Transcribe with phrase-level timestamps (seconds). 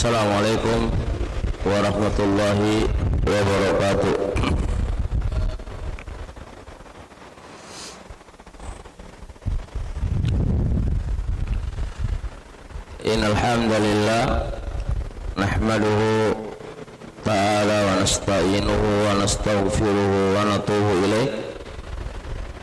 [0.00, 0.88] Assalamualaikum
[1.60, 2.88] warahmatullahi
[3.20, 4.16] wabarakatuh.
[13.04, 14.24] Innal hamdalillah
[15.36, 16.32] nahmaduhu
[17.20, 21.28] ta'ala wa nasta'inuhu wa nastaghfiruhu wa natubu ilaih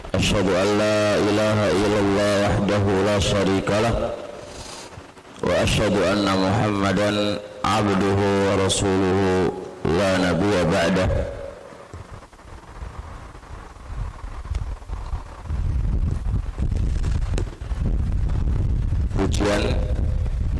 [0.09, 4.16] Asyhadu an la ilaha illallah wahdahu la syarikalah
[5.76, 8.18] وأشهد أن محمدا عبده
[8.48, 9.52] ورسوله
[9.84, 11.08] لا نبي بعده
[19.16, 19.62] pujian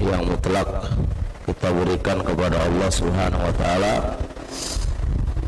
[0.00, 0.68] yang mutlak
[1.48, 3.94] kita berikan kepada Allah Subhanahu wa taala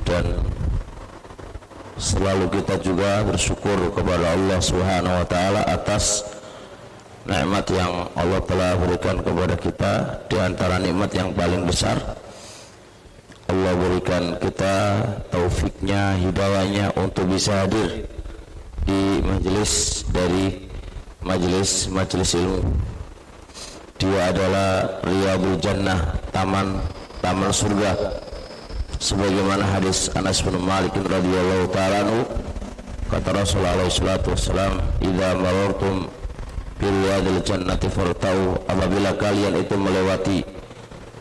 [0.09, 0.25] dan
[2.00, 6.28] selalu kita juga bersyukur kepada Allah Subhanahu wa taala atas
[7.29, 9.94] nikmat yang Allah telah berikan kepada kita
[10.25, 11.97] di antara nikmat yang paling besar
[13.50, 14.75] Allah berikan kita
[15.34, 18.06] taufiknya, hidayahnya untuk bisa hadir
[18.85, 20.69] di majelis dari
[21.25, 22.62] majelis-majelis ilmu.
[23.97, 26.78] Dia adalah Riyadul Jannah taman
[27.25, 28.22] taman surga.
[29.01, 32.22] Sebagaimana hadis Anas bin Malik radhiyallahu taala
[33.09, 36.06] kata Rasulullah alaihi salatu wasalam idza marartum
[36.79, 38.56] Bilwadil jannati fartau.
[38.63, 40.40] Apabila kalian itu melewati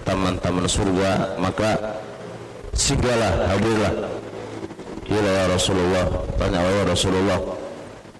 [0.07, 1.99] Taman-taman surga Maka
[2.79, 4.07] Segala hadirlah.
[5.11, 6.07] Ila ya Rasulullah
[6.39, 7.41] Tanya ya Rasulullah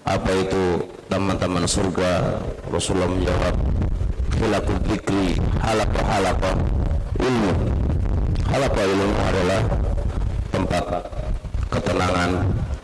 [0.03, 2.43] Apa itu taman-taman surga?
[2.67, 3.55] Rasulullah menjawab
[4.35, 6.55] Khilaful dzikri Halaqah halaqah
[7.23, 7.51] Ilmu.
[8.51, 9.61] Halaqah ilmu adalah
[10.51, 10.85] Tempat
[11.71, 12.31] ketenangan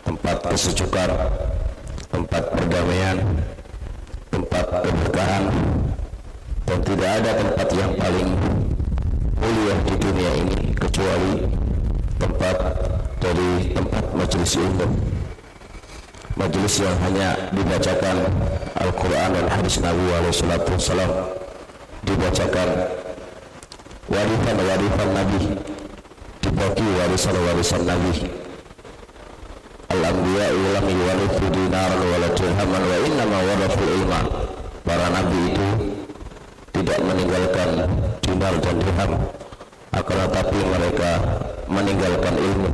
[0.00, 1.10] Tempat kesejukan
[2.08, 3.20] Tempat perdamaian
[4.36, 5.44] tempat keberkahan
[6.68, 8.28] dan tidak ada tempat yang paling
[9.40, 11.32] mulia di dunia ini kecuali
[12.20, 12.56] tempat
[13.16, 14.86] dari tempat majelis ilmu
[16.36, 18.16] majelis yang hanya dibacakan
[18.76, 21.32] Al-Quran dan hadis Nabi SAW
[22.04, 22.68] dibacakan
[24.04, 25.40] warisan-warisan Nabi
[26.44, 28.35] dibagi warisan-warisan Nabi
[30.12, 34.20] lam yuwarithu dinaran wala dirhaman wa innama warathul ilma.
[34.86, 35.68] Para nabi itu
[36.70, 37.70] tidak meninggalkan
[38.22, 39.12] dinar dan dirham
[39.96, 41.10] akan tetapi mereka
[41.66, 42.70] meninggalkan ilmu.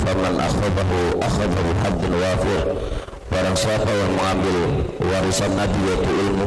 [0.00, 2.62] Faman akhadahu akhadahu haddun wafir.
[3.30, 4.58] Barang siapa yang mengambil
[5.00, 6.46] warisan nabi yaitu ilmu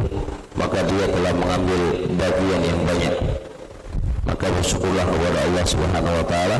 [0.54, 1.80] maka dia telah mengambil
[2.14, 3.14] bagian yang banyak.
[4.28, 6.58] Maka bersyukurlah kepada Allah Subhanahu wa taala.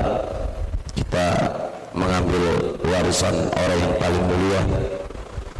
[0.95, 1.27] Kita
[1.95, 4.63] mengambil warisan orang yang paling mulia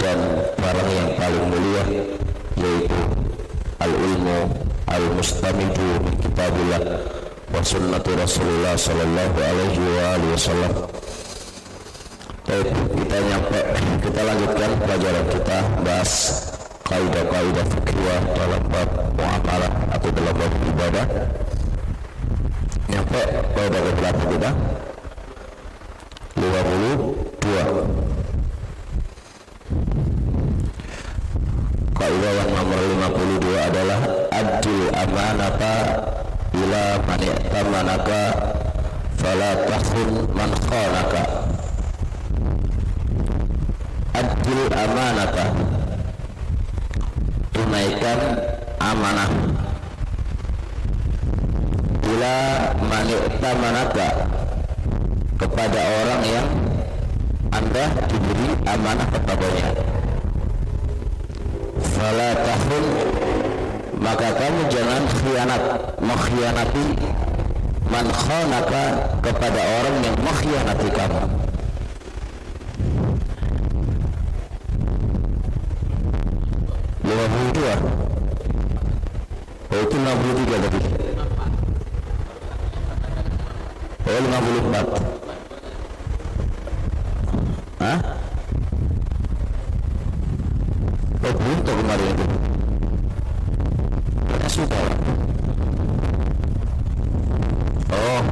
[0.03, 0.19] dan
[0.59, 1.83] barang yang paling mulia
[2.59, 3.01] yaitu
[3.79, 4.39] al-ilmu
[4.91, 6.83] al-mustamidu min kitabillah
[7.55, 10.75] wa sunnati rasulullah sallallahu alaihi wa alihi wasallam
[12.45, 13.61] Baik, kita nyampe,
[14.05, 16.13] kita lanjutkan pelajaran kita bahas
[16.85, 21.07] kaidah-kaidah fikih dalam bab muamalah atau dalam bab ibadah.
[22.93, 23.21] Nyampe
[23.57, 24.51] kaidah berapa kita?
[26.35, 27.15] 52
[31.95, 34.01] Kaidah yang nomor 52 adalah
[34.35, 35.75] adil amanata
[36.59, 38.23] ila man i'tamanaka
[39.15, 41.23] fala takhun man khanaka.
[44.19, 45.47] Adil amanata
[47.55, 48.21] tunaikan
[48.83, 49.31] amanah.
[52.11, 52.35] Ila
[52.91, 54.24] man i'tamanaka
[55.45, 56.49] kepada orang yang
[57.53, 59.69] anda diberi amanah kepadanya.
[61.93, 62.85] Fala tahun
[64.01, 65.63] maka kamu jangan khianat
[66.01, 66.87] mengkhianati
[67.93, 68.85] man khanaka
[69.21, 71.23] kepada orang yang mengkhianati kamu.
[77.05, 77.53] Lima puluh
[79.69, 80.81] oh itu enam puluh tiga tadi.
[84.05, 84.87] Oh lima puluh empat
[87.85, 88.01] Hah?
[91.21, 92.25] oh belum tuh kemarin itu
[94.25, 94.89] ya sudah
[97.93, 98.23] oh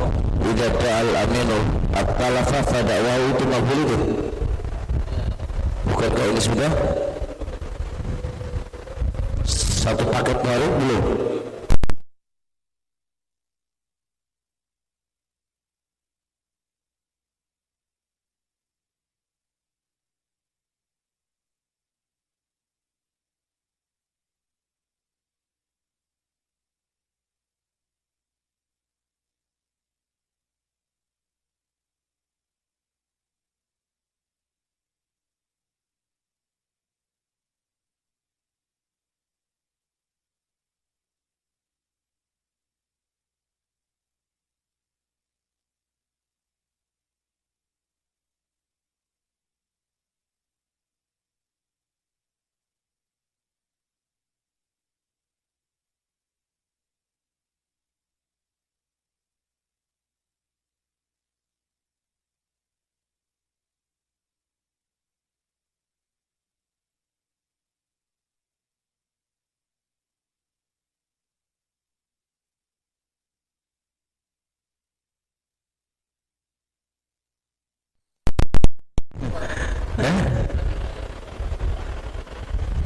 [0.41, 1.59] tidak al aminu
[2.23, 3.97] at-talafa fada'wahu itu makbul itu
[5.91, 6.71] bukankah ini sudah?
[9.83, 11.03] Satu paket baru belum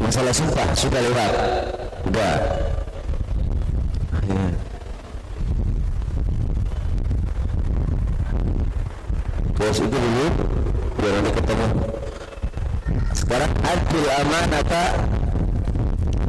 [0.07, 1.33] Masalah sumpah sudah lewat.
[2.07, 2.35] Udah.
[4.23, 4.47] Ya.
[9.59, 10.27] Terus itu dulu
[11.03, 11.67] biar nanti ketemu.
[13.19, 14.85] Sekarang adil amanata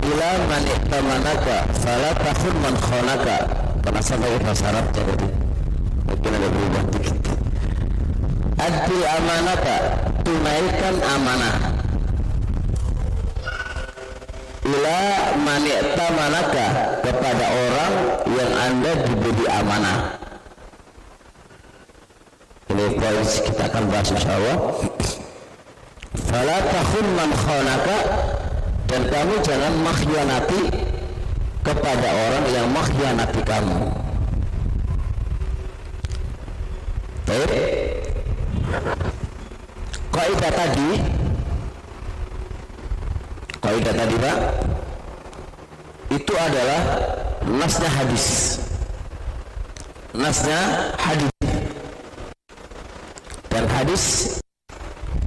[0.10, 3.38] ila man iktamanaka fala takhun man khonaka.
[3.86, 5.30] Karena sampai bahasa Arab tadi.
[6.10, 7.18] Mungkin ada berubah dikit.
[8.58, 9.78] Adil amanata
[10.26, 11.67] tunaikan amanah
[14.68, 15.00] ila
[15.48, 16.66] mani'ta manaka
[17.00, 17.94] kepada orang
[18.36, 20.00] yang anda diberi amanah.
[22.68, 24.58] Ini poin kita akan bahas insyaallah.
[26.28, 27.98] Fala takhun man khanaka
[28.92, 30.62] dan kamu jangan makhianati
[31.64, 33.80] kepada orang yang makhianati kamu.
[37.24, 37.52] Baik.
[40.12, 41.17] Kaidah tadi
[43.68, 44.38] kaidah tadi Pak
[46.16, 46.82] itu adalah
[47.44, 48.26] nasnya hadis
[50.16, 50.60] nasnya
[50.96, 51.32] hadis
[53.52, 54.04] dan hadis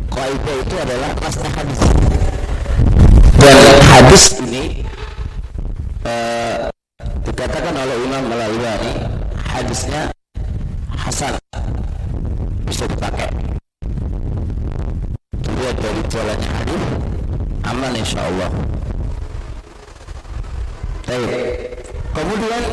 [0.08, 1.80] kaidah itu adalah nasnya hadis
[3.36, 3.56] dan
[3.92, 4.88] hadis ini
[6.08, 6.72] uh,
[7.28, 8.92] dikatakan oleh Imam Al-Albani
[9.52, 10.08] hadisnya
[10.96, 11.36] hasan.
[12.64, 13.28] Bisa dipakai.
[15.40, 16.89] Dilihat dari jalannya hadis
[17.70, 18.50] aman insya Allah
[21.06, 21.30] Baik.
[22.14, 22.64] kemudian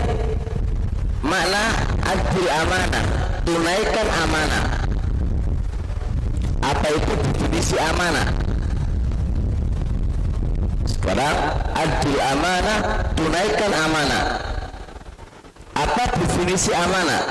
[1.26, 1.64] makna
[2.06, 4.64] adil amanah tunaikan amanah.
[6.60, 8.28] Apa itu definisi amanah?
[10.84, 11.38] Sekarang
[11.72, 12.80] adil amanah
[13.16, 14.24] tunaikan amanah.
[15.80, 17.24] Apa definisi amanah?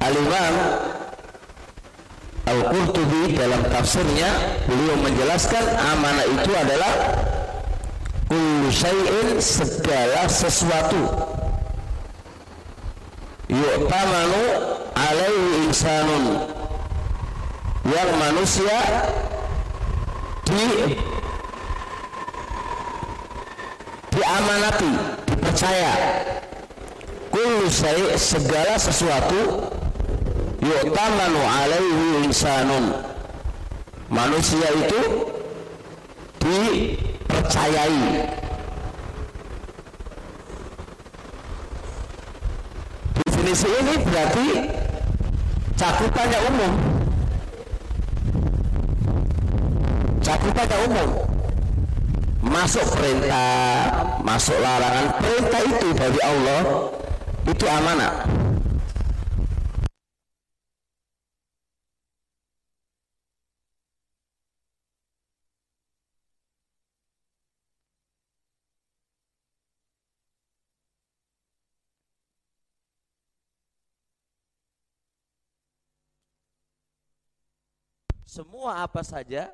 [0.00, 0.54] Al-Imam
[2.42, 6.92] Al-Qurtubi dalam tafsirnya beliau menjelaskan amanah itu adalah
[8.26, 11.02] kullu syai'in segala sesuatu.
[13.46, 14.42] Yu'tamanu
[14.96, 16.24] alaihi insanun.
[17.86, 18.78] Yang manusia
[20.46, 20.66] di
[24.10, 24.92] diamanati
[25.30, 25.94] dipercaya.
[27.30, 29.72] Kullu syai' segala sesuatu
[30.62, 32.94] yu'tamanu alaihi insanun
[34.06, 35.02] manusia itu
[36.38, 38.06] dipercayai.
[43.26, 44.48] Definisi ini berarti
[45.74, 46.72] cakupannya umum.
[50.22, 51.08] Cakupannya umum.
[52.42, 53.90] Masuk perintah
[54.22, 55.18] masuk larangan.
[55.18, 56.62] Perintah itu dari Allah
[57.50, 58.41] itu amanah
[78.32, 79.52] semua apa saja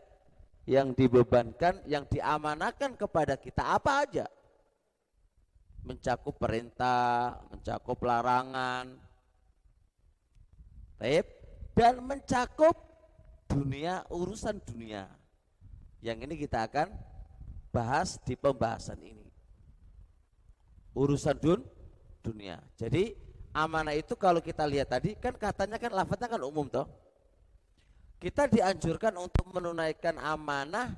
[0.63, 4.27] yang dibebankan, yang diamanakan kepada kita apa aja.
[5.83, 8.95] Mencakup perintah, mencakup larangan.
[11.03, 11.27] Baik,
[11.75, 12.79] dan mencakup
[13.51, 15.11] dunia urusan dunia.
[15.99, 16.95] Yang ini kita akan
[17.75, 19.27] bahas di pembahasan ini.
[20.95, 21.67] Urusan dun
[22.23, 22.63] dunia.
[22.79, 23.17] Jadi
[23.51, 27.08] amanah itu kalau kita lihat tadi kan katanya kan lafadznya kan umum toh.
[28.19, 30.91] Kita dianjurkan untuk menunaikan amanah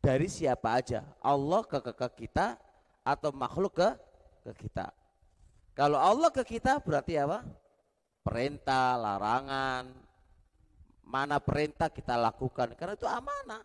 [0.00, 1.04] dari siapa aja.
[1.20, 2.56] Allah ke, ke, ke kita
[3.04, 3.88] atau makhluk ke
[4.48, 4.88] ke kita.
[5.76, 7.44] Kalau Allah ke kita berarti apa?
[8.24, 9.84] Perintah, larangan.
[11.04, 13.62] Mana perintah kita lakukan karena itu amanah.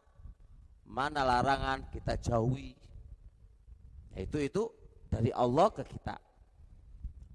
[0.84, 2.76] Mana larangan kita jauhi.
[4.16, 4.68] Itu itu
[5.08, 6.20] dari Allah ke kita.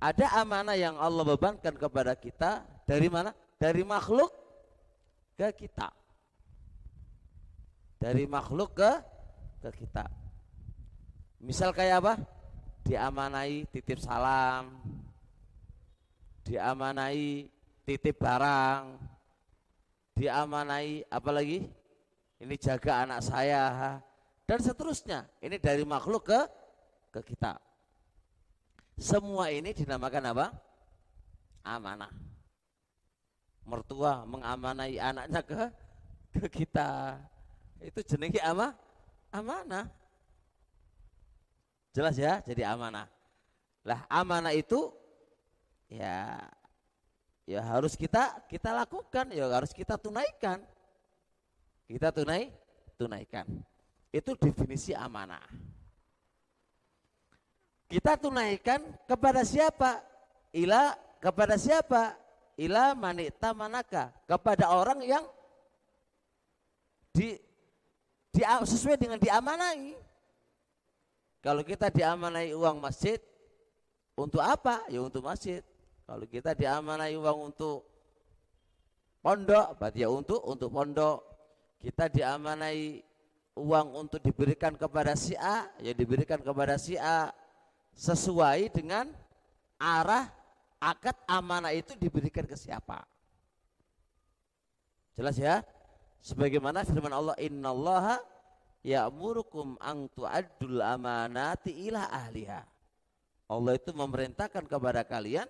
[0.00, 3.36] Ada amanah yang Allah bebankan kepada kita dari mana?
[3.60, 4.32] Dari makhluk
[5.40, 5.88] ke kita.
[7.96, 8.92] Dari makhluk ke
[9.64, 10.04] ke kita.
[11.40, 12.14] Misal kayak apa?
[12.84, 14.76] Diamanai titip salam.
[16.44, 17.48] Diamanai
[17.88, 19.00] titip barang.
[20.20, 21.64] Diamanai apa lagi?
[22.40, 23.96] Ini jaga anak saya
[24.44, 25.24] dan seterusnya.
[25.40, 26.40] Ini dari makhluk ke
[27.16, 27.56] ke kita.
[29.00, 30.46] Semua ini dinamakan apa?
[31.64, 32.30] Amanah
[33.64, 35.62] mertua mengamanai anaknya ke
[36.36, 37.18] ke kita.
[37.80, 38.76] Itu jenenge ama
[39.32, 39.88] amanah.
[41.90, 43.08] Jelas ya jadi amanah.
[43.82, 44.92] Lah amanah itu
[45.90, 46.38] ya
[47.48, 50.62] ya harus kita kita lakukan ya harus kita tunaikan.
[51.90, 52.54] Kita tunai
[52.94, 53.48] tunaikan.
[54.14, 55.42] Itu definisi amanah.
[57.90, 58.78] Kita tunaikan
[59.10, 59.98] kepada siapa?
[60.54, 62.19] Ila kepada siapa
[62.60, 65.24] ila manita manaka kepada orang yang
[67.16, 67.40] di,
[68.28, 69.96] di sesuai dengan diamanai.
[71.40, 73.16] Kalau kita diamanai uang masjid
[74.12, 74.84] untuk apa?
[74.92, 75.64] Ya untuk masjid.
[76.04, 77.88] Kalau kita diamanai uang untuk
[79.24, 81.24] pondok, berarti ya untuk untuk pondok.
[81.80, 83.00] Kita diamanai
[83.56, 87.32] uang untuk diberikan kepada si A, ya diberikan kepada si A
[87.96, 89.08] sesuai dengan
[89.80, 90.28] arah
[90.80, 93.04] akad amanah itu diberikan ke siapa?
[95.14, 95.60] Jelas ya?
[96.24, 98.20] Sebagaimana firman Allah, "Innallaha
[98.80, 102.64] ya'murukum an tu'addul amanati ila ahliha."
[103.50, 105.48] Allah itu memerintahkan kepada kalian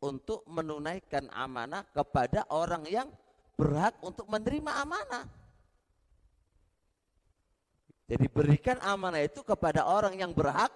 [0.00, 3.08] untuk menunaikan amanah kepada orang yang
[3.56, 5.24] berhak untuk menerima amanah.
[8.06, 10.70] Jadi berikan amanah itu kepada orang yang berhak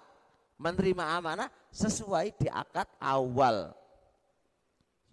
[0.61, 3.73] menerima amanah sesuai di akad awal.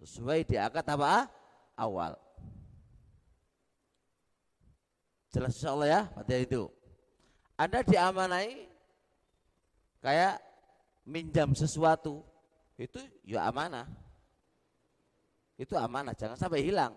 [0.04, 1.24] Sesuai di akad apa?
[1.72, 2.12] Awal.
[5.32, 6.68] Jelas insya Allah ya pada itu.
[7.56, 8.68] Anda diamanai
[10.04, 10.38] kayak
[11.08, 12.20] minjam sesuatu
[12.76, 13.88] itu ya amanah.
[15.58, 16.94] Itu amanah, jangan sampai hilang.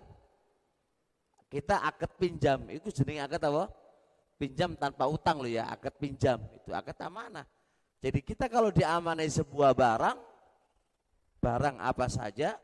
[1.49, 3.65] Kita akad pinjam, itu jenis akad apa?
[4.37, 7.43] Pinjam tanpa utang loh ya, akad pinjam itu akad amanah.
[8.01, 10.17] Jadi kita kalau diamanai sebuah barang,
[11.37, 12.57] barang apa saja,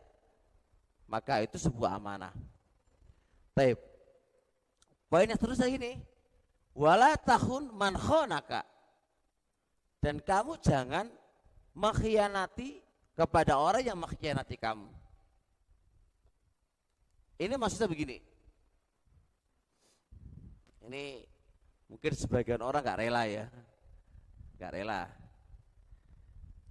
[1.06, 2.34] maka itu sebuah amanah.
[3.54, 3.78] Taib.
[5.06, 6.02] Poinnya terus ini,
[6.74, 8.66] wala tahun man khonaka.
[10.02, 11.06] Dan kamu jangan
[11.78, 12.82] mengkhianati
[13.14, 14.90] kepada orang yang mengkhianati kamu.
[17.38, 18.18] Ini maksudnya begini.
[20.90, 21.22] Ini
[21.94, 23.46] mungkin sebagian orang gak rela ya.
[24.58, 25.27] Gak rela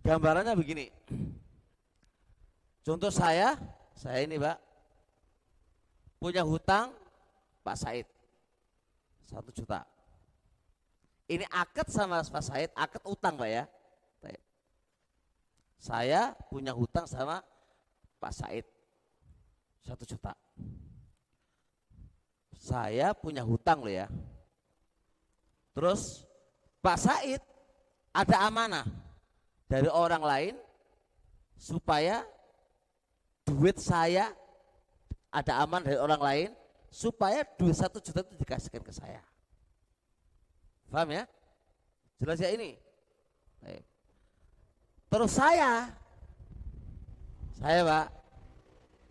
[0.06, 0.86] Gambarannya begini.
[2.86, 3.58] Contoh saya,
[3.98, 4.54] saya ini Pak,
[6.22, 6.94] punya hutang
[7.66, 8.06] Pak Said
[9.26, 9.82] satu juta.
[11.26, 13.66] Ini akad sama Pak Said, akad utang Pak ya.
[15.82, 17.42] Saya punya hutang sama
[18.22, 18.62] Pak Said
[19.82, 20.38] satu juta.
[22.54, 24.06] Saya punya hutang loh ya.
[25.74, 26.22] Terus
[26.78, 27.42] Pak Said
[28.14, 29.05] ada amanah
[29.66, 30.54] dari orang lain
[31.58, 32.22] supaya
[33.46, 34.30] duit saya
[35.30, 36.50] ada aman dari orang lain
[36.90, 39.22] supaya duit satu juta itu dikasihkan ke saya.
[40.88, 41.26] Paham ya?
[42.16, 42.78] Jelas ya ini?
[45.06, 45.86] Terus saya,
[47.62, 48.06] saya pak,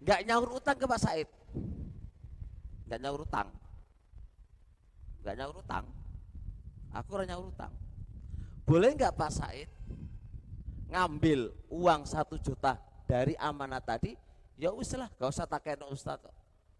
[0.03, 1.29] nggak nyaur utang ke Pak Said,
[2.85, 3.47] nggak nyaur utang,
[5.23, 5.85] nggak nyaur utang,
[6.91, 7.71] aku orang nyaur utang.
[8.67, 9.71] Boleh nggak Pak Said
[10.89, 14.17] ngambil uang satu juta dari amanah tadi,
[14.57, 16.21] ya usah lah, gak usah tak no ustaz.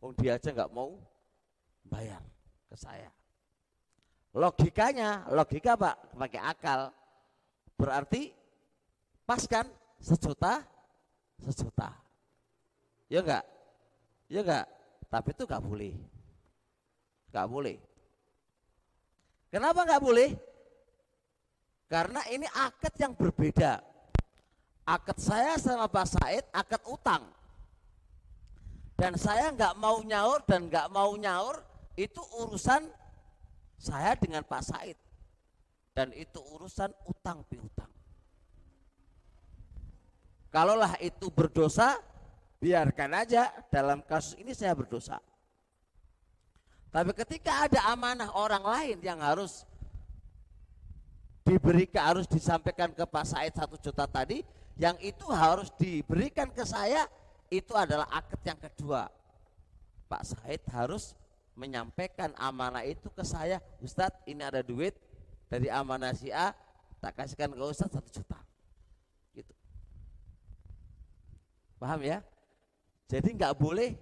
[0.02, 0.98] Wong dia aja nggak mau
[1.86, 2.22] bayar
[2.70, 3.10] ke saya.
[4.36, 6.92] Logikanya, logika pak, pakai akal.
[7.80, 8.36] Berarti
[9.24, 9.66] pas kan
[9.98, 10.62] sejuta,
[11.40, 11.96] sejuta.
[13.08, 13.46] Ya enggak?
[14.28, 14.66] Ya enggak?
[15.08, 15.94] Tapi itu enggak boleh.
[17.32, 17.78] Enggak boleh.
[19.48, 20.30] Kenapa nggak boleh?
[21.88, 23.95] Karena ini akad yang berbeda.
[24.86, 27.26] Akad saya sama Pak Said akad utang.
[28.94, 31.60] Dan saya nggak mau nyaur dan nggak mau nyaur
[31.98, 32.86] itu urusan
[33.82, 34.98] saya dengan Pak Said.
[35.98, 37.90] Dan itu urusan utang piutang.
[40.54, 42.00] Kalaulah itu berdosa,
[42.62, 45.20] biarkan aja dalam kasus ini saya berdosa.
[46.94, 49.68] Tapi ketika ada amanah orang lain yang harus
[51.44, 54.40] diberikan harus disampaikan ke Pak Said satu juta tadi,
[54.76, 57.08] yang itu harus diberikan ke saya
[57.48, 59.08] itu adalah akad yang kedua.
[60.06, 61.18] Pak Said harus
[61.56, 64.94] menyampaikan amanah itu ke saya, Ustadz ini ada duit
[65.48, 66.52] dari amanah si A,
[67.00, 68.40] tak kasihkan ke Ustadz satu juta.
[69.32, 69.54] Gitu.
[71.80, 72.20] Paham ya?
[73.08, 73.96] Jadi nggak boleh,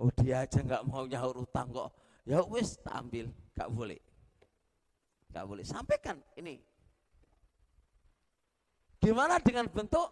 [0.00, 1.92] oh dia aja nggak mau nyaur utang kok,
[2.24, 4.00] ya wis tak ambil nggak boleh
[5.32, 6.60] nggak boleh sampaikan ini
[9.02, 10.06] gimana dengan bentuk?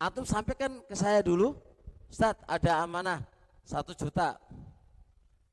[0.00, 1.54] Antum sampaikan ke saya dulu.
[2.08, 3.20] Ustaz ada amanah
[3.62, 4.40] satu juta.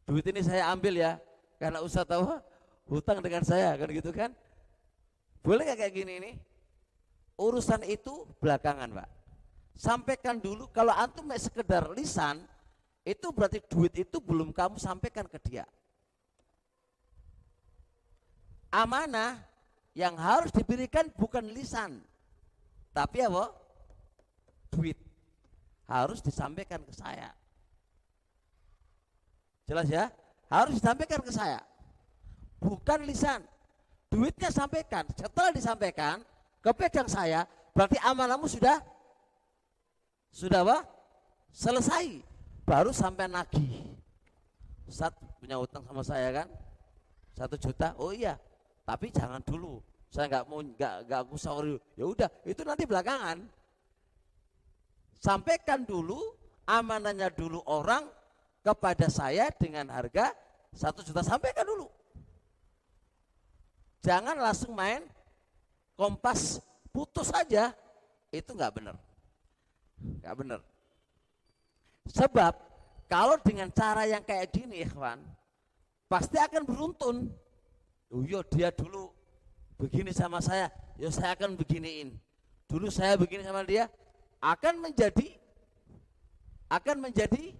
[0.07, 1.19] Duit ini saya ambil ya.
[1.59, 2.25] Karena Ustaz tahu
[2.91, 4.31] hutang dengan saya kan gitu kan?
[5.43, 6.31] Boleh gak kayak gini ini?
[7.35, 9.09] Urusan itu belakangan pak.
[9.75, 12.45] Sampaikan dulu kalau antum sekedar lisan
[13.01, 15.65] itu berarti duit itu belum kamu sampaikan ke dia.
[18.69, 19.41] Amanah
[19.97, 21.99] yang harus diberikan bukan lisan
[22.91, 23.51] tapi apa?
[24.71, 24.99] Duit.
[25.87, 27.31] Harus disampaikan ke saya.
[29.67, 30.11] Jelas ya?
[30.51, 31.59] Harus disampaikan ke saya.
[32.59, 33.43] Bukan lisan.
[34.11, 35.07] Duitnya sampaikan.
[35.15, 36.19] Setelah disampaikan
[36.59, 38.83] ke pegang saya berarti amanahmu sudah
[40.31, 40.83] sudah apa?
[41.51, 42.19] Selesai.
[42.67, 43.91] Baru sampai nagih.
[44.87, 46.47] Ustaz punya utang sama saya kan?
[47.35, 47.95] Satu juta?
[47.95, 48.35] Oh iya.
[48.83, 49.79] Tapi jangan dulu
[50.11, 53.47] saya nggak mau nggak nggak aku sorry ya udah itu nanti belakangan.
[55.23, 56.19] Sampaikan dulu
[56.67, 58.03] amanahnya dulu orang
[58.59, 60.35] kepada saya dengan harga
[60.75, 61.23] satu juta.
[61.23, 61.87] Sampaikan dulu.
[64.03, 65.05] Jangan langsung main
[65.95, 66.59] kompas
[66.91, 67.71] putus saja
[68.35, 68.95] itu nggak benar.
[69.95, 70.59] Nggak benar.
[72.11, 72.53] Sebab
[73.07, 75.23] kalau dengan cara yang kayak gini ikhwan
[76.11, 77.31] pasti akan beruntun.
[78.11, 79.10] Oh iya dia dulu
[79.81, 80.69] begini sama saya
[81.01, 82.13] ya saya akan beginiin.
[82.69, 83.89] Dulu saya begini sama dia
[84.37, 85.33] akan menjadi
[86.69, 87.57] akan menjadi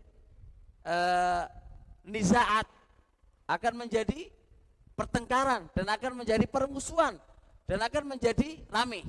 [0.86, 1.50] uh,
[2.06, 2.70] nisaat
[3.50, 4.30] akan menjadi
[4.94, 7.18] pertengkaran dan akan menjadi permusuhan
[7.66, 9.02] dan akan menjadi rame.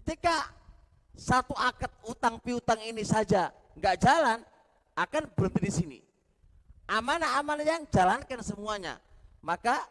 [0.00, 0.48] Ketika
[1.12, 4.40] satu akad utang piutang ini saja nggak jalan
[4.96, 5.98] akan berhenti di sini.
[6.90, 8.98] Amanah-amanah yang jalankan semuanya.
[9.38, 9.86] Maka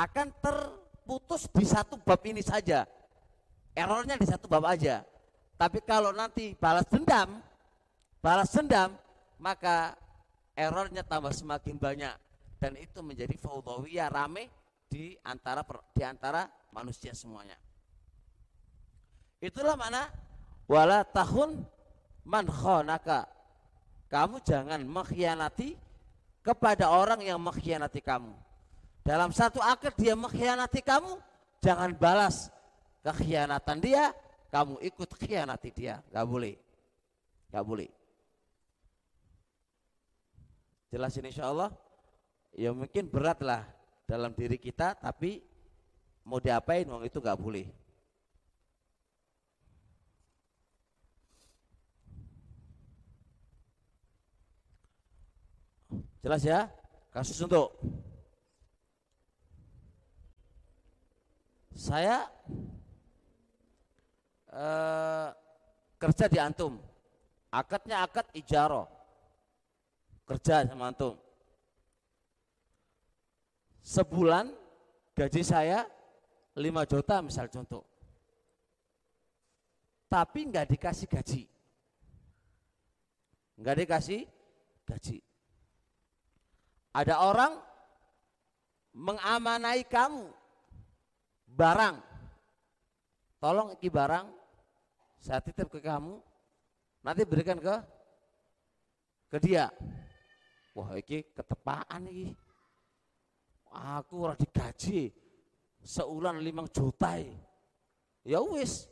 [0.00, 2.88] akan terputus di satu bab ini saja.
[3.76, 5.04] Errornya di satu bab aja.
[5.60, 7.44] Tapi kalau nanti balas dendam,
[8.24, 8.96] balas dendam,
[9.36, 9.92] maka
[10.56, 12.16] errornya tambah semakin banyak
[12.56, 14.48] dan itu menjadi faudawiyah rame
[14.88, 15.60] di antara
[15.92, 17.60] di antara manusia semuanya.
[19.40, 20.08] Itulah mana
[20.64, 21.60] wala tahun
[22.24, 23.28] man khonaka.
[24.10, 25.78] Kamu jangan mengkhianati
[26.42, 28.49] kepada orang yang mengkhianati kamu.
[29.00, 31.16] Dalam satu akad dia mengkhianati kamu,
[31.64, 32.52] jangan balas
[33.00, 34.12] kekhianatan dia,
[34.52, 36.54] kamu ikut khianati dia, nggak boleh,
[37.48, 37.90] nggak boleh.
[40.90, 41.70] Jelas ini insya Allah,
[42.52, 43.62] ya mungkin berat lah
[44.04, 45.40] dalam diri kita, tapi
[46.26, 47.66] mau diapain, uang itu nggak boleh.
[56.20, 56.68] Jelas ya?
[57.10, 57.80] Kasus untuk
[61.74, 62.26] saya
[64.50, 65.28] eh,
[66.00, 66.78] kerja di antum.
[67.50, 68.86] Akadnya akad ijaro.
[70.26, 71.18] Kerja sama antum.
[73.82, 74.54] Sebulan
[75.18, 75.82] gaji saya
[76.54, 77.82] 5 juta misal contoh.
[80.10, 81.42] Tapi nggak dikasih gaji.
[83.58, 84.20] Nggak dikasih
[84.86, 85.18] gaji.
[86.90, 87.54] Ada orang
[88.90, 90.39] mengamanai kamu
[91.60, 91.96] barang.
[93.40, 94.26] Tolong iki barang
[95.20, 96.16] saya titip ke kamu,
[97.04, 97.76] nanti berikan ke
[99.28, 99.68] ke dia.
[100.72, 102.32] Wah, iki ketepaan iki.
[103.70, 105.12] Aku ora digaji
[105.84, 107.20] seulan limang juta.
[108.24, 108.88] Ya wis,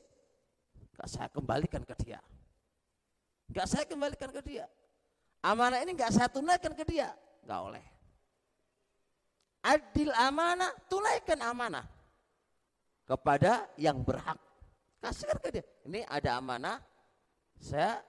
[0.96, 2.20] gak saya kembalikan ke dia.
[3.52, 4.64] Gak saya kembalikan ke dia.
[5.44, 7.12] Amanah ini gak saya tunaikan ke dia
[7.48, 7.86] nggak oleh.
[9.64, 11.97] adil amanah, tunaikan amanah
[13.08, 14.36] kepada yang berhak.
[15.00, 15.64] Kasihkan ke dia.
[15.88, 16.76] Ini ada amanah,
[17.56, 18.04] saya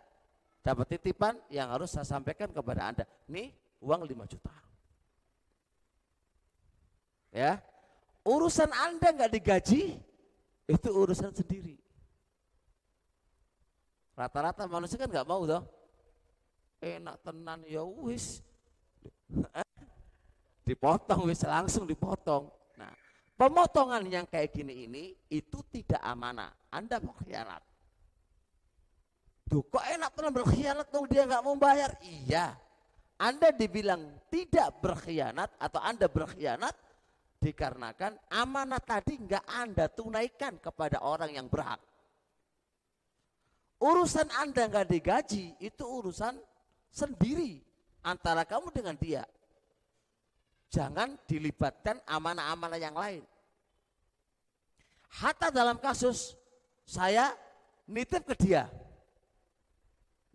[0.60, 3.06] dapat titipan yang harus saya sampaikan kepada Anda.
[3.32, 4.54] Ini uang 5 juta.
[7.32, 7.62] Ya,
[8.28, 9.96] urusan Anda nggak digaji,
[10.68, 11.78] itu urusan sendiri.
[14.18, 15.64] Rata-rata manusia kan nggak mau dong.
[16.84, 18.44] Enak tenan ya wis.
[20.68, 22.59] dipotong wis langsung dipotong.
[23.40, 26.52] Pemotongan yang kayak gini ini itu tidak amanah.
[26.76, 27.64] Anda berkhianat.
[29.48, 31.96] Duh, kok enak tenan berkhianat dong dia nggak mau bayar?
[32.04, 32.52] Iya.
[33.16, 36.76] Anda dibilang tidak berkhianat atau Anda berkhianat
[37.40, 41.80] dikarenakan amanah tadi nggak Anda tunaikan kepada orang yang berhak.
[43.80, 46.36] Urusan Anda nggak digaji itu urusan
[46.92, 47.64] sendiri
[48.04, 49.24] antara kamu dengan dia.
[50.70, 53.26] Jangan dilibatkan amanah-amanah yang lain.
[55.10, 56.38] Hatta dalam kasus
[56.86, 57.34] saya
[57.90, 58.70] nitip ke dia.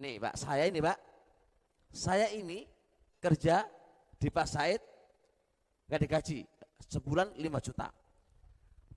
[0.03, 0.99] Nih Pak, saya ini Pak,
[1.94, 2.66] saya ini
[3.23, 3.62] kerja
[4.18, 4.83] di Pak Said
[5.87, 6.42] nggak digaji
[6.90, 7.87] sebulan 5 juta.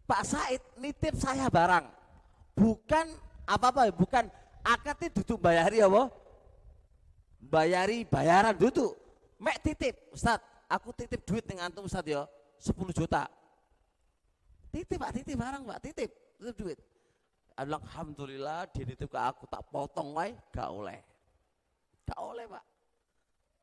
[0.09, 1.85] Pak Said nitip saya barang,
[2.57, 3.05] bukan
[3.45, 4.25] apa-apa, bukan
[4.65, 6.09] akad itu duduk bayari apa?
[7.37, 8.97] Bayari bayaran duduk.
[9.37, 12.27] Mek titip, Ustaz, aku titip duit dengan antum Ustaz ya,
[12.59, 13.27] 10 juta.
[14.71, 16.79] Titip Pak, titip barang Pak, titip, titip duit.
[17.57, 21.01] Alhamdulillah dia nitip ke aku tak potong wae, gak oleh.
[22.05, 22.63] Gak oleh Pak.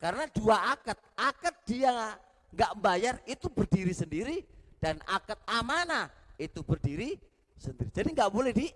[0.02, 2.18] Karena dua akad, akad dia
[2.50, 4.42] nggak bayar itu berdiri sendiri
[4.82, 7.16] dan akad amanah itu berdiri
[7.56, 7.88] sendiri.
[7.94, 8.68] Jadi nggak boleh di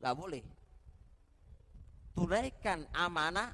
[0.00, 0.42] nggak boleh
[2.16, 3.52] tunaikan amanah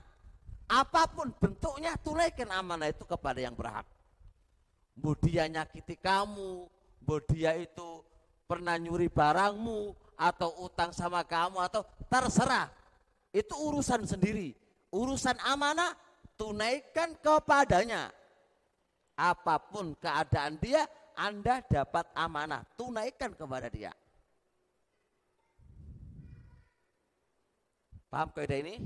[0.72, 3.84] apa pun bentuknya tunaikan amanah itu kepada yang berhak.
[4.96, 6.64] Mau dia nyakiti kamu,
[7.04, 8.00] mau dia itu
[8.48, 12.72] pernah nyuri barangmu atau utang sama kamu atau terserah.
[13.36, 14.56] Itu urusan sendiri.
[14.88, 15.92] Urusan amanah
[16.40, 18.12] tunaikan kepadanya
[19.16, 23.92] apa pun keadaan dia, Anda dapat amanah, tunaikan kepada dia.
[28.08, 28.76] Paham kaidah ini?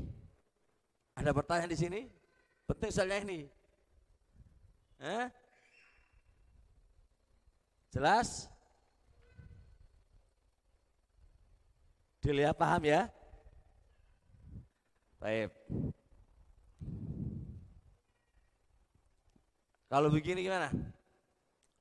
[1.16, 2.00] Ada pertanyaan di sini?
[2.68, 3.40] Penting soalnya ini.
[5.00, 5.26] Eh?
[7.88, 8.52] Jelas?
[12.20, 13.08] Dilihat paham ya?
[15.16, 15.48] Baik.
[19.86, 20.68] Kalau begini gimana?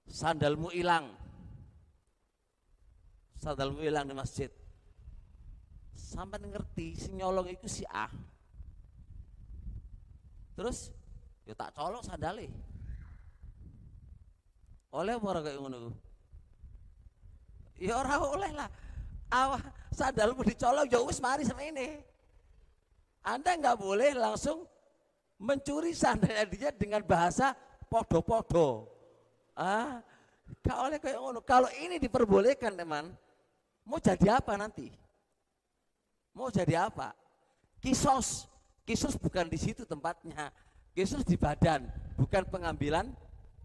[0.07, 1.11] Sandalmu hilang.
[3.35, 4.47] Sandalmu hilang di masjid.
[5.97, 7.09] Sampai ngerti si
[7.51, 8.07] itu si A.
[10.55, 10.89] Terus
[11.43, 12.47] ya tak colok sandale.
[14.95, 15.91] Oleh apa kayak ngono
[17.75, 18.71] Ya ora oleh lah.
[19.27, 19.59] Awah
[19.91, 21.99] sandalmu dicolong ya wis mari ini.
[23.19, 24.63] Anda nggak boleh langsung
[25.35, 27.51] mencuri sandalnya dengan bahasa
[27.91, 28.87] podo-podo.
[29.55, 29.99] Ah,
[30.63, 31.39] gak oleh kayak ngono.
[31.43, 33.11] Kalau ini diperbolehkan teman,
[33.83, 34.91] mau jadi apa nanti?
[36.35, 37.15] Mau jadi apa?
[37.79, 38.47] Kisos,
[38.85, 40.53] kisos bukan di situ tempatnya.
[40.95, 43.11] Kisos di badan, bukan pengambilan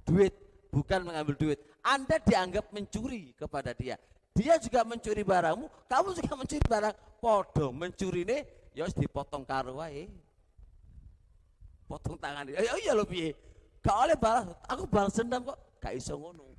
[0.02, 0.35] duit,
[0.74, 1.62] bukan mengambil duit.
[1.78, 3.94] Anda dianggap mencuri kepada dia.
[4.35, 6.94] Dia juga mencuri barangmu, kamu juga mencuri barang.
[7.20, 8.38] Podo mencuri ini,
[8.74, 10.11] ya dipotong karuai.
[11.87, 12.50] Potong tangan.
[12.50, 13.37] Ya iya lo piye?
[13.85, 15.59] Gak oleh balas, aku balas dendam kok.
[15.78, 16.50] Gak iso ngono.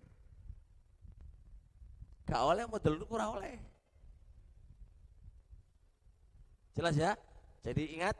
[2.23, 3.59] Gak oleh model itu kurang oleh.
[6.71, 7.11] Jelas ya?
[7.61, 8.15] Jadi ingat,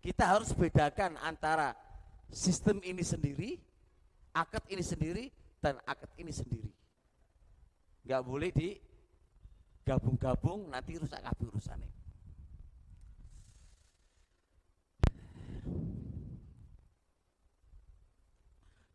[0.00, 1.76] kita harus bedakan antara
[2.32, 3.60] sistem ini sendiri,
[4.32, 5.24] akad ini sendiri,
[5.60, 6.72] dan akad ini sendiri.
[8.08, 8.80] Gak boleh di
[9.84, 11.90] gabung-gabung nanti rusak kabeh urusannya.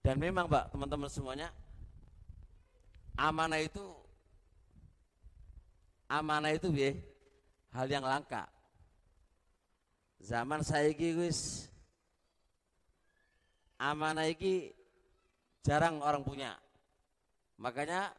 [0.06, 1.50] Dan memang Pak, teman-teman semuanya,
[3.18, 3.82] amanah itu
[6.06, 6.94] amanah itu ya,
[7.74, 8.46] hal yang langka.
[10.26, 11.70] Zaman saya iki wis
[13.78, 14.74] amanah iki
[15.62, 16.58] jarang orang punya.
[17.62, 18.10] Makanya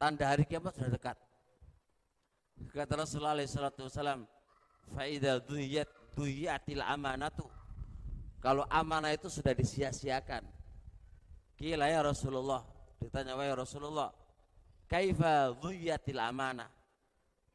[0.00, 1.16] tanda hari kiamat sudah dekat.
[2.72, 4.24] Kata Rasulullah SAW,
[4.96, 7.44] "Faida duyat duyatil amanatu."
[8.40, 10.46] Kalau amanah itu sudah disia-siakan,
[11.58, 12.62] Kila ya Rasulullah.
[13.02, 14.14] Ditanya wahai Rasulullah,
[14.86, 16.70] kaifa dhuyatil amanah?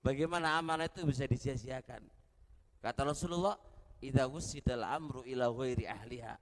[0.03, 2.03] Bagaimana amanah itu bisa disia-siakan?
[2.83, 3.55] Kata Rasulullah,
[4.03, 6.35] idza wusidal amru ila ghairi ahliha.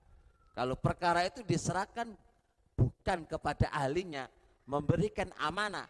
[0.58, 2.10] Kalau perkara itu diserahkan
[2.74, 4.26] bukan kepada ahlinya,
[4.66, 5.86] memberikan amanah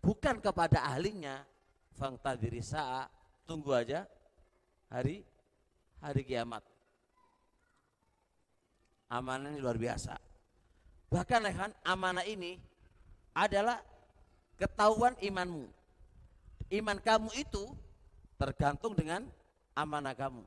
[0.00, 1.44] bukan kepada ahlinya,
[1.92, 3.06] fangtadiri sa'a,
[3.44, 4.08] tunggu aja
[4.88, 5.20] hari
[6.00, 6.64] hari kiamat.
[9.12, 10.16] Amanah ini luar biasa.
[11.12, 12.56] Bahkan kan amanah ini
[13.36, 13.76] adalah
[14.56, 15.68] ketahuan imanmu.
[16.72, 17.68] Iman kamu itu
[18.40, 19.28] tergantung dengan
[19.76, 20.44] amanah kamu.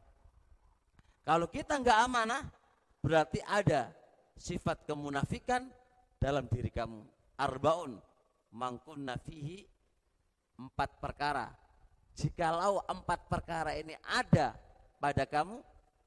[1.25, 2.43] Kalau kita nggak amanah,
[3.01, 3.89] berarti ada
[4.37, 5.65] sifat kemunafikan
[6.21, 7.01] dalam diri kamu.
[7.35, 7.97] Arbaun
[8.53, 9.65] mangkun nafihi
[10.55, 11.51] empat perkara.
[12.15, 14.55] Jikalau empat perkara ini ada
[15.03, 15.59] pada kamu,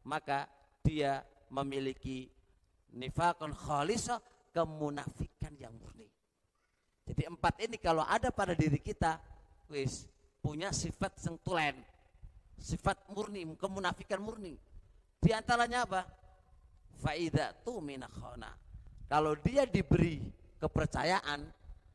[0.08, 0.48] maka
[0.80, 1.20] dia
[1.52, 2.32] memiliki
[2.96, 4.16] nifakun khalisa
[4.56, 6.08] kemunafikan yang murni.
[7.04, 9.20] Jadi empat ini kalau ada pada diri kita,
[9.68, 10.08] wis
[10.40, 11.76] punya sifat sentulen,
[12.58, 14.58] sifat murni, kemunafikan murni.
[15.18, 16.02] Di antaranya apa?
[16.98, 18.50] Faida tu minakhona.
[19.08, 20.20] Kalau dia diberi
[20.58, 21.46] kepercayaan,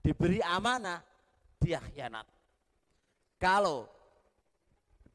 [0.01, 1.03] diberi amanah,
[1.59, 2.25] dia khianat.
[3.37, 3.85] Kalau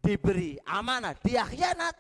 [0.04, 1.96] diberi amanah, dia khianat,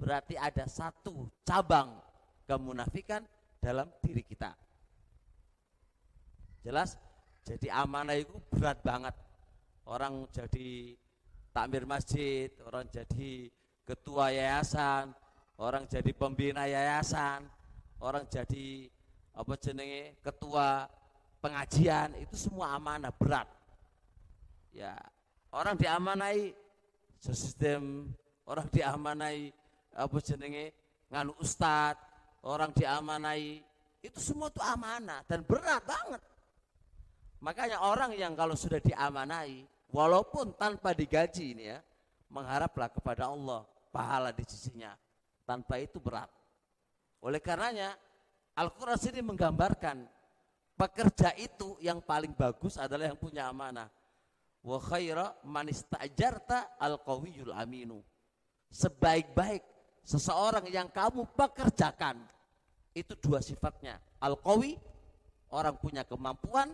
[0.00, 2.00] berarti ada satu cabang
[2.48, 3.22] kemunafikan
[3.60, 4.56] dalam diri kita.
[6.64, 6.96] Jelas?
[7.44, 9.16] Jadi amanah itu berat banget.
[9.88, 10.96] Orang jadi
[11.50, 13.50] takmir masjid, orang jadi
[13.86, 15.10] ketua yayasan,
[15.58, 17.46] orang jadi pembina yayasan,
[17.98, 18.86] orang jadi
[19.34, 20.86] apa jenenge ketua
[21.42, 23.48] pengajian itu semua amanah berat.
[24.70, 24.94] Ya,
[25.50, 26.54] orang diamanai
[27.18, 28.14] sistem,
[28.46, 29.50] orang diamanai
[29.94, 30.72] apa jenenge
[31.10, 31.98] nganu ustad,
[32.46, 33.60] orang diamanai
[34.00, 36.22] itu semua itu amanah dan berat banget.
[37.40, 41.78] Makanya orang yang kalau sudah diamanai walaupun tanpa digaji ini ya,
[42.30, 44.94] mengharaplah kepada Allah pahala di sisinya.
[45.44, 46.30] Tanpa itu berat.
[47.20, 47.98] Oleh karenanya
[48.54, 50.06] Al-Quran sini menggambarkan
[50.78, 53.90] pekerja itu yang paling bagus adalah yang punya amanah.
[54.62, 58.00] Wa khaira man istajarta al-qawiyul aminu.
[58.70, 59.66] Sebaik-baik
[60.06, 62.22] seseorang yang kamu pekerjakan
[62.94, 63.98] itu dua sifatnya.
[64.22, 64.78] Al-qawi
[65.50, 66.70] orang punya kemampuan,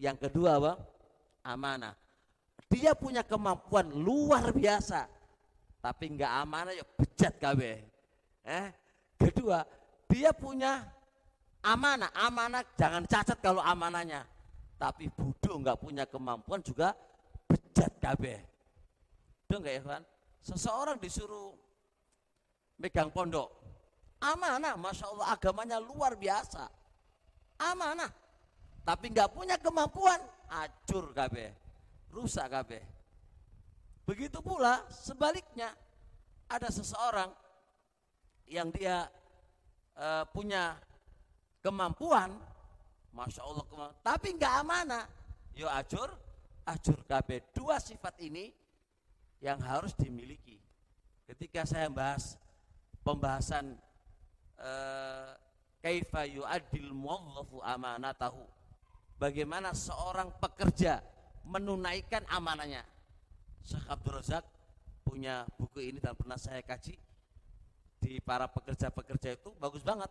[0.00, 0.72] yang kedua apa?
[1.44, 1.96] amanah.
[2.70, 5.10] Dia punya kemampuan luar biasa,
[5.82, 7.82] tapi nggak amanah ya bejat kabeh.
[8.46, 8.68] Eh,
[9.18, 9.66] kedua,
[10.06, 10.86] dia punya
[11.66, 12.14] amanah.
[12.14, 14.22] Amanah jangan cacat kalau amanahnya.
[14.78, 16.94] Tapi bodoh nggak punya kemampuan juga
[17.50, 18.38] bejat kabeh.
[19.50, 20.02] Itu enggak ya, kan?
[20.40, 21.52] Seseorang disuruh
[22.78, 23.50] megang pondok.
[24.22, 26.70] Amanah, Masya Allah agamanya luar biasa.
[27.58, 28.08] Amanah.
[28.86, 31.52] Tapi nggak punya kemampuan, acur kabeh.
[32.10, 32.82] Rusak kabeh.
[34.04, 35.70] Begitu pula sebaliknya
[36.50, 37.30] ada seseorang
[38.50, 39.06] yang dia
[39.94, 40.74] uh, punya
[41.62, 42.34] kemampuan,
[43.14, 45.06] masya Allah, kemampuan, tapi nggak amanah,
[45.54, 46.10] yo acur,
[46.66, 47.54] acur KB.
[47.54, 48.50] Dua sifat ini
[49.38, 50.58] yang harus dimiliki.
[51.30, 52.34] Ketika saya bahas
[53.06, 53.78] pembahasan
[54.58, 55.30] uh,
[55.80, 58.44] kaifa yu'addil muwadhafu amanatahu.
[59.20, 61.04] Bagaimana seorang pekerja
[61.50, 62.86] menunaikan amanahnya.
[63.66, 64.46] Syekh Abdul Razak
[65.02, 66.94] punya buku ini dan pernah saya kaji
[68.00, 70.08] di para pekerja-pekerja itu bagus banget.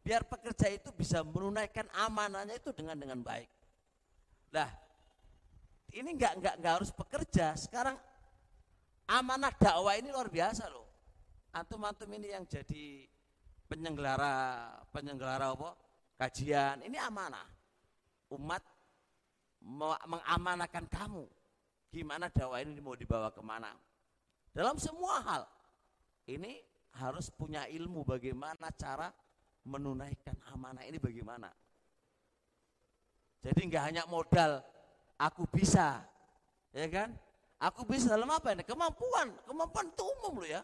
[0.00, 3.50] Biar pekerja itu bisa menunaikan amanahnya itu dengan dengan baik.
[4.54, 4.70] Lah,
[5.92, 7.52] ini nggak nggak nggak harus pekerja.
[7.58, 7.98] Sekarang
[9.10, 10.86] amanah dakwah ini luar biasa loh.
[11.52, 13.04] Antum-antum ini yang jadi
[13.68, 14.32] penyelenggara
[14.94, 15.76] penyelenggara apa?
[16.16, 17.44] Kajian ini amanah.
[18.32, 18.64] Umat
[19.68, 21.28] mengamanahkan kamu.
[21.92, 23.72] Gimana dakwah ini mau dibawa ke mana?
[24.56, 25.42] Dalam semua hal.
[26.28, 26.60] Ini
[26.96, 29.12] harus punya ilmu bagaimana cara
[29.64, 31.48] menunaikan amanah ini bagaimana.
[33.44, 34.60] Jadi nggak hanya modal
[35.16, 36.04] aku bisa,
[36.72, 37.12] ya kan?
[37.58, 38.62] Aku bisa dalam apa ini?
[38.62, 40.62] Kemampuan, kemampuan itu umum loh ya.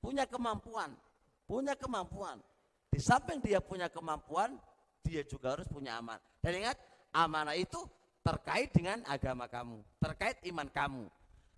[0.00, 0.90] Punya kemampuan,
[1.44, 2.40] punya kemampuan.
[2.90, 4.56] Di samping dia punya kemampuan,
[5.04, 6.18] dia juga harus punya aman.
[6.40, 6.78] Dan ingat,
[7.14, 7.78] amanah itu
[8.20, 11.04] terkait dengan agama kamu, terkait iman kamu.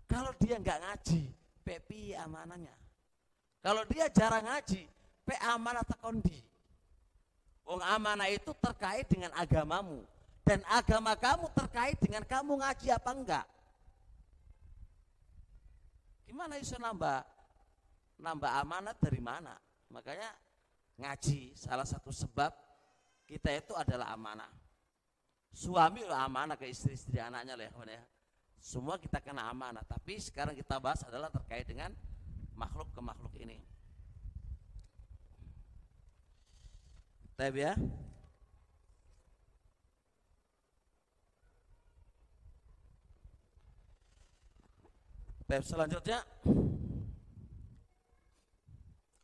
[0.07, 1.23] Kalau dia nggak ngaji,
[1.67, 2.75] pepi amanahnya.
[3.63, 4.87] Kalau dia jarang ngaji,
[5.23, 6.43] pe amanah tekondi.
[7.63, 10.03] Wong amanah itu terkait dengan agamamu
[10.43, 13.47] dan agama kamu terkait dengan kamu ngaji apa enggak.
[16.27, 17.23] Gimana bisa nambah
[18.19, 19.55] nambah amanat dari mana?
[19.95, 20.31] Makanya
[20.99, 22.51] ngaji salah satu sebab
[23.31, 24.51] kita itu adalah amanah.
[25.53, 28.03] Suami lah amanah ke istri-istri anaknya lah ya, ya.
[28.57, 31.93] Semua kita kena amanah, tapi sekarang kita bahas adalah terkait dengan
[32.57, 33.61] makhluk ke makhluk ini.
[37.37, 37.75] Tapi ya.
[45.53, 46.25] Tep selanjutnya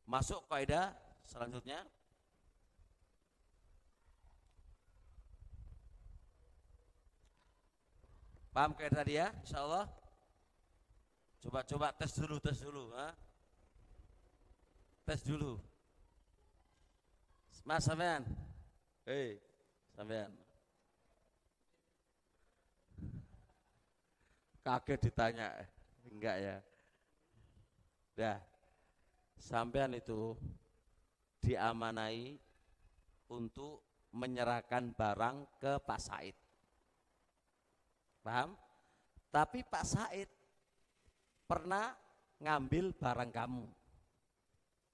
[0.05, 0.93] masuk kaidah
[1.25, 1.85] selanjutnya
[8.59, 9.31] Paham kaidah tadi ya?
[9.47, 9.87] Insyaallah.
[11.39, 13.15] Coba-coba tes dulu, tes dulu, ha?
[15.07, 15.63] Tes dulu.
[17.63, 18.27] Mas sampean.
[19.07, 19.39] Hei,
[19.95, 20.35] sampean.
[24.67, 25.55] Kaget ditanya,
[26.11, 26.57] enggak ya?
[28.19, 28.39] Dah.
[29.39, 30.35] Sampean itu
[31.47, 32.35] diamanai
[33.31, 36.48] untuk menyerahkan barang ke Pak Said.
[38.23, 38.55] Paham?
[39.29, 40.29] Tapi Pak Said
[41.45, 41.93] pernah
[42.41, 43.67] ngambil barang kamu.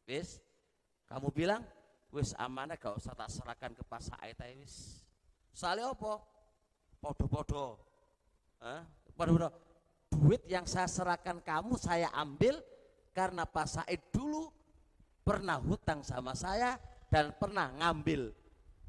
[0.04, 0.42] Wis,
[1.08, 1.62] kamu bilang,
[2.12, 5.00] wis amanah gak usah tak serahkan ke Pak Said ae wis.
[5.54, 6.18] Soalnya apa?
[6.98, 7.78] Podo-podo.
[8.60, 8.82] Hah?
[9.14, 9.48] Podo-podo.
[10.10, 12.62] Duit yang saya serahkan kamu saya ambil
[13.14, 14.50] karena Pak Said dulu
[15.24, 16.76] pernah hutang sama saya
[17.08, 18.34] dan pernah ngambil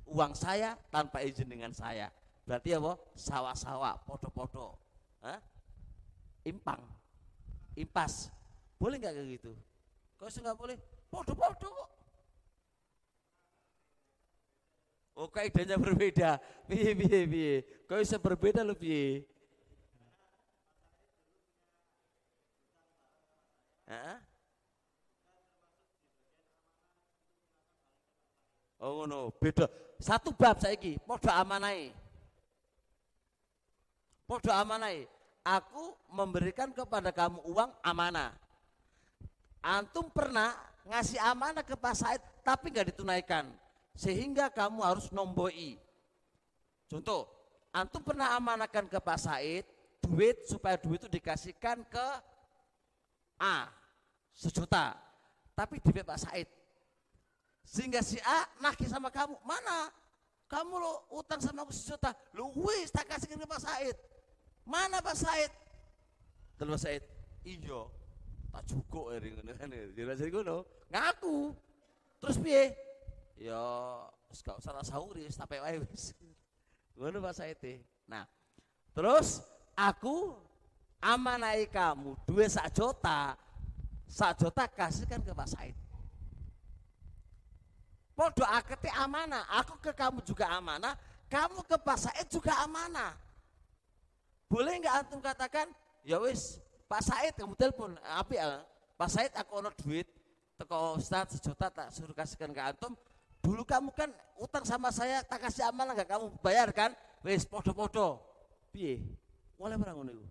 [0.10, 2.10] uang saya tanpa izin dengan saya.
[2.45, 2.93] Berarti apa?
[3.17, 4.77] Sawah-sawah, podo-podo.
[5.25, 5.41] Hah?
[6.45, 6.86] Impang.
[7.73, 8.29] Impas.
[8.77, 9.51] Boleh nggak kayak gitu?
[10.21, 10.77] Kok nggak boleh?
[11.10, 11.89] Podo-podo kok.
[15.15, 16.38] Oh kaidahnya berbeda.
[16.69, 17.55] Piye piye piye.
[17.89, 19.25] Kok bisa berbeda loh piye?
[28.86, 29.65] Oh no, beda.
[29.97, 31.89] Satu bab saiki, padha amanai.
[34.26, 35.06] Padha amanai.
[35.46, 38.34] Aku memberikan kepada kamu uang amanah.
[39.62, 40.58] Antum pernah
[40.90, 43.46] ngasih amanah ke Pak Said tapi nggak ditunaikan.
[43.94, 45.78] Sehingga kamu harus nomboi.
[46.90, 47.30] Contoh,
[47.70, 49.66] antum pernah amanahkan ke Pak Said
[50.02, 52.08] duit supaya duit itu dikasihkan ke
[53.38, 53.70] A
[54.34, 54.98] sejuta.
[55.54, 56.50] Tapi di Pak Said
[57.66, 59.90] sehingga si A nagih sama kamu, mana?
[60.46, 63.98] Kamu lo utang sama aku sejuta, lu wis tak kasihkan ke Pak Said.
[64.65, 65.54] Mana Pak Said?
[66.58, 67.04] Terus Pak Said,
[67.45, 67.93] iyo,
[68.49, 69.69] tak cukup ya ngono kan.
[69.69, 70.58] Jadi ngono,
[70.89, 71.54] ngaku.
[72.17, 72.73] Terus piye?
[73.38, 73.62] Ya,
[74.41, 76.17] gak usah sahuri, tapi wae wis.
[76.97, 77.62] Ngono Pak Said.
[78.10, 78.25] Nah,
[78.95, 79.45] terus
[79.78, 80.34] aku
[80.97, 83.38] amanai kamu dua sak juta,
[84.10, 85.78] sak juta kasihkan ke Pak Said.
[88.15, 90.95] Podo akete amanah, aku ke kamu juga amanah,
[91.28, 93.13] kamu ke Pak Said juga amanah.
[94.45, 95.67] Boleh nggak antum katakan,
[96.05, 98.62] ya wis, Pak Said kamu telepon, api ya,
[98.95, 100.05] Pak Said aku ono duit,
[100.55, 102.93] teko Ustaz sejuta tak suruh kasihkan ke antum.
[103.41, 104.10] Dulu kamu kan
[104.41, 106.93] utang sama saya, tak kasih amanah nggak kamu bayar kan?
[107.21, 108.21] Wis podo-podo.
[108.73, 109.01] Piye?
[109.58, 110.25] Boleh barang ngono?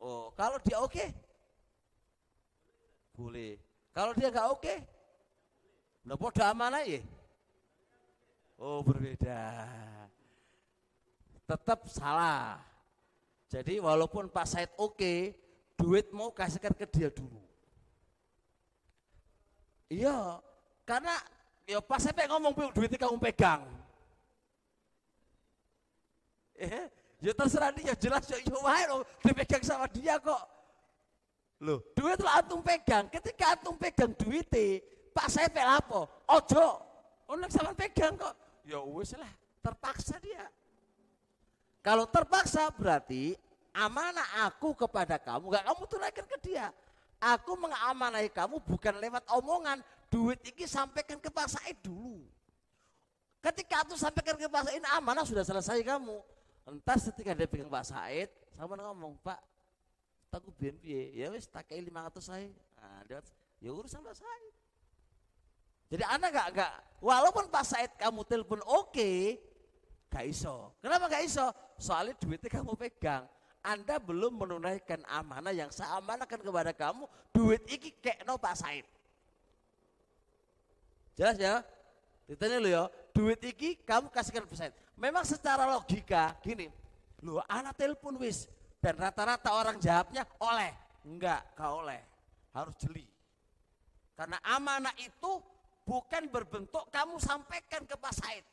[0.00, 0.92] Oh, kalau dia oke?
[0.96, 1.08] Okay?
[3.12, 3.60] Boleh.
[3.92, 4.74] Kalau dia nggak oke,
[6.08, 7.04] nah podo amanah ya.
[8.56, 9.36] Oh berbeda.
[11.50, 12.62] Tetap salah.
[13.50, 15.34] Jadi walaupun Pak Said oke,
[15.74, 17.42] duit mau kasihkan ke dia dulu.
[19.90, 20.38] Iya,
[20.86, 21.18] karena
[21.66, 23.66] ya Pak Said ngomong duitnya kamu pegang.
[26.54, 26.86] Eh,
[27.18, 28.84] ya terserah dia jelas ya, ya wae
[29.26, 30.44] dipegang sama dia kok.
[31.58, 33.10] Loh, duit lo antum pegang.
[33.10, 34.46] Ketika antum pegang duit
[35.10, 36.06] Pak saya apa?
[36.30, 36.68] Ojo.
[37.26, 38.62] Ono sama pegang kok.
[38.62, 40.46] Ya wis lah, terpaksa dia.
[41.80, 43.36] Kalau terpaksa berarti
[43.72, 46.66] amanah aku kepada kamu, enggak kamu tunaikan ke dia.
[47.20, 52.24] Aku mengamanai kamu bukan lewat omongan, duit ini sampaikan ke Pak Said dulu.
[53.40, 56.16] Ketika aku sampaikan ke Pak Said, amanah sudah selesai kamu.
[56.68, 59.40] Entah ketika dia pegang Pak Said, sama ngomong, Pak,
[60.60, 62.46] biyen piye ya wis tak kei 500 saya
[62.78, 63.02] nah,
[63.58, 64.54] ya urusan Pak Said
[65.90, 69.42] jadi anak gak gak walaupun Pak Said kamu telepon oke okay,
[70.10, 71.46] gak iso kenapa gak iso
[71.78, 73.24] soalnya duitnya kamu pegang
[73.60, 78.84] anda belum menunaikan amanah yang saya amanahkan kepada kamu duit iki kayak no Pak Said
[81.14, 81.62] jelas ya
[82.26, 82.82] ditanya lo ya
[83.14, 86.68] duit iki kamu kasihkan Pak Said memang secara logika gini
[87.22, 88.48] lu anak telepon wis
[88.80, 90.72] dan rata-rata orang jawabnya oleh.
[91.04, 92.00] Enggak, kau oleh.
[92.56, 93.04] Harus jeli.
[94.16, 95.40] Karena amanah itu
[95.84, 98.44] bukan berbentuk kamu sampaikan ke Pak Said.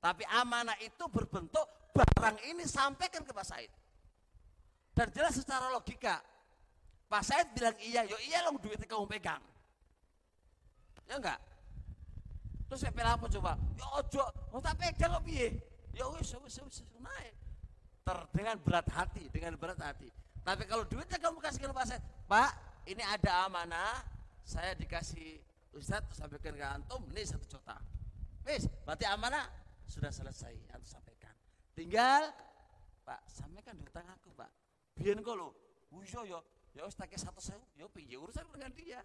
[0.00, 3.70] Tapi amanah itu berbentuk barang ini sampaikan ke Pak Said.
[4.96, 6.24] Dan jelas secara logika.
[7.04, 9.44] Pak Said bilang iya, yo iya loh duitnya kamu pegang.
[11.04, 11.40] Ya enggak?
[12.70, 13.52] Terus saya apa coba?
[13.76, 14.24] Ya ojo,
[14.54, 15.58] mau tak pegang kok piye?
[15.90, 17.34] Ya wis, wis, wis, naik.
[18.00, 20.08] ter, dengan berat hati, dengan berat hati.
[20.40, 22.50] Tapi kalau duitnya kamu kasih ke Pak Said, Pak,
[22.88, 24.00] ini ada amanah,
[24.46, 25.36] saya dikasih
[25.76, 27.76] Ustadz sampaikan ke antum, ini satu juta.
[28.46, 29.44] Wis, berarti amanah
[29.90, 31.34] sudah selesai, antum sampaikan.
[31.74, 32.30] Tinggal,
[33.02, 34.50] Pak, sampaikan di utang aku, Pak.
[34.94, 35.34] Biar kok
[35.90, 39.02] wuyo yo, ya wis tak satu sewu, ya piye urusan dengan dia.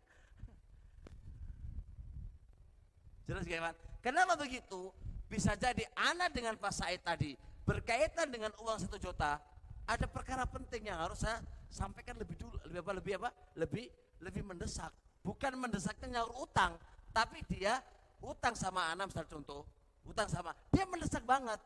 [3.25, 3.73] Jelas gimana?
[4.05, 4.93] Kenapa begitu?
[5.25, 7.33] Bisa jadi anak dengan Pak Said tadi
[7.65, 9.41] berkaitan dengan uang satu juta,
[9.89, 11.41] ada perkara penting yang harus saya
[11.73, 13.85] sampaikan lebih dulu, lebih apa, lebih apa, lebih
[14.21, 14.93] lebih mendesak.
[15.25, 16.77] Bukan mendesaknya nyaur utang,
[17.09, 17.81] tapi dia
[18.21, 19.65] utang sama anak misalnya contoh,
[20.05, 21.57] utang sama, dia mendesak banget.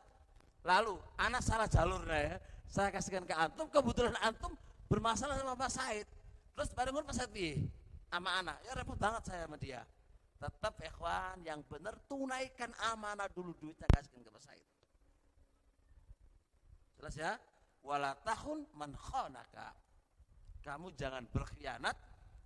[0.63, 2.35] Lalu anak salah jalurnya ya,
[2.67, 4.55] saya kasihkan ke antum, kebetulan antum
[4.91, 6.07] bermasalah sama Pak Said.
[6.55, 7.35] Terus pada Pak Said
[8.09, 9.85] sama anak, ya repot banget saya sama dia
[10.39, 14.63] tetap ikhwan yang benar tunaikan amanah dulu duitnya kasihkan ke Said.
[16.95, 17.35] Jelas ya?
[17.83, 18.95] Wala tahun man.
[20.59, 21.95] Kamu jangan berkhianat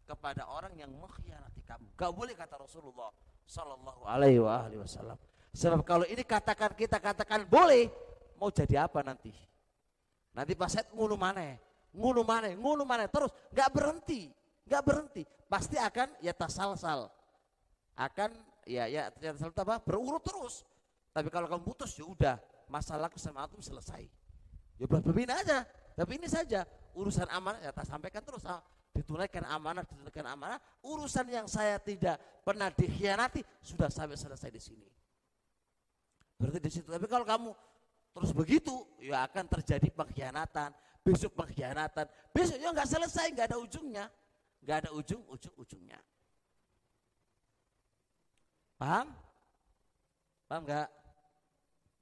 [0.09, 1.93] kepada orang yang mengkhianati kamu.
[1.97, 3.13] Gak boleh kata Rasulullah
[3.45, 5.17] Sallallahu Alaihi Wasallam.
[5.53, 7.87] Sebab kalau ini katakan kita katakan boleh,
[8.41, 9.29] mau jadi apa nanti?
[10.33, 11.61] Nanti pas Said ngunu mana?
[11.93, 12.49] Ngunu mana?
[12.57, 13.05] Ngunu mana?
[13.05, 14.33] Terus nggak berhenti,
[14.65, 15.21] nggak berhenti.
[15.45, 17.13] Pasti akan ya tasal-sal
[17.93, 18.33] akan
[18.65, 20.65] ya ya ternyata apa berurut terus.
[21.13, 24.09] Tapi kalau kamu putus ya udah masalahku sama aku selesai.
[24.81, 25.61] Ya begini aja.
[25.93, 26.65] Tapi ini saja
[26.97, 28.41] urusan amanah ya tak sampaikan terus.
[28.49, 30.57] Ah, ditunaikan amanah, ditunaikan amanah.
[30.81, 35.02] Urusan yang saya tidak pernah dikhianati sudah sampai selesai di sini.
[36.37, 36.87] Berarti di situ.
[36.89, 37.49] Tapi kalau kamu
[38.13, 40.69] terus begitu, ya akan terjadi pengkhianatan,
[41.01, 44.05] besok pengkhianatan, besok ya nggak selesai, nggak ada ujungnya,
[44.61, 45.99] nggak ada ujung, ujung ujungnya.
[48.77, 49.15] Paham?
[50.45, 50.89] Paham enggak?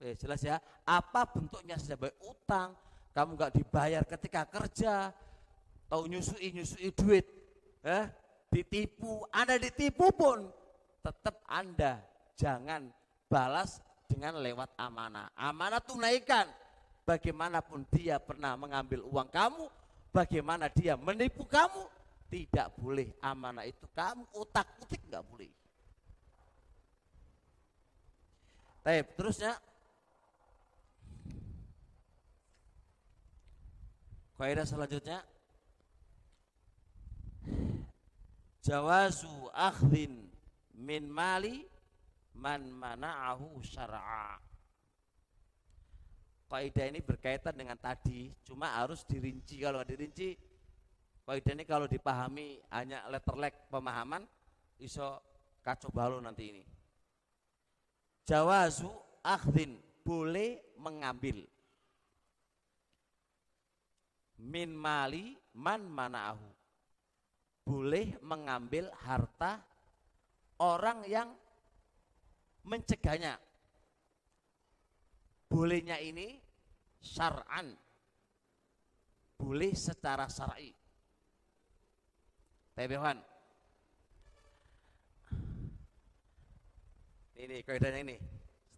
[0.02, 0.58] Eh, jelas ya.
[0.82, 2.74] Apa bentuknya sebagai utang,
[3.14, 5.14] kamu enggak dibayar ketika kerja,
[5.86, 7.28] tahu nyusui nyusui duit,
[7.86, 8.10] eh,
[8.50, 10.50] ditipu, Anda ditipu pun
[11.02, 12.02] tetap Anda
[12.36, 12.90] jangan
[13.30, 13.80] balas
[14.12, 15.32] dengan lewat amanah.
[15.40, 16.52] Amanah tunaikan.
[17.08, 19.66] Bagaimanapun dia pernah mengambil uang kamu,
[20.14, 21.82] bagaimana dia menipu kamu,
[22.30, 25.50] tidak boleh amanah itu kamu utak-utik nggak boleh.
[28.82, 29.54] Taib, terusnya
[34.42, 35.22] Kaidah selanjutnya
[38.66, 40.18] Jawazu akhdin
[40.74, 41.71] min mali
[42.42, 44.42] man mana'ahu syar'a.
[46.50, 49.62] Kaidah ini berkaitan dengan tadi, cuma harus dirinci.
[49.62, 50.36] Kalau dirinci,
[51.24, 54.26] kaidah ini kalau dipahami hanya letter leg pemahaman,
[54.82, 55.22] iso
[55.62, 56.64] kacau balau nanti ini
[58.26, 58.90] jawazu
[59.22, 61.46] akhdin boleh mengambil
[64.42, 66.50] min mali man manaahu
[67.62, 69.62] boleh mengambil harta
[70.58, 71.30] orang yang
[72.68, 73.38] mencegahnya
[75.52, 76.40] bolehnya ini
[77.02, 77.74] syar'an
[79.38, 80.72] boleh secara syar'i
[82.72, 83.20] Tebehan
[87.42, 88.18] Ini kaidahnya ini.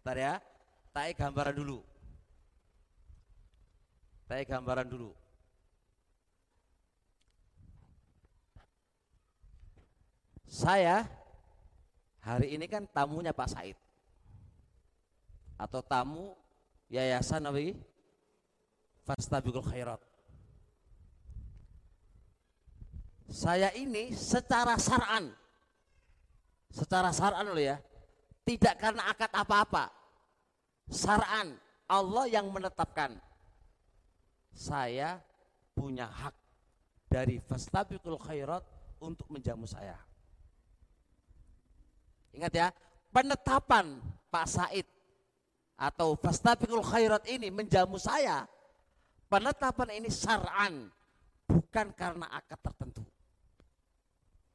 [0.00, 0.34] Sebentar ya.
[0.88, 1.84] Tai gambaran dulu.
[4.24, 5.12] Tai gambaran dulu.
[10.48, 11.04] Saya
[12.24, 13.76] hari ini kan tamunya Pak Said.
[15.60, 16.32] Atau tamu
[16.88, 17.76] Yayasan apa ini?
[19.04, 20.00] Khairat.
[23.28, 25.32] Saya ini secara saran
[26.74, 27.76] secara saran loh ya
[28.44, 29.88] tidak karena akad apa-apa.
[30.88, 31.56] Saran
[31.88, 33.16] Allah yang menetapkan.
[34.52, 35.18] Saya
[35.72, 36.36] punya hak
[37.08, 38.62] dari fastabiqul khairat
[39.00, 39.96] untuk menjamu saya.
[42.34, 42.68] Ingat ya,
[43.14, 44.86] penetapan Pak Said
[45.78, 48.46] atau fastabiqul khairat ini menjamu saya.
[49.30, 50.90] Penetapan ini saran
[51.46, 53.02] bukan karena akad tertentu.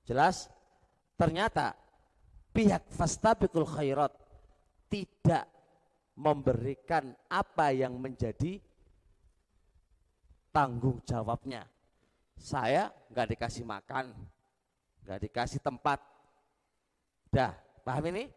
[0.07, 0.47] Jelas?
[1.19, 1.75] Ternyata
[2.55, 4.15] pihak fastabiqul khairat
[4.87, 5.47] tidak
[6.19, 8.59] memberikan apa yang menjadi
[10.51, 11.63] tanggung jawabnya.
[12.39, 14.15] Saya nggak dikasih makan,
[15.03, 15.99] nggak dikasih tempat.
[17.29, 18.29] Dah, paham ini?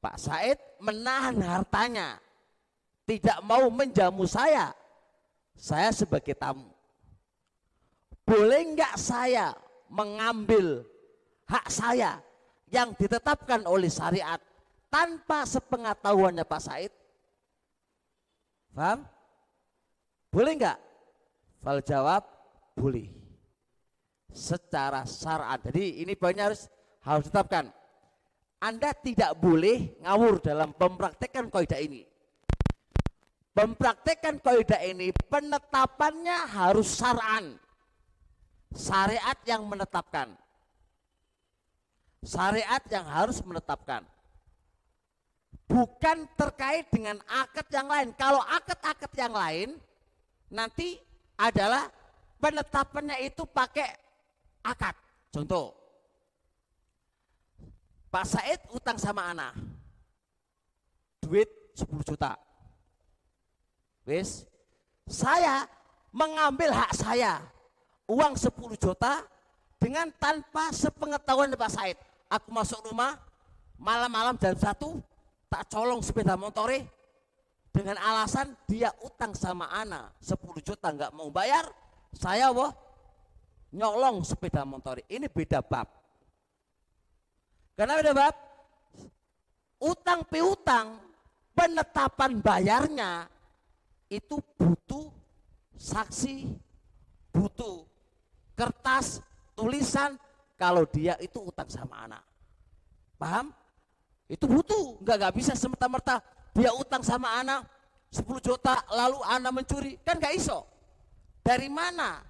[0.00, 2.20] Pak Said menahan hartanya,
[3.08, 4.70] tidak mau menjamu saya.
[5.56, 6.68] Saya sebagai tamu.
[8.26, 9.56] Boleh nggak saya
[9.88, 10.84] mengambil
[11.48, 12.20] hak saya
[12.68, 14.42] yang ditetapkan oleh syariat
[14.90, 16.92] tanpa sepengetahuannya Pak Said?
[18.76, 19.08] Paham?
[20.28, 20.78] Boleh enggak?
[21.64, 22.22] Fal jawab
[22.76, 23.08] boleh.
[24.28, 25.56] Secara syar'an.
[25.64, 26.68] Jadi ini poinnya harus
[27.00, 27.72] harus tetapkan.
[28.56, 32.08] Anda tidak boleh ngawur dalam mempraktekkan kaidah ini.
[33.52, 37.56] Mempraktekkan kaidah ini penetapannya harus syar'an.
[38.72, 40.36] Syariat yang menetapkan.
[42.24, 44.04] Syariat yang harus menetapkan.
[45.66, 48.08] Bukan terkait dengan akad yang lain.
[48.16, 49.68] Kalau akad-akad yang lain
[50.48, 50.96] nanti
[51.36, 51.88] adalah
[52.40, 53.88] penetapannya itu pakai
[54.64, 54.96] akad.
[55.32, 55.85] Contoh,
[58.16, 59.52] Pak Said utang sama Ana.
[61.20, 62.32] Duit 10 juta.
[64.08, 64.48] Wis,
[65.04, 65.68] saya
[66.16, 67.44] mengambil hak saya
[68.08, 69.20] uang 10 juta
[69.76, 72.00] dengan tanpa sepengetahuan Pak Said.
[72.32, 73.20] Aku masuk rumah
[73.76, 74.96] malam-malam jam satu
[75.52, 76.88] tak colong sepeda motornya
[77.68, 81.68] dengan alasan dia utang sama Ana 10 juta nggak mau bayar,
[82.16, 82.72] saya wah
[83.76, 85.04] nyolong sepeda motor.
[85.04, 85.95] Ini beda bab.
[87.76, 88.34] Karena beda bab,
[89.76, 90.96] utang piutang
[91.52, 93.28] penetapan bayarnya
[94.08, 95.12] itu butuh
[95.76, 96.56] saksi,
[97.36, 97.84] butuh
[98.56, 99.20] kertas,
[99.52, 100.16] tulisan.
[100.56, 102.24] Kalau dia itu utang sama anak.
[103.20, 103.52] Paham?
[104.24, 106.24] Itu butuh, nggak nggak bisa semerta-merta
[106.56, 107.68] dia utang sama anak
[108.08, 110.00] 10 juta lalu anak mencuri.
[110.00, 110.64] Kan gak iso.
[111.44, 112.24] Dari mana?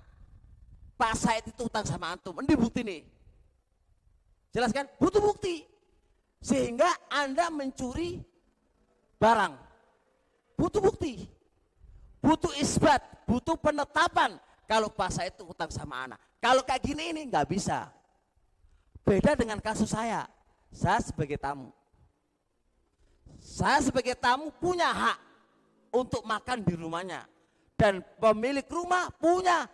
[0.99, 2.35] Pak Said itu utang sama antum.
[2.43, 3.16] Ini bukti nih
[4.57, 5.69] jelaskan butuh bukti.
[6.41, 8.25] Sehingga anda mencuri
[9.21, 9.53] barang.
[10.57, 11.29] Butuh bukti.
[12.25, 13.05] Butuh isbat.
[13.29, 14.41] Butuh penetapan.
[14.65, 16.19] Kalau Said itu utang sama anak.
[16.41, 17.93] Kalau kayak gini ini nggak bisa.
[19.05, 20.25] Beda dengan kasus saya.
[20.73, 21.71] Saya sebagai tamu.
[23.39, 25.19] Saya sebagai tamu punya hak
[25.95, 27.23] untuk makan di rumahnya.
[27.77, 29.69] Dan pemilik rumah punya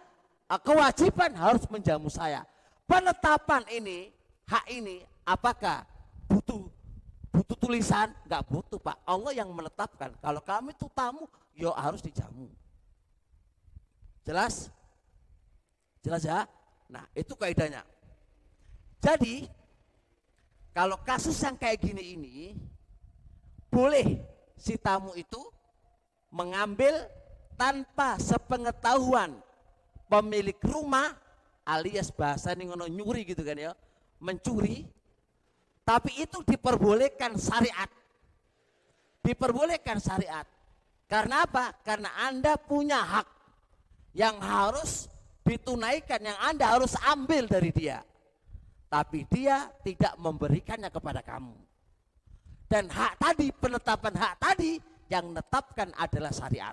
[0.51, 2.45] uh, kewajiban harus menjamu saya.
[2.85, 4.13] Penetapan ini,
[4.47, 5.87] hak ini, apakah
[6.31, 6.69] butuh
[7.33, 8.13] butuh tulisan?
[8.29, 9.01] Enggak butuh Pak.
[9.09, 10.13] Allah yang menetapkan.
[10.21, 11.25] Kalau kami itu tamu,
[11.57, 12.49] yo ya harus dijamu.
[14.23, 14.71] Jelas?
[16.05, 16.47] Jelas ya?
[16.91, 17.83] Nah itu kaidahnya.
[19.03, 19.51] Jadi
[20.71, 22.37] kalau kasus yang kayak gini ini
[23.67, 24.21] boleh
[24.55, 25.41] si tamu itu
[26.31, 27.09] mengambil
[27.59, 29.37] tanpa sepengetahuan
[30.09, 31.13] pemilik rumah
[31.67, 33.73] alias bahasa ini ngono nyuri gitu kan ya
[34.23, 34.87] mencuri
[35.83, 37.91] tapi itu diperbolehkan syariat
[39.27, 40.47] diperbolehkan syariat
[41.11, 43.29] karena apa karena anda punya hak
[44.15, 45.11] yang harus
[45.43, 47.99] ditunaikan yang anda harus ambil dari dia
[48.87, 51.59] tapi dia tidak memberikannya kepada kamu
[52.73, 54.81] dan hak tadi, penetapan hak tadi
[55.13, 56.73] yang menetapkan adalah syariat.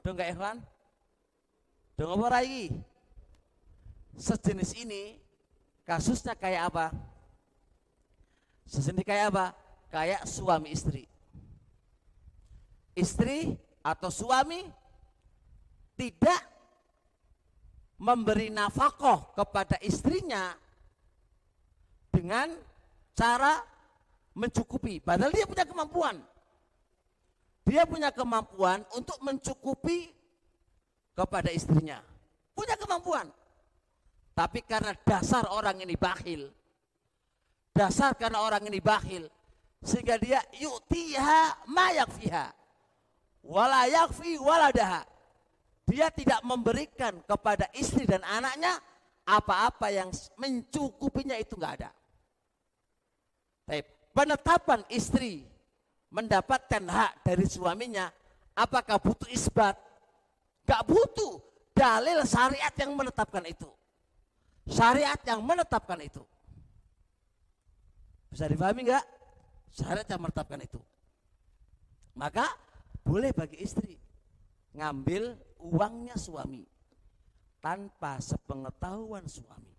[0.00, 0.56] Dong gak ikhwan?
[2.00, 2.40] Dong apa?
[4.16, 5.20] Sejenis ini
[5.84, 6.86] kasusnya kayak apa?
[8.64, 9.46] Sejenis kayak apa?
[9.92, 11.04] Kayak suami istri.
[12.96, 13.54] Istri
[13.84, 14.64] atau suami
[15.94, 16.40] tidak
[18.00, 20.56] memberi nafkah kepada istrinya
[22.10, 22.50] dengan
[23.14, 23.62] cara
[24.34, 24.98] mencukupi.
[24.98, 26.16] Padahal dia punya kemampuan.
[27.64, 30.12] Dia punya kemampuan untuk mencukupi
[31.16, 32.02] kepada istrinya.
[32.52, 33.30] Punya kemampuan.
[34.34, 36.50] Tapi karena dasar orang ini bakhil.
[37.70, 39.30] Dasar karena orang ini bakhil.
[39.78, 42.50] Sehingga dia yu'tiha ma yakfiha.
[43.46, 45.06] Wala yakfi waladaha.
[45.86, 48.82] Dia tidak memberikan kepada istri dan anaknya
[49.22, 50.10] apa-apa yang
[50.40, 51.90] mencukupinya itu enggak ada.
[53.64, 53.80] Tapi
[54.12, 55.44] penetapan istri
[56.12, 58.08] mendapatkan hak dari suaminya,
[58.56, 59.76] apakah butuh isbat?
[60.64, 61.42] Gak butuh
[61.76, 63.68] dalil syariat yang menetapkan itu.
[64.64, 66.24] Syariat yang menetapkan itu.
[68.32, 69.04] Bisa dipahami nggak?
[69.70, 70.80] Syariat yang menetapkan itu.
[72.16, 72.48] Maka
[73.04, 74.00] boleh bagi istri
[74.72, 76.64] ngambil uangnya suami
[77.60, 79.74] tanpa sepengetahuan suami.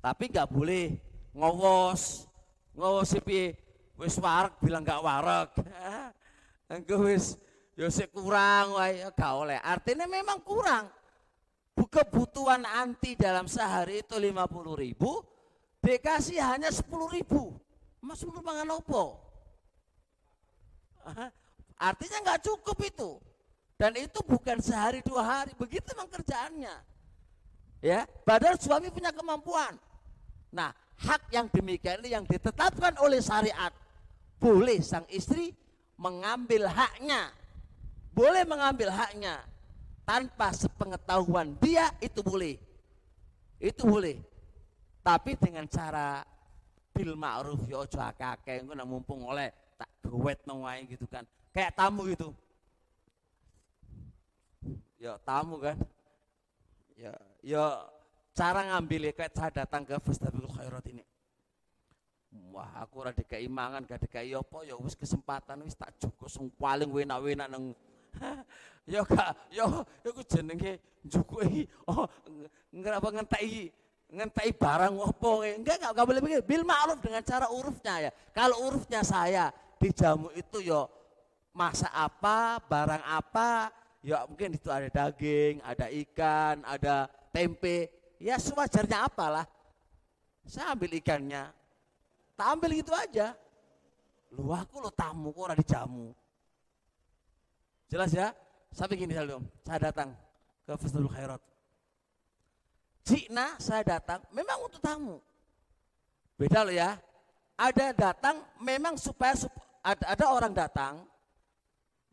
[0.00, 0.96] Tapi nggak boleh
[1.36, 2.26] ngowos
[2.74, 3.54] ngowos piye
[4.00, 5.50] wis warak bilang gak warak
[6.72, 7.36] engko wis
[7.76, 10.88] sik kurang wae gak oleh artinya memang kurang
[11.86, 14.34] kebutuhan anti dalam sehari itu 50
[14.76, 15.22] ribu
[15.80, 16.84] dikasih hanya 10
[17.16, 17.56] ribu.
[18.00, 19.30] Mas belum mangan opo
[21.80, 23.10] artinya nggak cukup itu.
[23.80, 25.56] Dan itu bukan sehari dua hari.
[25.56, 26.74] Begitu memang kerjaannya.
[27.80, 29.72] Ya padahal suami punya kemampuan.
[30.52, 33.72] Nah hak yang demikian ini yang ditetapkan oleh syariat.
[34.36, 35.56] Boleh sang istri
[35.96, 37.32] mengambil haknya.
[38.12, 39.40] Boleh mengambil haknya
[40.10, 42.58] tanpa sepengetahuan dia itu boleh.
[43.62, 44.18] Itu boleh.
[45.06, 46.26] Tapi dengan cara
[46.90, 51.22] bil ma'ruf ya aja akeh engko mumpung oleh tak gowet nang gitu kan.
[51.54, 52.34] Kayak tamu gitu.
[54.98, 55.78] Ya tamu kan.
[56.98, 57.14] Ya
[57.46, 57.86] ya
[58.34, 61.06] cara ngambil kayak saya datang ke Festival Khairat ini.
[62.50, 66.46] Wah, aku ora dikai mangan, gak dikai apa ya wis kesempatan wis tak cukup sing
[66.58, 67.74] paling enak-enak nang
[68.90, 69.64] ya gak ya
[70.02, 72.08] iku jenenge njukuki oh
[72.74, 73.70] ngerapa ngenteki
[74.10, 78.10] ngenteki barang apa enggak enggak, enggak boleh begitu bil ma'ruf dengan cara urufnya ya.
[78.34, 80.84] Kalau urufnya saya di jamu itu ya
[81.54, 83.70] masak apa barang apa
[84.02, 87.90] ya mungkin itu ada daging ada ikan ada tempe.
[88.20, 89.48] Ya sewajarnya apalah.
[90.44, 91.48] Saya ambil ikannya.
[92.36, 93.32] Tak ambil gitu aja.
[94.36, 96.12] Lu aku lo tamu kok di jamu
[97.90, 98.30] jelas ya
[98.70, 100.14] sampai gini selalu saya datang
[100.64, 101.42] ke Festival Khairat
[103.02, 105.18] Cina saya datang memang untuk tamu
[106.38, 106.96] beda loh ya
[107.58, 109.34] ada datang memang supaya
[109.82, 111.04] ada, ada orang datang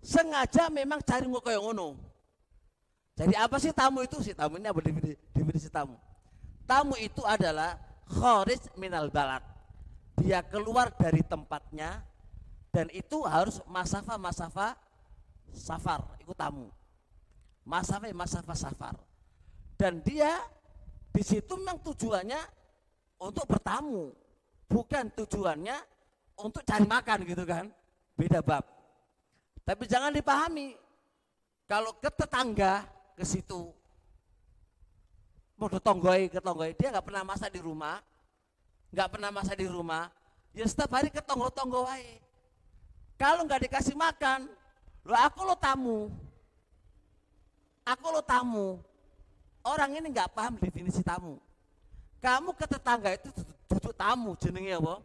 [0.02, 2.08] sengaja memang cari muka yang ngono
[3.18, 4.22] jadi apa sih tamu itu?
[4.22, 4.78] Si tamu ini apa
[5.34, 5.98] definisi, tamu?
[6.70, 9.42] Tamu itu adalah kharij minal balad.
[10.22, 12.06] Dia keluar dari tempatnya
[12.70, 14.78] dan itu harus masafa masafa
[15.54, 16.72] safar, itu tamu.
[17.68, 18.96] Masafa masafa safar.
[19.78, 20.40] Dan dia
[21.12, 22.42] di situ memang tujuannya
[23.22, 24.14] untuk bertamu,
[24.70, 25.78] bukan tujuannya
[26.38, 27.66] untuk cari makan gitu kan.
[28.18, 28.66] Beda bab.
[29.68, 30.78] Tapi jangan dipahami
[31.68, 32.88] kalau ke tetangga
[33.18, 33.74] ke situ.
[35.58, 37.98] Mau tonggoi ke tonggoi, dia nggak pernah masak di rumah,
[38.94, 40.06] nggak pernah masak di rumah,
[40.54, 42.22] ya setiap hari ke tonggo tonggo wae.
[43.18, 44.46] Kalau nggak dikasih makan,
[45.08, 46.12] lo aku lo tamu,
[47.88, 48.68] aku lo tamu.
[49.64, 51.40] Orang ini nggak paham definisi tamu.
[52.20, 53.32] Kamu ke tetangga itu
[53.68, 54.96] duduk tamu jenenge apa?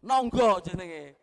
[0.00, 1.16] Nonggo jenenge.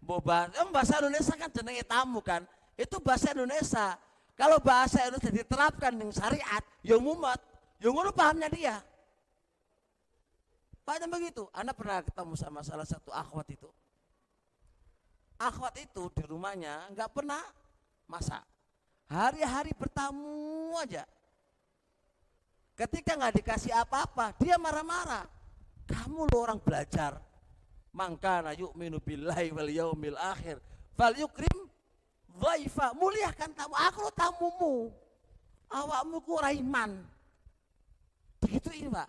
[0.00, 2.42] Boba, bahasa Indonesia kan jenenge tamu kan
[2.80, 4.00] itu bahasa Indonesia.
[4.34, 7.36] Kalau bahasa Indonesia diterapkan dengan syariat, ya mumet,
[7.76, 8.80] ya ngono pahamnya dia.
[10.88, 11.44] Banyak begitu.
[11.52, 13.68] Anda pernah ketemu sama salah satu akhwat itu.
[15.40, 17.40] Akhwat itu di rumahnya nggak pernah
[18.04, 18.44] masak.
[19.08, 21.08] Hari-hari bertamu aja.
[22.76, 25.24] Ketika nggak dikasih apa-apa, dia marah-marah.
[25.88, 27.16] Kamu lo orang belajar.
[27.90, 30.60] Mangkana yu'minu billahi wal yaumil akhir.
[30.94, 31.66] Fal yukrim
[32.40, 33.74] Dhaifa, muliakan tamu.
[33.74, 34.74] Aku lo tamumu.
[35.70, 37.02] Awakmu ku raiman.
[38.38, 39.08] Begitu ini Pak.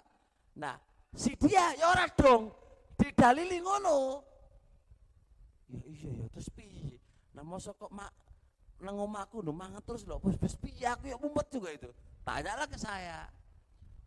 [0.58, 0.76] Nah,
[1.16, 2.52] si dia ya ora dong
[2.98, 4.31] didalili ngono.
[5.72, 7.00] Ya iya ya terus piye?
[7.32, 8.12] Nah mosok kok mak
[8.84, 11.90] nang omahku no mangan terus lho wis wis piye aku ya mumet juga itu.
[12.28, 13.26] Tanyalah ke saya.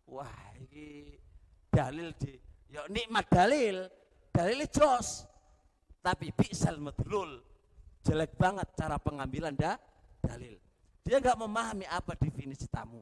[0.05, 1.17] Wah, ini
[1.73, 2.37] dalil di
[2.69, 3.89] ya nikmat dalil.
[4.29, 5.25] Dalil jos.
[6.05, 7.41] Tapi bi'sal madlul
[8.05, 9.73] jelek banget cara pengambilan da,
[10.21, 10.53] dalil.
[11.01, 13.01] Dia nggak memahami apa definisi tamu.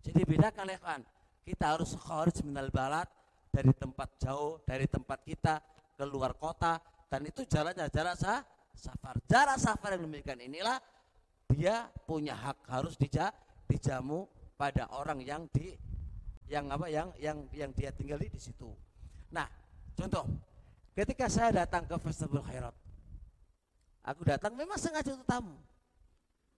[0.00, 1.00] Jadi bedakan ya kan,
[1.44, 3.06] kita harus kharij minal balat
[3.52, 5.60] dari tempat jauh, dari tempat kita
[6.00, 6.80] keluar kota
[7.12, 8.40] dan itu jalannya jarak sah,
[8.72, 9.20] safar.
[9.28, 10.80] Jarak safar yang demikian inilah
[11.52, 13.28] dia punya hak harus dija,
[13.68, 14.24] dijamu
[14.56, 15.76] pada orang yang di
[16.48, 18.72] yang apa yang yang yang dia tinggali di situ.
[19.28, 19.44] Nah,
[19.92, 20.24] contoh
[20.96, 22.72] ketika saya datang ke Festival Khairat
[24.02, 25.54] Aku datang memang sengaja untuk tamu.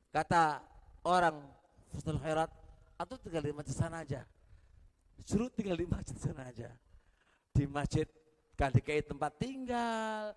[0.09, 0.65] Kata
[1.05, 1.45] orang
[1.93, 2.49] Fusnul Khairat,
[2.97, 4.25] atau tinggal di masjid sana aja.
[5.29, 6.73] Suruh tinggal di masjid sana aja.
[7.53, 8.09] Di masjid
[8.57, 10.33] gak dikai tempat tinggal,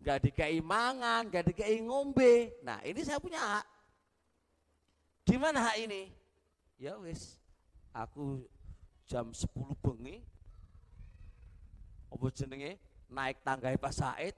[0.00, 2.56] gak dikai mangan, gak dikai ngombe.
[2.64, 3.66] Nah ini saya punya hak.
[5.26, 6.12] Gimana hak ini?
[6.76, 7.40] Ya wis,
[7.90, 8.44] aku
[9.08, 9.48] jam 10
[9.80, 10.20] bengi,
[12.12, 12.76] apa jenenge
[13.08, 14.36] naik tangga Pak Said,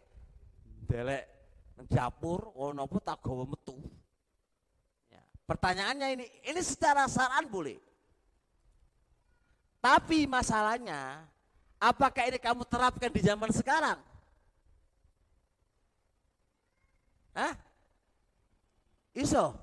[0.87, 1.27] delek
[1.87, 3.77] dapur ono apa tak gawa metu.
[5.11, 5.23] Ya.
[5.47, 7.79] Pertanyaannya ini, ini secara saran boleh.
[9.79, 11.23] Tapi masalahnya,
[11.79, 13.99] apakah ini kamu terapkan di zaman sekarang?
[17.39, 17.55] Hah?
[19.15, 19.55] Iso?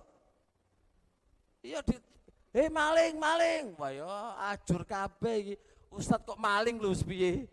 [1.59, 1.99] Iya di
[2.55, 3.75] Eh maling, maling.
[3.75, 4.15] Wah ya
[4.55, 5.59] ajur kabeh
[5.91, 7.51] Ustad kok maling lu sepiye?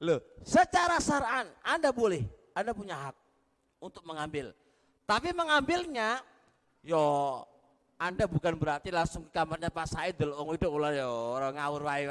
[0.00, 2.24] Loh, secara saran Anda boleh,
[2.56, 3.16] Anda punya hak
[3.84, 4.56] untuk mengambil.
[5.04, 6.24] Tapi mengambilnya,
[6.80, 7.44] yo
[8.00, 12.08] Anda bukan berarti langsung ke kamarnya Pak Said dulu, itu ulah yo orang ngawur wae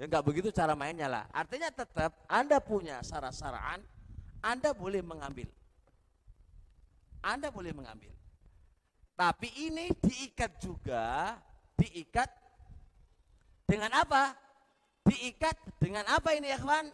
[0.00, 1.24] Ya enggak begitu cara mainnya lah.
[1.30, 3.80] Artinya tetap Anda punya syarat-syaraan,
[4.40, 5.48] Anda boleh mengambil.
[7.20, 8.12] Anda boleh mengambil.
[9.16, 11.36] Tapi ini diikat juga,
[11.76, 12.28] diikat
[13.68, 14.32] dengan apa?
[15.04, 16.88] Diikat dengan apa ini kawan?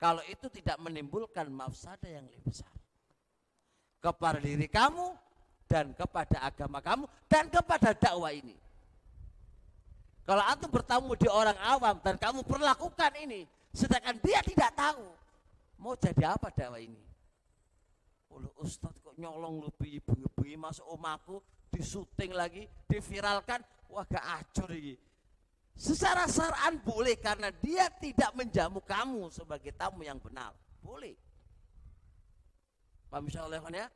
[0.00, 2.72] Kalau itu tidak menimbulkan mafsada yang lebih besar.
[4.02, 5.14] Kepada diri kamu
[5.70, 8.58] dan kepada agama kamu dan kepada dakwah ini.
[10.26, 15.06] Kalau antum bertamu di orang awam dan kamu perlakukan ini, sedangkan dia tidak tahu,
[15.82, 17.02] mau jadi apa dakwah ini?
[18.30, 21.42] Oleh Ustadz kok nyolong lebih bengi-bengi masuk omaku,
[21.74, 23.58] disuting lagi, diviralkan,
[23.90, 24.94] wah gak acur ini.
[25.74, 30.54] Secara saran boleh karena dia tidak menjamu kamu sebagai tamu yang benar.
[30.78, 31.18] Boleh.
[33.10, 33.88] Paham insya Allah ya?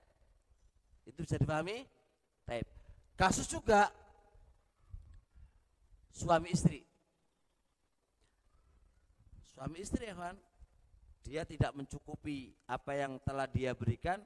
[1.07, 1.87] Itu bisa dipahami?
[2.45, 2.67] Taib.
[3.17, 3.89] Kasus juga
[6.13, 6.85] suami istri.
[9.57, 10.37] Suami istri ya kan,
[11.27, 14.23] dia tidak mencukupi apa yang telah dia berikan,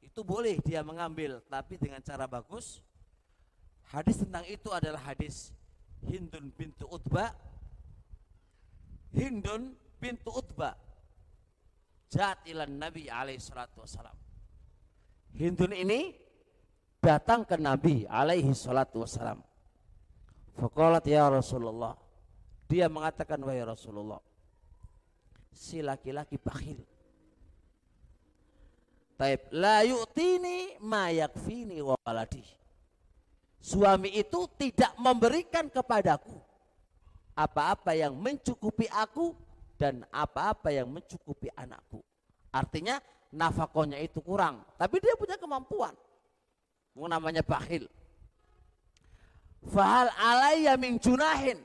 [0.00, 2.80] itu boleh dia mengambil, tapi dengan cara bagus.
[3.92, 5.52] Hadis tentang itu adalah hadis
[6.04, 7.32] Hindun bintu Utba.
[9.12, 10.76] Hindun bintu Utba.
[12.08, 14.16] Jat ilan Nabi alaihi salatu wassalam.
[15.34, 16.14] Hindun ini
[17.00, 19.42] datang ke Nabi alaihi salatu wassalam
[20.54, 21.98] Faqalat ya Rasulullah.
[22.70, 24.22] Dia mengatakan wahai Rasulullah.
[25.54, 26.82] Si laki-laki bakhil.
[29.14, 32.42] Taib la yu'tini ma yakfini wa waladi.
[33.62, 36.36] Suami itu tidak memberikan kepadaku
[37.32, 39.32] apa-apa yang mencukupi aku
[39.78, 42.02] dan apa-apa yang mencukupi anakku.
[42.50, 42.98] Artinya
[43.34, 45.94] nafakonya itu kurang, tapi dia punya kemampuan.
[46.94, 47.90] Namanya bakhil.
[49.66, 51.58] Fahal alaiya min junahin.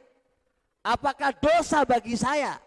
[0.81, 2.57] Apakah dosa bagi saya?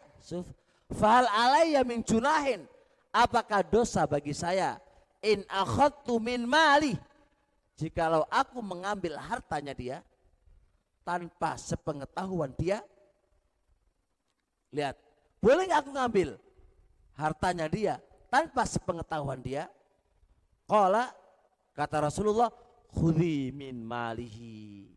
[0.97, 2.64] Fahal alaiya min junahin.
[3.12, 4.80] Apakah dosa bagi saya?
[5.20, 6.97] In akhadtu min mali.
[7.76, 9.99] Jikalau aku mengambil hartanya dia
[11.05, 12.80] tanpa sepengetahuan dia.
[14.72, 14.97] Lihat,
[15.43, 16.28] boleh nggak aku ngambil
[17.16, 17.95] hartanya dia
[18.32, 19.68] tanpa sepengetahuan dia?
[20.64, 21.12] Qala
[21.76, 22.49] kata Rasulullah,
[22.88, 24.93] khudhi min malihi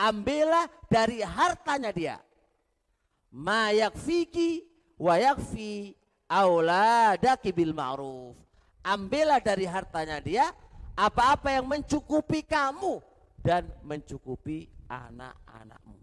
[0.00, 2.16] ambillah dari hartanya dia.
[3.30, 4.64] Ma yakfiki
[5.00, 5.96] wa yakfi
[6.28, 8.36] auladaki bil ma'ruf.
[8.84, 10.52] Ambillah dari hartanya dia
[10.92, 13.00] apa-apa yang mencukupi kamu
[13.40, 15.96] dan mencukupi anak-anakmu.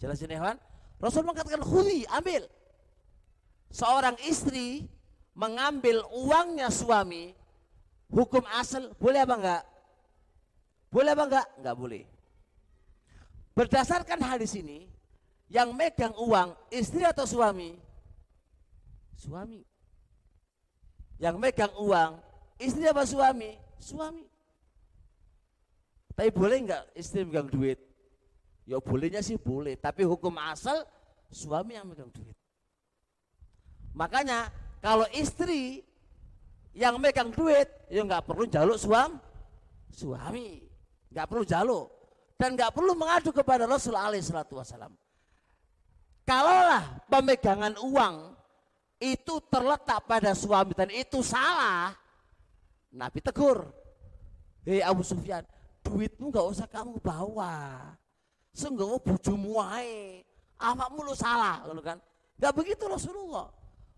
[0.00, 0.56] Jelas ini Hewan?
[1.00, 2.48] Rasul mengatakan khudi, ambil.
[3.68, 4.88] Seorang istri
[5.36, 7.34] mengambil uangnya suami,
[8.08, 9.62] hukum asal boleh apa enggak?
[10.92, 11.46] Boleh apa enggak?
[11.58, 12.04] Enggak boleh.
[13.54, 14.93] Berdasarkan hadis ini,
[15.48, 17.76] yang megang uang istri atau suami?
[19.18, 19.62] Suami.
[21.20, 22.18] Yang megang uang
[22.58, 23.56] istri apa suami?
[23.78, 24.26] Suami.
[26.14, 27.78] Tapi boleh enggak istri megang duit?
[28.64, 30.88] Ya bolehnya sih boleh, tapi hukum asal
[31.28, 32.32] suami yang megang duit.
[33.92, 34.48] Makanya
[34.80, 35.84] kalau istri
[36.72, 39.20] yang megang duit, ya nggak perlu jaluk suam,
[39.92, 40.64] suami
[41.14, 41.86] nggak perlu jaluk
[42.34, 44.90] dan nggak perlu mengadu kepada Rasul alaihi salatu wasalam.
[46.24, 48.32] Kalaulah pemegangan uang
[48.96, 51.92] itu terletak pada suami dan itu salah,
[52.88, 53.68] Nabi tegur.
[54.64, 55.44] Hei Abu Sufyan,
[55.84, 57.92] duitmu nggak usah kamu bawa.
[58.56, 60.24] Sungguh bujumu wae.
[60.56, 61.98] Awakmu lu salah, lalu kan?
[62.40, 63.50] Gak begitu Rasulullah.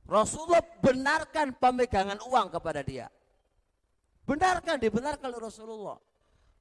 [0.09, 3.07] Rasulullah benarkan pemegangan uang kepada dia.
[4.27, 5.99] Benarkan, dibenarkan oleh Rasulullah.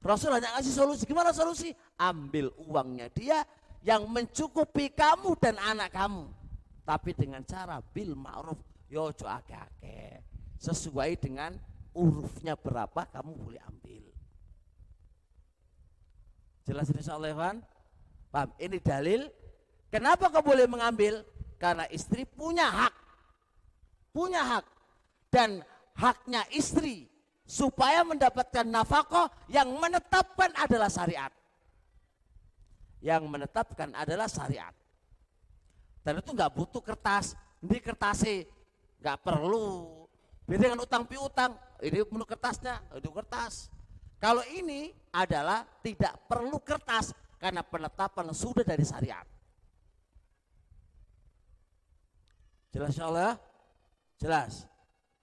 [0.04, 1.02] Rasul hanya ngasih solusi.
[1.02, 1.74] Gimana solusi?
[1.98, 3.42] Ambil uangnya dia
[3.86, 6.26] yang mencukupi kamu dan anak kamu.
[6.82, 8.58] Tapi dengan cara bil ma'ruf.
[8.90, 10.22] Yojo ake-ake.
[10.58, 11.54] Sesuai dengan
[11.94, 14.04] urufnya berapa kamu boleh ambil.
[16.66, 17.56] Jelas insya Allah Ikhwan?
[18.34, 18.50] Paham?
[18.58, 19.30] Ini dalil.
[19.86, 21.22] Kenapa kau boleh mengambil?
[21.62, 22.94] Karena istri punya hak.
[24.10, 24.66] Punya hak.
[25.30, 25.62] Dan
[25.94, 27.06] haknya istri
[27.46, 31.30] supaya mendapatkan nafkah yang menetapkan adalah syariat.
[33.04, 34.72] Yang menetapkan adalah syariat.
[36.00, 38.46] Dan itu nggak butuh kertas, ini kertasnya
[39.02, 40.06] nggak perlu.
[40.46, 43.68] Beda dengan utang piutang, ini perlu kertasnya, itu kertas.
[44.16, 49.26] Kalau ini adalah tidak perlu kertas karena penetapan sudah dari syariat.
[52.72, 53.34] Jelas Allah?
[54.16, 54.52] Jelas.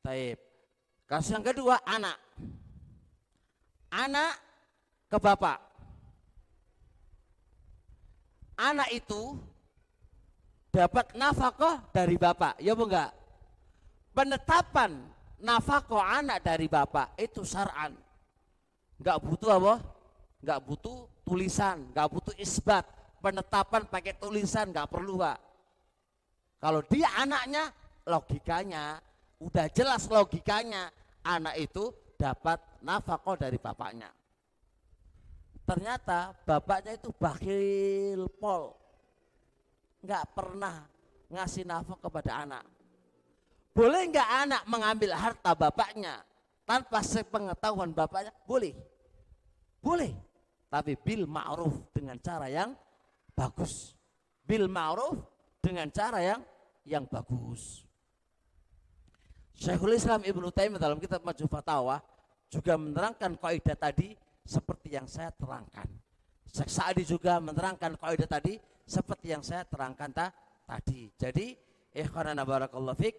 [0.01, 0.37] Taib.
[1.09, 2.17] Kasus yang kedua anak.
[3.93, 4.33] Anak
[5.09, 5.72] ke bapak.
[8.71, 9.35] Anak itu
[10.71, 13.11] dapat nafkah dari bapak, ya bu enggak?
[14.15, 14.91] Penetapan
[15.43, 17.91] nafkah anak dari bapak itu syar'an.
[18.97, 19.75] Enggak butuh apa?
[20.39, 20.97] Enggak butuh
[21.27, 22.87] tulisan, enggak butuh isbat.
[23.19, 25.39] Penetapan pakai tulisan enggak perlu, Pak.
[26.59, 27.71] Kalau dia anaknya,
[28.07, 28.99] logikanya
[29.39, 30.87] udah jelas logikanya
[31.23, 34.07] anak itu dapat nafkah dari bapaknya.
[35.63, 38.75] Ternyata bapaknya itu bakhil pol.
[40.03, 40.83] Enggak pernah
[41.31, 42.63] ngasih nafkah kepada anak.
[43.71, 46.19] Boleh enggak anak mengambil harta bapaknya
[46.67, 48.35] tanpa sepengetahuan bapaknya?
[48.43, 48.75] Boleh.
[49.79, 50.11] Boleh.
[50.67, 52.75] Tapi bil ma'ruf dengan cara yang
[53.31, 53.95] bagus.
[54.43, 55.15] Bil ma'ruf
[55.63, 56.41] dengan cara yang
[56.83, 57.87] yang bagus.
[59.55, 62.03] Syekhul Islam Ibnu Taimiyah dalam kitab Majmu Fatawa
[62.51, 65.87] juga menerangkan kaidah tadi seperti yang saya terangkan.
[66.53, 70.29] Syekh Sa'di juga menerangkan kaidah tadi seperti yang saya terangkan ta
[70.69, 71.09] tadi.
[71.17, 71.57] Jadi,
[71.95, 73.15] ikhwanana barakallahu fik,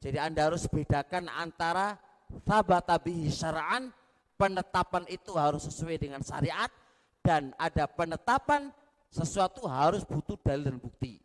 [0.00, 2.00] jadi Anda harus bedakan antara
[2.48, 3.92] thabata bihi syara'an,
[4.40, 6.72] penetapan itu harus sesuai dengan syariat
[7.20, 8.72] dan ada penetapan
[9.12, 11.20] sesuatu harus butuh dalil dan bukti.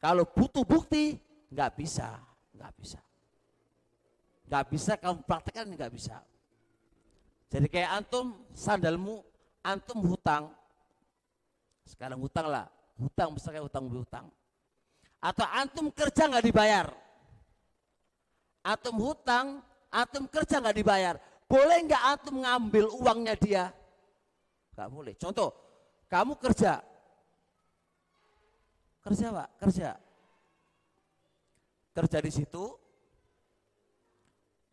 [0.00, 1.20] Kalau butuh bukti,
[1.52, 2.16] nggak bisa,
[2.56, 3.00] nggak bisa.
[4.48, 6.16] Nggak bisa kamu praktekkan nggak bisa.
[7.54, 9.22] Jadi kayak antum sandalmu,
[9.62, 10.50] antum hutang.
[11.86, 12.66] Sekarang hutang lah,
[12.98, 14.26] hutang misalnya hutang hutang.
[15.22, 16.90] Atau antum kerja nggak dibayar.
[18.66, 21.14] Antum hutang, antum kerja nggak dibayar.
[21.46, 23.64] Boleh nggak antum ngambil uangnya dia?
[24.74, 25.14] Nggak boleh.
[25.14, 25.54] Contoh,
[26.10, 26.82] kamu kerja,
[29.06, 29.88] kerja pak, kerja,
[31.94, 32.64] kerja di situ,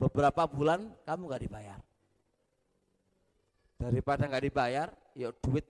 [0.01, 1.90] beberapa bulan kamu nggak dibayar
[3.81, 5.65] daripada nggak dibayar ya duit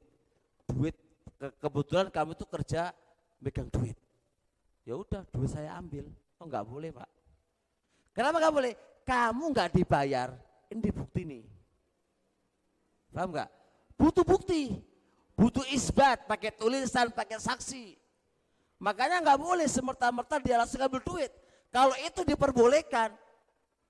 [0.67, 0.95] duit
[1.39, 2.91] ke, kebetulan kamu tuh kerja
[3.39, 3.95] megang duit.
[4.83, 6.11] Ya udah duit saya ambil.
[6.35, 7.09] Oh nggak boleh pak.
[8.11, 8.73] Kenapa nggak boleh?
[9.07, 10.29] Kamu nggak dibayar.
[10.67, 11.43] Ini bukti nih.
[13.15, 13.49] Paham nggak?
[13.95, 14.75] Butuh bukti.
[15.35, 17.95] Butuh isbat pakai tulisan pakai saksi.
[18.81, 21.31] Makanya nggak boleh semerta-merta dia langsung ambil duit.
[21.71, 23.13] Kalau itu diperbolehkan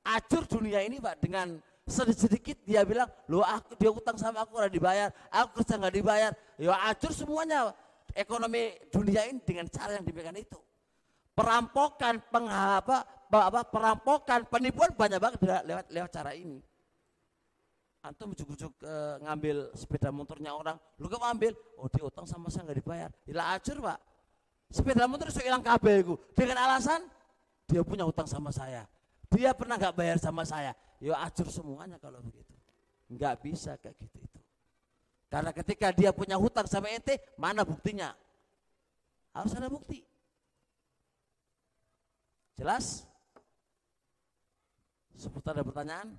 [0.05, 1.57] acur dunia ini pak dengan
[1.89, 6.31] sedikit dia bilang, lo aku dia utang sama aku udah dibayar, aku kerja nggak dibayar,
[6.55, 7.73] ya acur semuanya
[8.13, 10.59] ekonomi dunia ini dengan cara yang demikian itu.
[11.31, 16.59] Perampokan, penghapa, apa, perampokan, penipuan banyak banget lewat lewat cara ini.
[18.01, 22.65] Antum ujuk-ujuk e, ngambil sepeda motornya orang, lu kamu ambil, oh dia utang sama saya
[22.65, 23.99] nggak dibayar, ilah acur pak.
[24.73, 27.05] Sepeda motor itu hilang kabel dengan alasan
[27.69, 28.89] dia punya utang sama saya.
[29.31, 32.53] Dia pernah nggak bayar sama saya, ya acur semuanya kalau begitu.
[33.09, 34.39] Nggak bisa kayak gitu itu.
[35.27, 38.13] Karena ketika dia punya hutang sama ente, mana buktinya?
[39.33, 40.05] Harus ada bukti.
[42.55, 43.07] Jelas?
[45.17, 46.13] Seputar ada pertanyaan?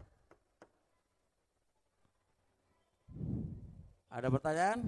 [4.12, 4.80] Ada pertanyaan?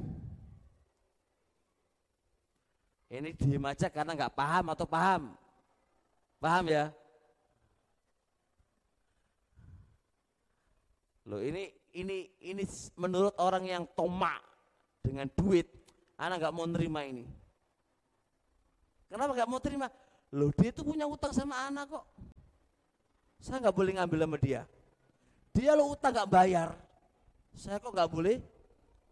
[3.13, 5.23] Ini diem aja karena nggak paham atau paham?
[6.43, 6.91] Paham ya?
[11.25, 12.65] Loh ini ini ini
[13.01, 14.45] menurut orang yang tomak
[15.01, 15.69] dengan duit,
[16.21, 17.25] anak nggak mau nerima ini.
[19.09, 19.87] Kenapa nggak mau terima?
[20.35, 22.05] Loh dia itu punya utang sama anak kok.
[23.41, 24.63] Saya nggak boleh ngambil sama dia.
[25.55, 26.75] Dia lo utang nggak bayar.
[27.55, 28.43] Saya kok nggak boleh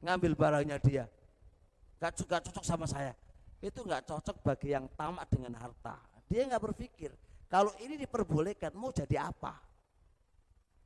[0.02, 1.04] ngambil barangnya dia.
[2.02, 3.14] Gak, gak cocok sama saya.
[3.62, 5.94] Itu nggak cocok bagi yang tamak dengan harta.
[6.26, 7.14] Dia nggak berpikir
[7.46, 9.71] kalau ini diperbolehkan mau jadi apa?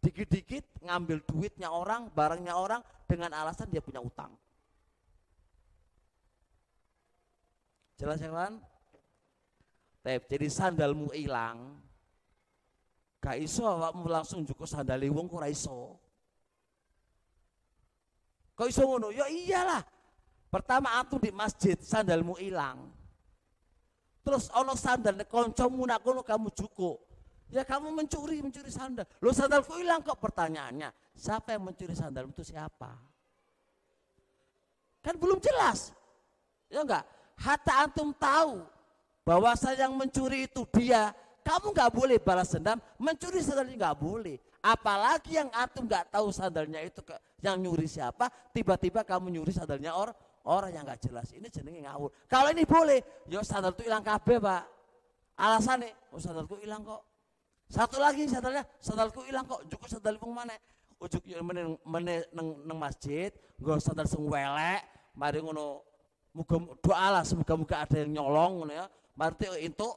[0.06, 2.78] Dikit-dikit ngambil duitnya orang, barangnya orang
[3.10, 4.30] dengan alasan dia punya utang.
[7.98, 8.62] Jelas ya kan?
[10.06, 11.82] Jadi sandalmu hilang,
[13.18, 15.98] gak iso awakmu langsung cukup sandal wong kok iso.
[18.54, 19.10] Kok iso ngono?
[19.10, 19.82] Ya iyalah.
[20.46, 22.94] Pertama aku di masjid sandalmu hilang.
[24.22, 27.02] Terus ono sandal kancamu nak kamu cukup.
[27.46, 29.06] Ya kamu mencuri, mencuri sandal.
[29.22, 30.90] Lo sandalku hilang kok pertanyaannya.
[31.14, 32.90] Siapa yang mencuri sandal itu siapa?
[34.98, 35.94] Kan belum jelas.
[36.66, 37.06] Ya enggak?
[37.38, 38.66] Hatta antum tahu
[39.22, 41.14] bahwa saya yang mencuri itu dia.
[41.46, 44.34] Kamu nggak boleh balas dendam, mencuri sandalnya nggak boleh.
[44.58, 49.94] Apalagi yang antum nggak tahu sandalnya itu ke, yang nyuri siapa, tiba-tiba kamu nyuri sandalnya
[49.94, 50.18] orang
[50.50, 51.30] orang yang nggak jelas.
[51.30, 52.10] Ini jenenge ngawur.
[52.26, 52.98] Kalau ini boleh,
[53.30, 54.62] yo sandal itu hilang kabeh pak.
[55.38, 57.15] Alasannya, oh sandalku hilang kok.
[57.66, 59.66] Satu lagi sandalnya, sandalku hilang kok.
[59.66, 60.54] Cukup sandal pun mana?
[60.96, 62.24] Ujuk meneng meneng
[62.64, 63.28] neng masjid,
[63.60, 64.80] gue sandal sing welek,
[65.12, 65.84] mari ngono
[66.36, 68.84] Muga doa lah semoga-moga ada yang nyolong ya.
[69.16, 69.88] Berarti itu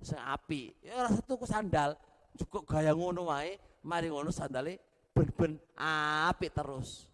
[0.00, 0.72] sing api.
[0.80, 1.92] Ya ora tuku sandal,
[2.40, 4.80] cukup gaya ngono wae, mari ngono sandale
[5.12, 7.04] ben-ben api terus.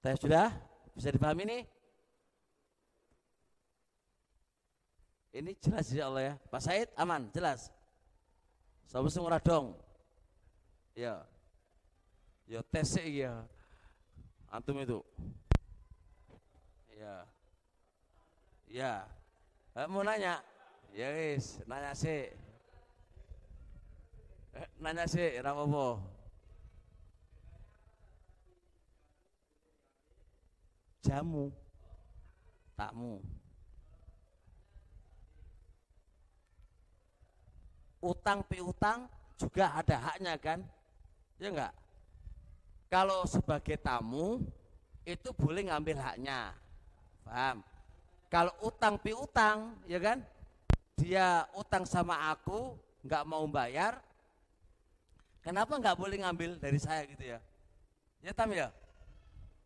[0.00, 0.48] Teh sudah?
[0.96, 1.62] Bisa dipahami nih?
[5.30, 6.34] Ini jelas ya Allah ya.
[6.48, 7.68] Pak Said aman, jelas.
[8.88, 9.78] Sama semua dong.
[10.96, 11.22] Ya.
[12.50, 13.46] Ya tes ya.
[14.50, 14.98] Antum itu.
[16.98, 17.14] Ya.
[18.66, 18.92] Ya.
[19.78, 20.42] Eh, mau nanya?
[20.90, 22.26] Ya guys, nanya sih.
[24.58, 25.62] Eh, nanya sih, apa
[31.00, 31.52] Jamu.
[32.76, 33.20] Takmu.
[38.00, 40.60] utang piutang juga ada haknya kan?
[41.36, 41.72] Ya enggak?
[42.90, 44.42] Kalau sebagai tamu
[45.06, 46.52] itu boleh ngambil haknya.
[47.24, 47.62] Paham?
[48.32, 50.18] Kalau utang piutang, ya kan?
[50.96, 53.98] Dia utang sama aku, nggak mau bayar,
[55.40, 57.38] kenapa nggak boleh ngambil dari saya gitu ya?
[58.20, 58.68] Ya tam ya?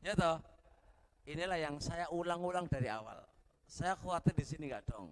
[0.00, 0.38] Ya toh?
[1.24, 3.20] Inilah yang saya ulang-ulang dari awal.
[3.64, 5.08] Saya khawatir di sini nggak dong.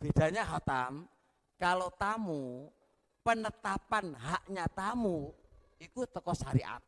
[0.00, 1.04] Bedanya hatam
[1.60, 2.68] kalau tamu
[3.24, 5.32] penetapan haknya tamu
[5.80, 6.80] itu toko syariat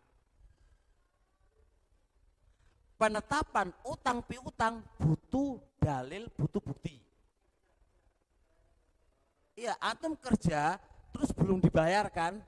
[2.96, 6.96] penetapan utang piutang butuh dalil butuh bukti
[9.56, 10.80] iya antum kerja
[11.12, 12.40] terus belum dibayarkan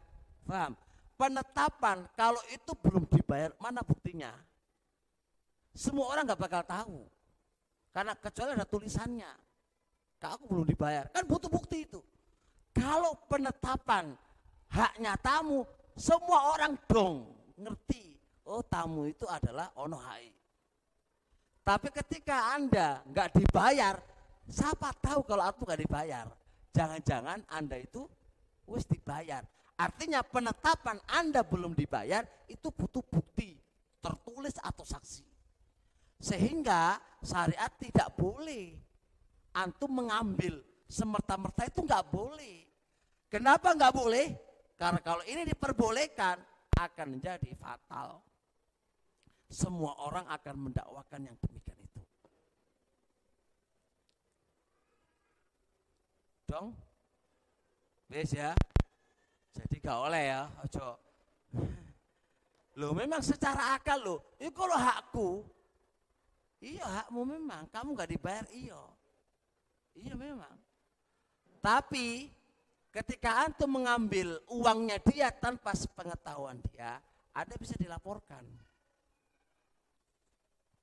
[0.45, 0.73] paham
[1.17, 4.33] penetapan kalau itu belum dibayar mana buktinya
[5.79, 6.99] semua orang nggak bakal tahu
[7.95, 9.31] karena kecuali ada tulisannya
[10.27, 11.07] aku belum dibayar.
[11.15, 12.03] Kan butuh bukti itu.
[12.75, 14.19] Kalau penetapan
[14.67, 15.63] haknya tamu,
[15.95, 18.19] semua orang dong ngerti.
[18.49, 20.27] Oh tamu itu adalah ono hai.
[21.63, 24.01] Tapi ketika Anda nggak dibayar,
[24.49, 26.27] siapa tahu kalau aku nggak dibayar?
[26.73, 28.09] Jangan-jangan Anda itu
[28.65, 29.45] wis dibayar.
[29.79, 33.55] Artinya penetapan Anda belum dibayar itu butuh bukti
[34.01, 35.28] tertulis atau saksi.
[36.19, 38.75] Sehingga syariat tidak boleh
[39.55, 42.67] antum mengambil semerta-merta itu nggak boleh.
[43.31, 44.27] Kenapa nggak boleh?
[44.79, 46.39] Karena kalau ini diperbolehkan
[46.79, 48.23] akan menjadi fatal.
[49.49, 52.03] Semua orang akan mendakwakan yang demikian itu.
[56.45, 56.77] Dong?
[58.09, 58.53] Bes ya.
[59.57, 60.89] Jadi gak oleh ya, ojo.
[62.79, 65.43] Loh memang secara akal loh, itu kalau hakku,
[66.59, 68.83] iya hakmu memang, kamu gak dibayar iya.
[69.99, 70.55] Iya memang.
[71.59, 72.31] Tapi
[72.95, 77.03] ketika antum mengambil uangnya dia tanpa sepengetahuan dia,
[77.35, 78.47] ada bisa dilaporkan.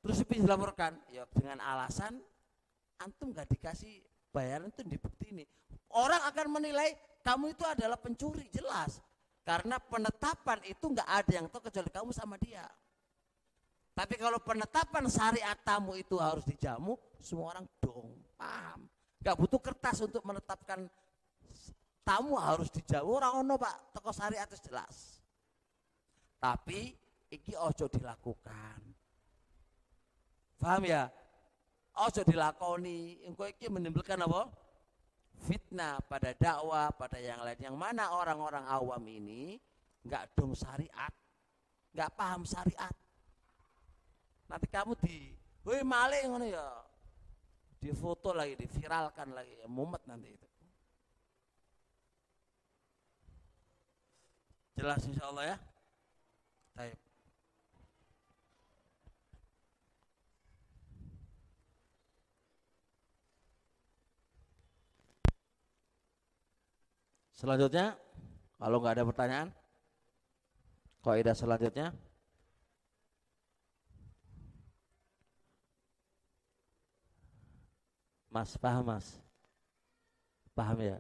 [0.04, 2.20] Terus bisa dilaporkan, ya dengan alasan
[3.00, 4.04] antum gak dikasih
[4.36, 5.44] bayaran itu dibukti ini.
[5.96, 6.92] Orang akan menilai
[7.24, 9.00] kamu itu adalah pencuri, jelas.
[9.46, 12.66] Karena penetapan itu nggak ada yang tahu kecuali kamu sama dia.
[13.96, 18.84] Tapi kalau penetapan syariat tamu itu harus dijamu, semua orang dong, paham.
[19.24, 20.92] Gak butuh kertas untuk menetapkan
[22.04, 25.24] tamu harus dijauh orang ono Pak, toko syariat itu jelas.
[26.44, 26.92] Tapi
[27.32, 28.84] iki ojo dilakukan.
[30.60, 31.08] Paham ya?
[31.96, 34.52] Ojo dilakoni, engko iki menimbulkan apa?
[35.48, 37.72] Fitnah pada dakwah, pada yang lain.
[37.72, 39.56] Yang mana orang-orang awam ini
[40.04, 41.16] nggak dong syariat,
[41.96, 42.92] nggak paham syariat.
[44.56, 45.36] Nanti kamu di,
[45.68, 46.64] woi maling ngono ya,
[47.76, 50.48] difoto lagi, diviralkan lagi, ya mumet nanti itu.
[54.80, 55.58] Jelas insya Allah ya.
[56.72, 56.96] Taib.
[67.36, 68.00] Selanjutnya,
[68.56, 69.50] kalau nggak ada pertanyaan,
[71.04, 71.92] kaidah selanjutnya.
[78.36, 79.16] Mas, paham mas?
[80.52, 81.00] Paham ya?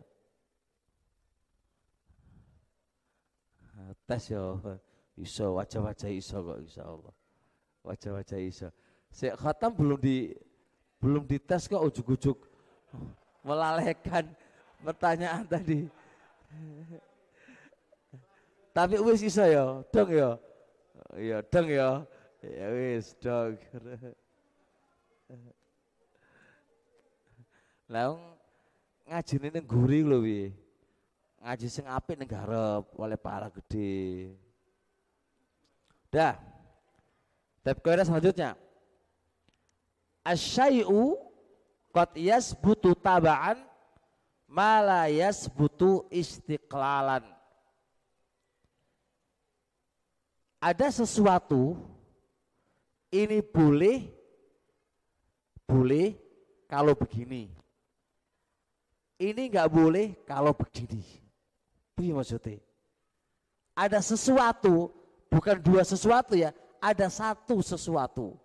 [4.08, 4.56] Tes ya,
[5.20, 7.12] iso wajah-wajah iso kok insya Allah.
[7.84, 8.72] Wajah-wajah iso.
[9.12, 10.32] Saya khatam belum di
[11.04, 12.40] belum dites kok ujuk-ujuk
[13.44, 14.32] melalaikan
[14.80, 15.92] pertanyaan tadi.
[18.72, 20.40] Tapi wis iso ya, dong ya.
[21.20, 22.00] Iya, dong ya.
[22.40, 23.60] Ya wis, dong.
[27.86, 28.18] Lah
[29.06, 30.50] ngaji ini guri lho wi.
[31.46, 34.34] Ngaji sing apik ning garep oleh pahala gede.
[36.10, 36.34] Dah.
[37.62, 38.58] Tab kaidah selanjutnya.
[40.26, 41.18] Asyai'u
[41.94, 43.62] qad yasbutu taba'an
[44.50, 47.22] ma la yasbutu istiqlalan.
[50.58, 51.78] Ada sesuatu
[53.14, 54.10] ini boleh
[55.70, 56.18] boleh
[56.66, 57.65] kalau begini.
[59.16, 61.04] Ini nggak boleh kalau begini.
[61.96, 62.60] Itu maksudnya.
[63.76, 64.92] Ada sesuatu,
[65.32, 66.52] bukan dua sesuatu ya,
[66.84, 68.36] ada satu sesuatu.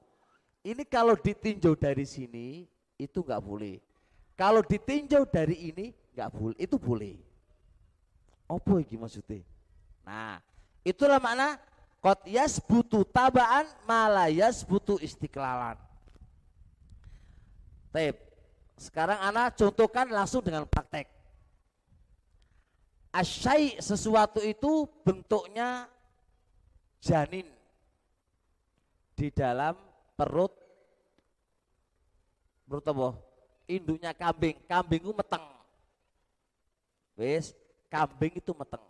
[0.63, 3.83] Ini kalau ditinjau dari sini itu nggak boleh.
[4.39, 7.17] Kalau ditinjau dari ini nggak boleh, itu boleh.
[8.47, 9.43] Apa ini maksudnya?
[10.07, 10.39] Nah,
[10.87, 11.59] itulah makna
[12.03, 15.79] kot yas butuh tabaan malayas butuh istiqlalan.
[17.91, 18.30] Tep.
[18.81, 21.05] Sekarang anak contohkan langsung dengan praktek.
[23.13, 25.85] Asyai sesuatu itu bentuknya
[27.05, 27.45] janin
[29.13, 29.77] di dalam
[30.17, 30.57] perut
[32.65, 33.09] perut apa?
[33.69, 35.45] Induknya kambing, kambing itu meteng.
[37.21, 37.53] Wis,
[37.93, 38.81] kambing itu meteng.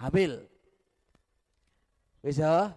[0.00, 0.48] Hamil.
[2.24, 2.72] Wis ya.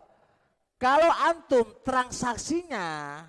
[0.76, 3.24] Kalau antum transaksinya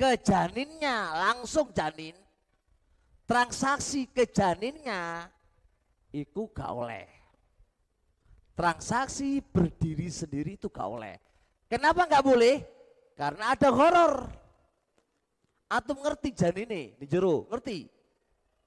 [0.00, 2.16] ke janinnya langsung janin,
[3.28, 5.28] transaksi ke janinnya
[6.08, 7.04] itu gak oleh.
[8.56, 11.20] Transaksi berdiri sendiri itu gak oleh.
[11.68, 12.64] Kenapa nggak boleh?
[13.12, 14.24] Karena ada horor.
[15.68, 17.84] Antum ngerti janine di jero, ngerti?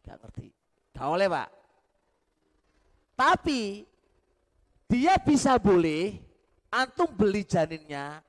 [0.06, 0.48] Gak ngerti.
[0.94, 1.50] Gak oleh pak.
[3.18, 3.82] Tapi
[4.86, 6.14] dia bisa boleh,
[6.70, 8.22] antum beli janinnya,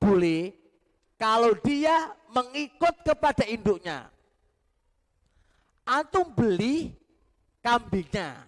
[0.00, 0.65] boleh
[1.16, 4.08] kalau dia mengikut kepada induknya.
[5.86, 6.92] Antum beli
[7.64, 8.44] kambingnya.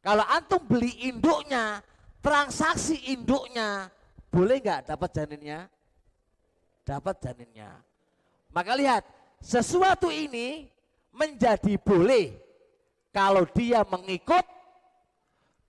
[0.00, 1.84] Kalau antum beli induknya,
[2.24, 3.92] transaksi induknya,
[4.32, 5.68] boleh nggak dapat janinnya?
[6.86, 7.70] Dapat janinnya.
[8.48, 9.02] Maka lihat,
[9.44, 10.70] sesuatu ini
[11.12, 12.32] menjadi boleh
[13.12, 14.46] kalau dia mengikut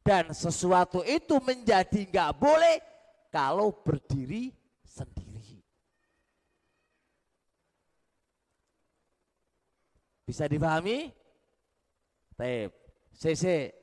[0.05, 2.77] dan sesuatu itu menjadi nggak boleh
[3.33, 4.53] kalau berdiri
[4.85, 5.28] sendiri.
[10.29, 11.09] Bisa dipahami?
[12.37, 12.69] Tep.
[13.17, 13.73] CC.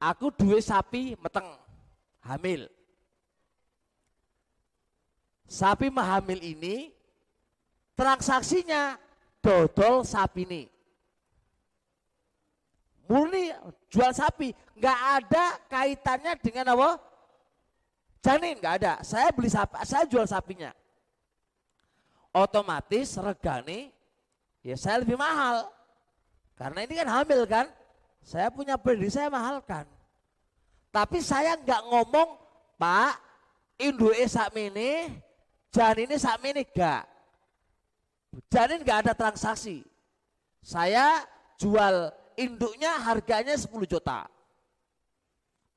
[0.00, 1.44] Aku duwe sapi meteng
[2.24, 2.64] hamil.
[5.44, 6.88] Sapi mahamil ini
[7.92, 8.96] transaksinya
[9.44, 10.64] dodol sapi ini.
[13.12, 13.52] Murni
[13.92, 16.96] jual sapi, nggak ada kaitannya dengan apa?
[18.24, 18.92] Janin nggak ada.
[19.04, 20.72] Saya beli sapi, saya jual sapinya.
[22.32, 23.95] Otomatis regane
[24.66, 25.70] ya saya lebih mahal.
[26.58, 27.66] Karena ini kan hamil kan.
[28.26, 29.86] Saya punya prediksi saya mahalkan.
[30.90, 32.34] Tapi saya nggak ngomong,
[32.74, 33.14] Pak,
[33.78, 35.22] induke sakmene,
[35.70, 37.06] janine sakmene gak.
[38.50, 39.86] Janin nggak ada transaksi.
[40.58, 41.22] Saya
[41.54, 44.26] jual induknya harganya 10 juta.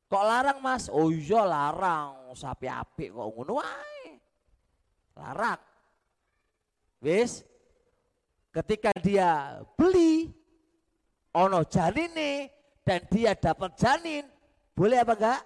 [0.10, 0.90] Kok larang mas?
[0.90, 3.62] Oh iya larang, sapi api kok ngono.
[5.14, 5.62] Larang.
[7.00, 7.46] Wis,
[8.60, 10.28] ketika dia beli
[11.32, 12.52] ono janine
[12.84, 14.28] dan dia dapat janin,
[14.76, 15.42] boleh apa enggak?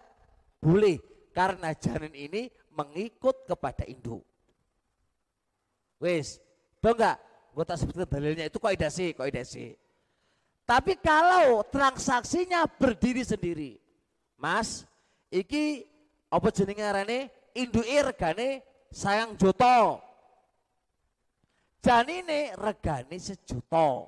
[0.63, 0.97] Boleh,
[1.35, 4.25] karena janin ini mengikut kepada induk.
[6.01, 6.41] Wis,
[6.81, 7.17] tuh enggak?
[7.53, 9.77] Gue tak sebutkan dalilnya itu kok sih, kok sih.
[10.65, 13.77] Tapi kalau transaksinya berdiri sendiri,
[14.39, 14.87] Mas,
[15.29, 15.85] iki
[16.33, 17.19] apa jenenge arane
[17.53, 20.01] induke regane sayang joto.
[21.83, 24.07] Janine regane sejuta.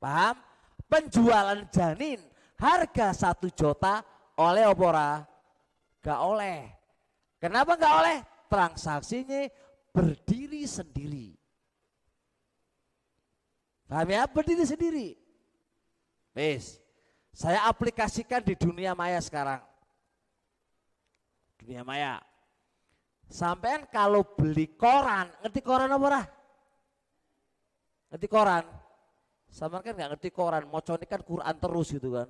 [0.00, 0.36] Paham?
[0.88, 2.18] Penjualan janin
[2.56, 4.02] harga satu juta
[4.40, 5.22] oleh opora
[6.00, 6.64] Gak oleh.
[7.36, 8.18] Kenapa gak oleh?
[8.48, 9.52] Transaksinya
[9.92, 11.36] berdiri sendiri.
[13.84, 14.24] Paham ya?
[14.24, 15.08] Berdiri sendiri.
[16.32, 16.80] Wis.
[17.36, 19.60] Saya aplikasikan di dunia maya sekarang.
[21.60, 22.29] Dunia maya.
[23.30, 26.26] Sampean kalau beli koran, ngerti koran apa
[28.10, 28.66] Ngerti koran?
[29.46, 32.26] Sama kan nggak ngerti koran, mocone kan Quran terus gitu kan.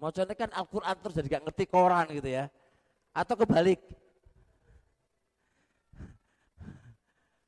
[0.00, 2.48] Mocone kan Al-Quran terus jadi nggak ngerti koran gitu ya.
[3.12, 3.80] Atau kebalik.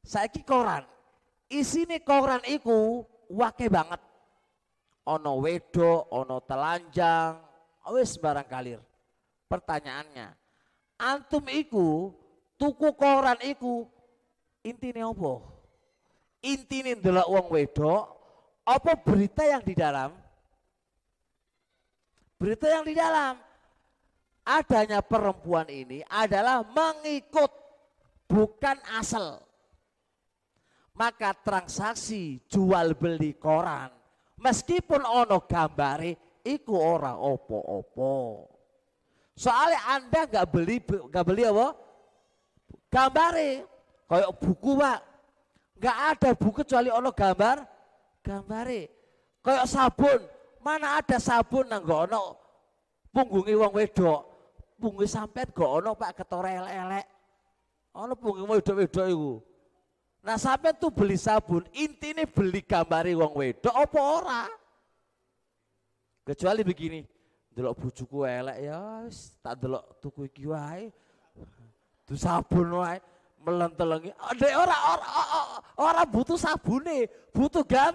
[0.05, 0.85] Saiki koran,
[1.49, 4.05] isine koran iku wake banget.
[5.09, 7.41] Ono wedo, ono telanjang,
[7.97, 8.81] wis barang kalir.
[9.49, 10.44] Pertanyaannya,
[10.99, 12.15] antum iku
[12.57, 13.89] tuku koran iku
[14.65, 15.55] intine opo?
[16.45, 18.05] intine ndelok wong wedok
[18.65, 20.13] apa berita yang di dalam?
[22.41, 23.37] Berita yang di dalam
[24.45, 27.49] adanya perempuan ini adalah mengikut
[28.29, 29.41] bukan asal.
[30.95, 33.91] Maka transaksi jual beli koran
[34.39, 38.15] meskipun ono gambare iku ora opo-opo.
[39.35, 41.67] Soalnya Anda nggak beli nggak beli apa?
[42.91, 43.67] Gambare
[44.07, 45.01] kayak buku Pak.
[45.75, 47.57] Nggak ada buku kecuali ono gambar
[48.25, 48.89] gambare.
[49.45, 50.21] Kayak sabun,
[50.65, 52.41] mana ada sabun nang gak ono
[53.13, 54.21] punggungi wong wedok.
[54.81, 57.07] Punggungi sampean gak ono Pak ketore elek-elek.
[57.95, 59.35] Ono punggungi wedok-wedok iku.
[60.25, 64.43] Nah sampai tuh beli sabun, intinya beli gambari wong wedok apa ora?
[66.25, 67.05] Kecuali begini,
[67.55, 70.91] delok bujuku elek ya wis tak delok tuku iki wae.
[72.05, 72.99] Tu sabun wae
[73.41, 74.11] melentelengi.
[74.19, 75.07] Ada ora ora
[75.79, 77.95] ora butuh sabune, butuh gam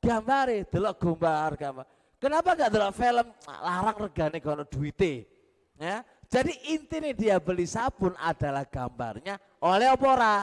[0.00, 1.86] gambare, delok gambar gambar.
[2.16, 5.28] Kenapa enggak delok film larang regane kono duite?
[5.76, 6.00] Ya.
[6.24, 10.36] Jadi intinya dia beli sabun adalah gambarnya oleh apa ora?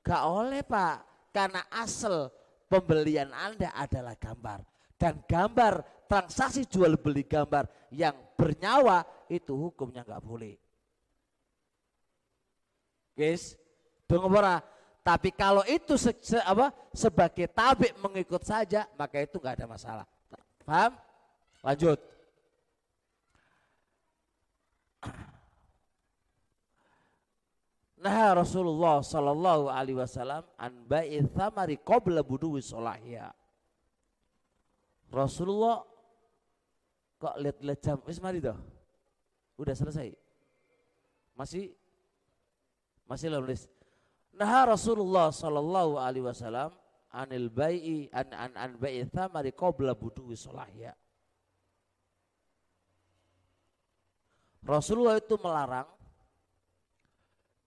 [0.00, 2.32] Gak oleh pak, karena asal
[2.72, 4.64] pembelian Anda adalah gambar.
[4.96, 10.58] Dan gambar transaksi jual beli gambar yang bernyawa itu hukumnya nggak boleh.
[13.14, 13.54] Guys,
[14.10, 14.58] dong?
[15.06, 20.06] Tapi kalau itu se, se, apa, sebagai tabik mengikut saja, maka itu nggak ada masalah.
[20.66, 20.98] Paham?
[21.62, 21.98] Lanjut.
[28.00, 32.24] Nah Rasulullah Sallallahu Alaihi Wasallam an bai'ith thamari qabla
[32.64, 33.28] solahya.
[35.12, 35.84] Rasulullah
[37.20, 38.56] kok lihat-lihat jam, wis mari dah.
[39.60, 40.08] Udah selesai.
[41.36, 41.76] Masih
[43.04, 43.68] masih nulis.
[44.32, 46.72] Nah Rasulullah Sallallahu Alaihi Wasallam
[47.12, 50.96] anil bai'i an an an bai'ith thamari qabla buduwi solahya.
[54.64, 55.88] Rasulullah itu melarang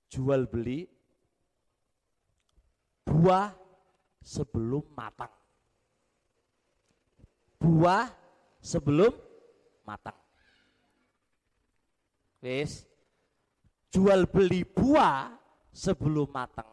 [0.10, 0.90] jual beli
[3.06, 3.54] buah
[4.22, 5.34] sebelum matang.
[7.58, 8.08] Buah
[8.62, 9.33] sebelum
[9.86, 10.18] matang.
[12.44, 12.88] Wis.
[13.94, 15.38] Jual beli buah
[15.70, 16.66] sebelum matang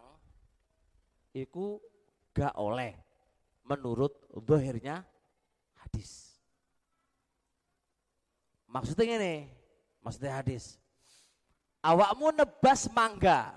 [1.37, 1.77] itu
[2.33, 2.97] gak oleh
[3.69, 5.05] menurut dohirnya
[5.85, 6.41] hadis.
[8.73, 9.53] Maksudnya ini,
[10.01, 10.81] maksudnya hadis
[11.81, 13.57] awakmu nebas mangga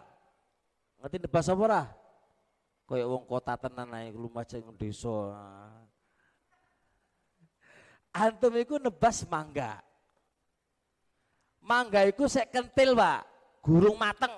[0.99, 1.83] ngerti nebas apa ora
[2.87, 5.35] kaya wong kota tenan ae lumajang desa
[8.13, 9.81] antum iku nebas mangga
[11.59, 13.25] mangga iku sek kentil pak
[13.65, 14.31] gurung mateng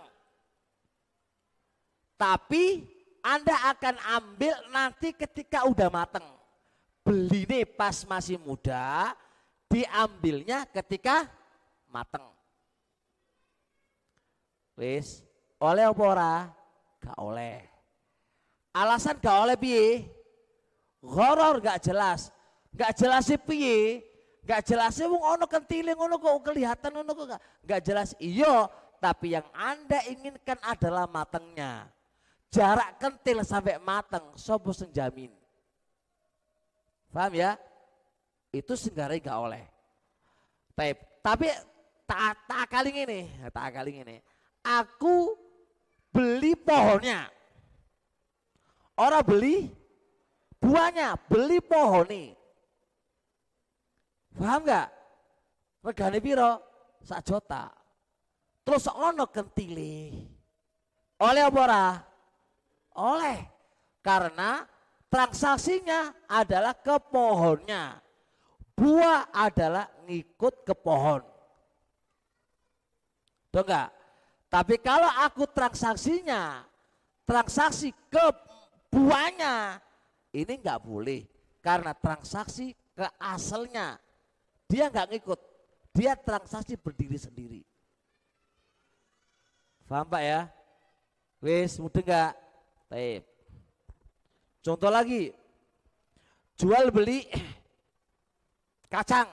[2.15, 2.87] tapi
[3.19, 6.25] anda akan ambil nanti ketika udah mateng
[7.03, 9.13] beli nih pas masih muda
[9.67, 11.27] diambilnya ketika
[11.91, 12.23] mateng
[14.75, 15.23] Wis,
[15.55, 16.35] oleh apa ora?
[16.99, 17.63] Gak oleh.
[18.75, 20.03] Alasan gak oleh piye?
[20.99, 22.34] Horor gak jelas.
[22.75, 24.03] Gak jelas piye?
[24.45, 28.13] Gak jelas wong ono kentile ngono kok kelihatan ngono kok gak, gak jelas.
[28.21, 28.69] Iya,
[29.01, 31.89] tapi yang Anda inginkan adalah matengnya.
[32.53, 35.33] Jarak kentil sampai mateng, sopo senjamin.
[37.09, 37.57] Paham ya?
[38.53, 39.65] Itu senggara gak oleh.
[40.77, 40.93] Tapi,
[41.25, 41.47] tapi
[42.05, 44.17] tak tak kali ini, tak kali ini
[44.65, 45.37] aku
[46.09, 47.29] beli pohonnya.
[48.97, 49.69] Orang beli
[50.57, 52.33] buahnya, beli pohon nih.
[54.35, 54.87] Paham nggak?
[55.85, 56.51] Regane piro?
[56.99, 57.71] Sak juta.
[58.65, 60.11] Terus ono kentile.
[61.21, 61.85] Oleh apa ora?
[62.99, 63.39] Oleh.
[64.03, 64.65] Karena
[65.07, 68.01] transaksinya adalah ke pohonnya.
[68.75, 71.23] Buah adalah ngikut ke pohon.
[73.55, 73.87] Tuh enggak?
[74.51, 76.67] Tapi kalau aku transaksinya,
[77.23, 78.25] transaksi ke
[78.91, 79.79] buahnya,
[80.35, 81.23] ini nggak boleh.
[81.63, 83.95] Karena transaksi ke asalnya,
[84.65, 85.39] dia nggak ngikut.
[85.95, 87.61] Dia transaksi berdiri sendiri.
[89.87, 90.41] Paham Pak ya?
[91.39, 92.33] Wis, mudah nggak?
[92.89, 93.21] Baik.
[94.65, 95.29] Contoh lagi,
[96.57, 97.29] jual beli
[98.93, 99.29] kacang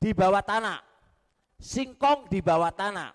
[0.00, 0.80] di bawah tanah,
[1.60, 3.12] singkong di bawah tanah.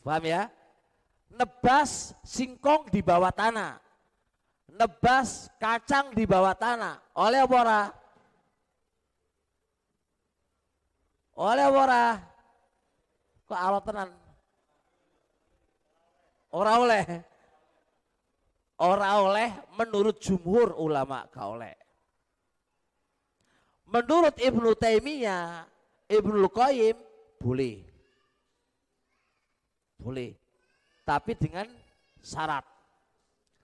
[0.00, 0.48] Paham ya?
[1.36, 3.76] Nebas singkong di bawah tanah.
[4.72, 7.02] Nebas kacang di bawah tanah.
[7.18, 7.82] Oleh apa ora?
[11.36, 12.16] Oleh ora?
[13.44, 14.10] Kok alot tenan?
[16.56, 17.04] Ora oleh.
[18.80, 21.76] Ora oleh menurut jumhur ulama gak oleh.
[23.86, 25.64] Menurut Ibnu Taimiyah,
[26.08, 26.96] Ibnu Qayyim
[27.40, 27.84] boleh.
[30.00, 30.32] Boleh.
[31.04, 31.68] Tapi dengan
[32.24, 32.64] syarat.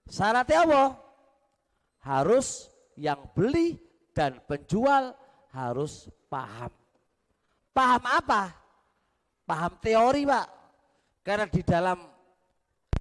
[0.07, 0.83] Syaratnya apa?
[2.05, 3.81] Harus yang beli
[4.13, 5.17] dan penjual
[5.53, 6.82] harus paham.
[7.73, 8.53] Paham apa?
[9.49, 10.47] Paham teori, Pak.
[11.25, 11.99] Karena di dalam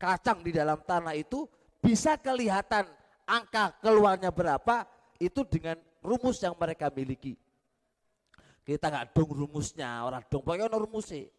[0.02, 1.46] kacang di dalam tanah itu
[1.78, 2.90] bisa kelihatan
[3.30, 4.86] angka keluarnya berapa
[5.22, 7.38] itu dengan rumus yang mereka miliki.
[8.62, 11.30] Kita nggak dong rumusnya, orang dong pokoknya ono rumusnya.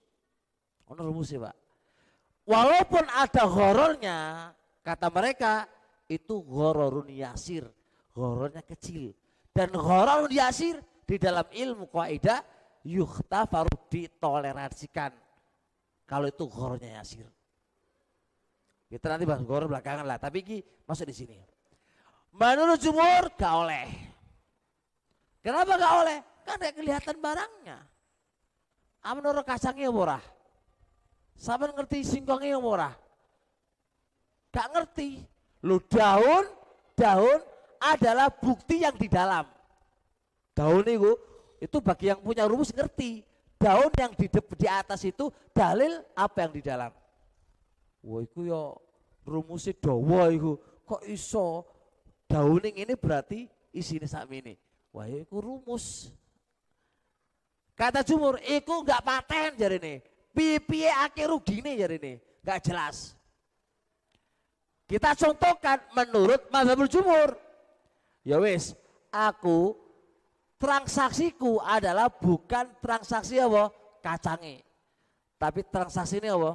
[0.91, 1.57] Ono rumusnya, Pak.
[2.43, 4.19] Walaupun ada horornya,
[4.83, 5.71] kata mereka
[6.11, 7.71] itu hororun yasir,
[8.19, 9.15] horornya kecil.
[9.55, 12.43] Dan hororun yasir di dalam ilmu kaidah
[12.87, 15.15] yukhtafaru ditoleransikan.
[16.07, 17.27] Kalau itu horornya yasir.
[18.93, 21.37] Kita nanti bahas gor belakangan lah, tapi ini masuk di sini.
[22.37, 23.89] Menurut jumur gak oleh.
[25.41, 26.19] Kenapa gak oleh?
[26.45, 27.79] Kan gak kelihatan barangnya.
[29.03, 30.21] Ah menurut kacangnya murah.
[31.33, 32.93] Sama ngerti singkongnya murah.
[34.53, 35.25] Gak ngerti.
[35.65, 36.45] Lu daun,
[36.93, 37.41] daun
[37.81, 39.49] adalah bukti yang di dalam.
[40.53, 41.17] Daun itu
[41.63, 43.23] itu bagi yang punya rumus ngerti.
[43.55, 44.27] Daun yang di,
[44.59, 46.91] di atas itu dalil apa yang di dalam.
[48.03, 48.75] Wah iku ya
[49.23, 50.59] rumusnya dawa iku.
[50.83, 51.63] Kok iso
[52.27, 54.59] dauning ini berarti isine ini.
[54.91, 56.11] Wah iku rumus.
[57.79, 59.55] Kata jumur, iku enggak paten.
[60.35, 62.15] Piye akhir rugine jari ini.
[62.43, 63.15] Enggak jelas.
[64.91, 67.39] Kita contohkan menurut mazhabul jumur.
[68.27, 68.75] Ya wis,
[69.11, 69.82] aku
[70.63, 73.75] transaksiku adalah bukan transaksi apa?
[73.99, 74.63] Kacange.
[75.43, 76.55] Tapi transaksi ini apa?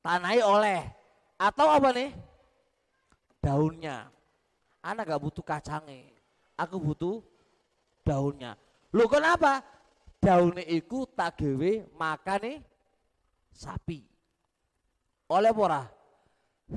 [0.00, 0.80] tanai oleh.
[1.36, 2.16] Atau apa nih?
[3.44, 4.08] Daunnya.
[4.82, 6.12] Anak gak butuh kacangnya
[6.62, 7.18] aku butuh
[8.06, 8.54] daunnya.
[8.94, 9.58] Lu kenapa?
[10.22, 11.72] Daunnya itu tak gawe
[12.38, 12.62] nih
[13.50, 14.06] sapi.
[15.32, 15.88] Oleh pora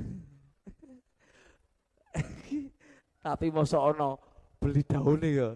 [3.26, 4.16] tapi masa ono
[4.56, 5.48] beli daunnya ya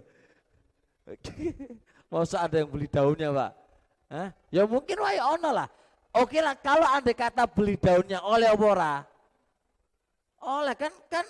[2.11, 3.51] masa ada yang beli daunnya pak
[4.11, 4.29] Hah?
[4.51, 5.69] ya mungkin wae ono lah
[6.11, 9.07] Oke lah kalau anda kata beli daunnya oleh ora?
[10.43, 11.23] Oleh kan kan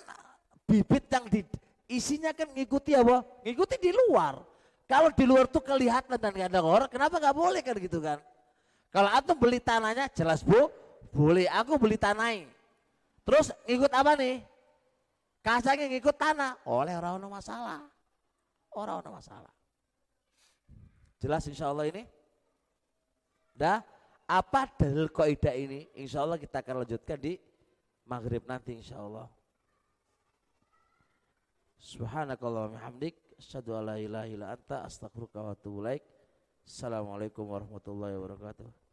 [0.65, 1.45] bibit yang di
[1.85, 3.21] isinya kan ngikuti apa?
[3.45, 4.41] Ngikuti di luar.
[4.89, 8.17] Kalau di luar tuh kelihatan dan ada orang, kenapa nggak boleh kan gitu kan?
[8.91, 10.67] Kalau aku beli tanahnya jelas bu,
[11.13, 11.47] boleh.
[11.47, 12.43] Aku beli tanah.
[13.23, 14.43] Terus ngikut apa nih?
[15.45, 17.81] Kacangnya ngikut tanah, oleh orang orang masalah.
[18.73, 19.53] Orang orang masalah.
[21.21, 22.09] Jelas insya Allah ini?
[23.53, 23.85] Dah?
[24.25, 25.85] Apa dalil kaidah ini?
[25.93, 27.37] Insya Allah kita akan lanjutkan di
[28.09, 29.29] maghrib nanti insya Allah.
[31.77, 35.53] Subhanakallah wa bihamdik asyhadu an la ilaha illa anta astaghfiruka wa.
[36.65, 38.90] Assalamualaikum warahmatullahi wabarakatuh.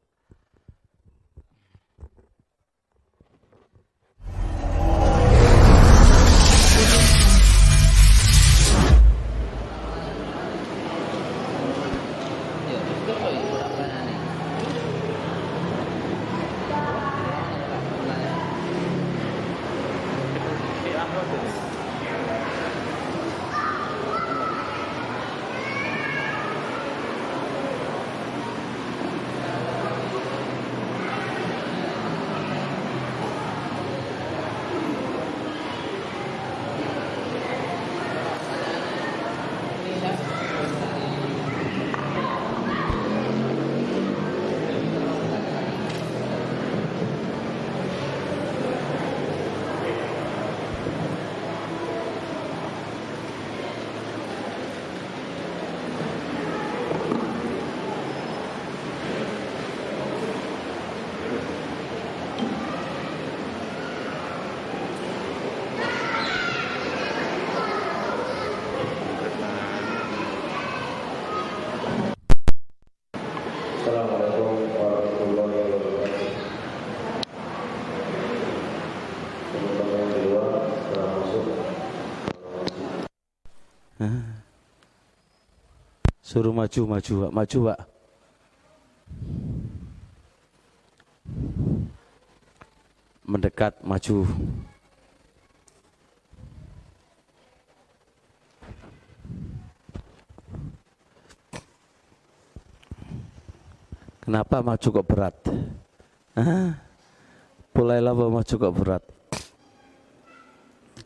[86.38, 87.30] Suruh maju, maju, Pak.
[87.34, 87.78] Maju, Pak.
[93.26, 94.16] Mendekat, maju.
[104.22, 105.34] Kenapa maju kok berat?
[106.38, 106.78] Hah?
[107.74, 109.02] Mulailah maju kok berat.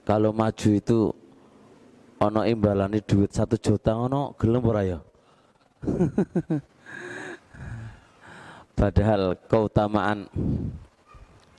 [0.04, 1.08] kalau maju itu
[2.20, 4.98] ono imbalani duit satu juta ono gelem ora ya
[8.78, 10.26] padahal keutamaan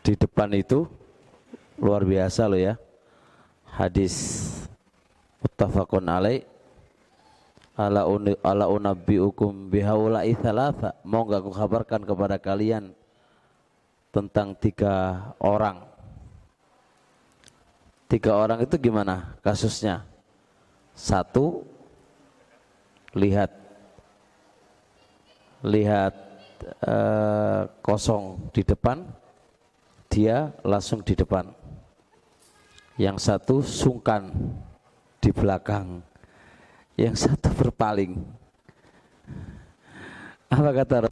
[0.04, 0.88] di depan itu
[1.80, 2.76] luar biasa loh ya.
[3.64, 4.16] Hadis
[5.44, 6.44] muttafaqun alaih.
[7.74, 10.94] Ala uni, ala unabbiukum bihaula'i thalatha.
[11.02, 12.94] Mau aku kabarkan kepada kalian
[14.14, 15.82] tentang tiga orang.
[18.06, 20.06] Tiga orang itu gimana kasusnya?
[20.94, 21.66] Satu
[23.18, 23.63] lihat
[25.64, 26.14] lihat
[26.84, 29.04] uh, kosong di depan
[30.12, 31.50] dia langsung di depan
[33.00, 34.30] yang satu sungkan
[35.18, 36.06] di belakang
[36.94, 38.22] yang satu berpaling.
[40.54, 41.10] Apa kata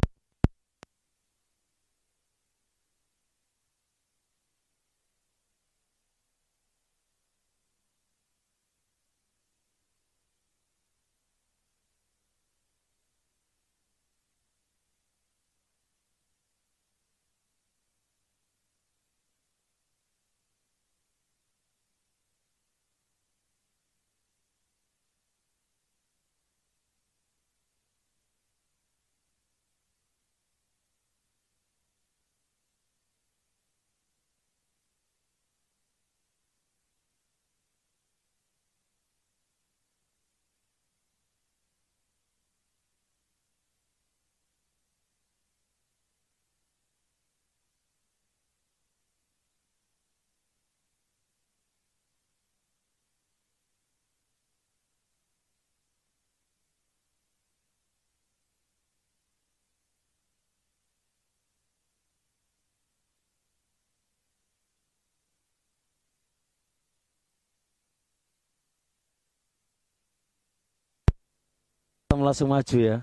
[72.21, 72.97] langsung maju ya.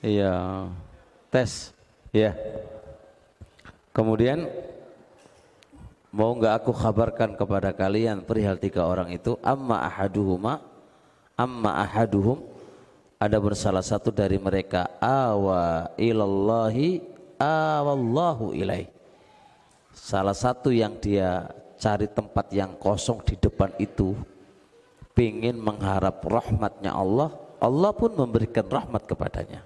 [0.00, 0.34] Iya.
[1.30, 1.72] Tes.
[2.10, 2.32] Ya.
[3.92, 4.48] Kemudian
[6.16, 10.64] mau nggak aku kabarkan kepada kalian perihal tiga orang itu amma ahaduhuma
[11.36, 12.40] amma ahaduhum
[13.20, 17.04] ada bersalah satu dari mereka awa ilallahi
[17.36, 18.88] awallahu ilaih
[19.92, 24.16] salah satu yang dia cari tempat yang kosong di depan itu
[25.12, 29.64] pingin mengharap rahmatnya Allah Allah pun memberikan rahmat kepadanya.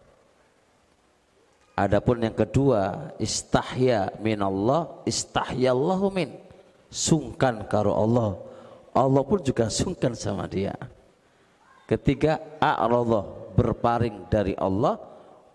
[1.80, 6.28] Adapun yang kedua, istahya min Allah, istahyallahu min.
[6.92, 8.36] Sungkan karo Allah.
[8.92, 10.76] Allah pun juga sungkan sama dia.
[11.88, 13.24] Ketiga, a'radha
[13.56, 15.00] berpaling dari Allah,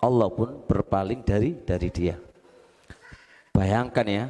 [0.02, 2.18] Allah pun berpaling dari dari dia.
[3.54, 4.26] Bayangkan ya,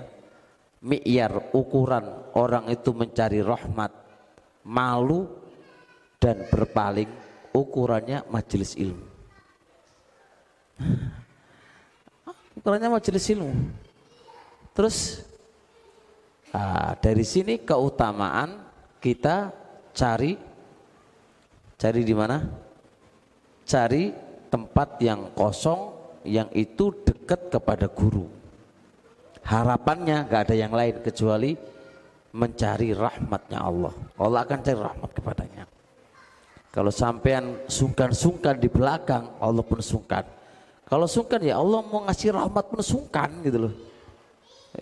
[0.85, 2.05] mi'yar ukuran
[2.37, 3.89] orang itu mencari rahmat,
[4.67, 5.25] malu
[6.21, 7.09] dan berpaling
[7.55, 9.07] ukurannya majelis ilmu.
[12.59, 13.51] Ukurannya majelis ilmu.
[14.75, 15.23] Terus
[16.51, 18.59] nah, dari sini keutamaan
[18.99, 19.55] kita
[19.95, 20.35] cari
[21.79, 22.43] cari di mana?
[23.63, 24.11] Cari
[24.51, 25.95] tempat yang kosong
[26.27, 28.27] yang itu dekat kepada guru.
[29.45, 31.53] Harapannya gak ada yang lain kecuali
[32.35, 33.93] mencari rahmatnya Allah.
[34.19, 35.63] Allah akan cari rahmat kepadanya.
[36.75, 40.27] Kalau sampean sungkan-sungkan di belakang, Allah pun sungkan.
[40.83, 43.73] Kalau sungkan ya Allah mau ngasih rahmat pun sungkan gitu loh.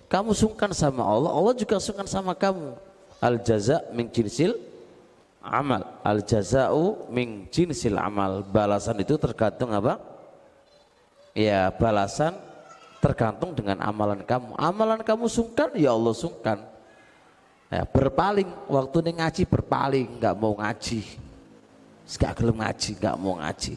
[0.09, 2.73] Kamu sungkan sama Allah, Allah juga sungkan sama kamu.
[3.21, 4.57] Al jaza min jinsil
[5.37, 5.85] amal.
[6.01, 8.41] Al jaza'u min jinsil amal.
[8.41, 10.01] Balasan itu tergantung apa?
[11.37, 12.33] Ya balasan
[13.05, 14.57] tergantung dengan amalan kamu.
[14.57, 16.57] Amalan kamu sungkan, ya Allah sungkan.
[17.69, 21.21] Ya, berpaling waktu ini ngaji berpaling, nggak mau ngaji
[22.05, 23.73] gak gelem ngaji, gak mau ngaji.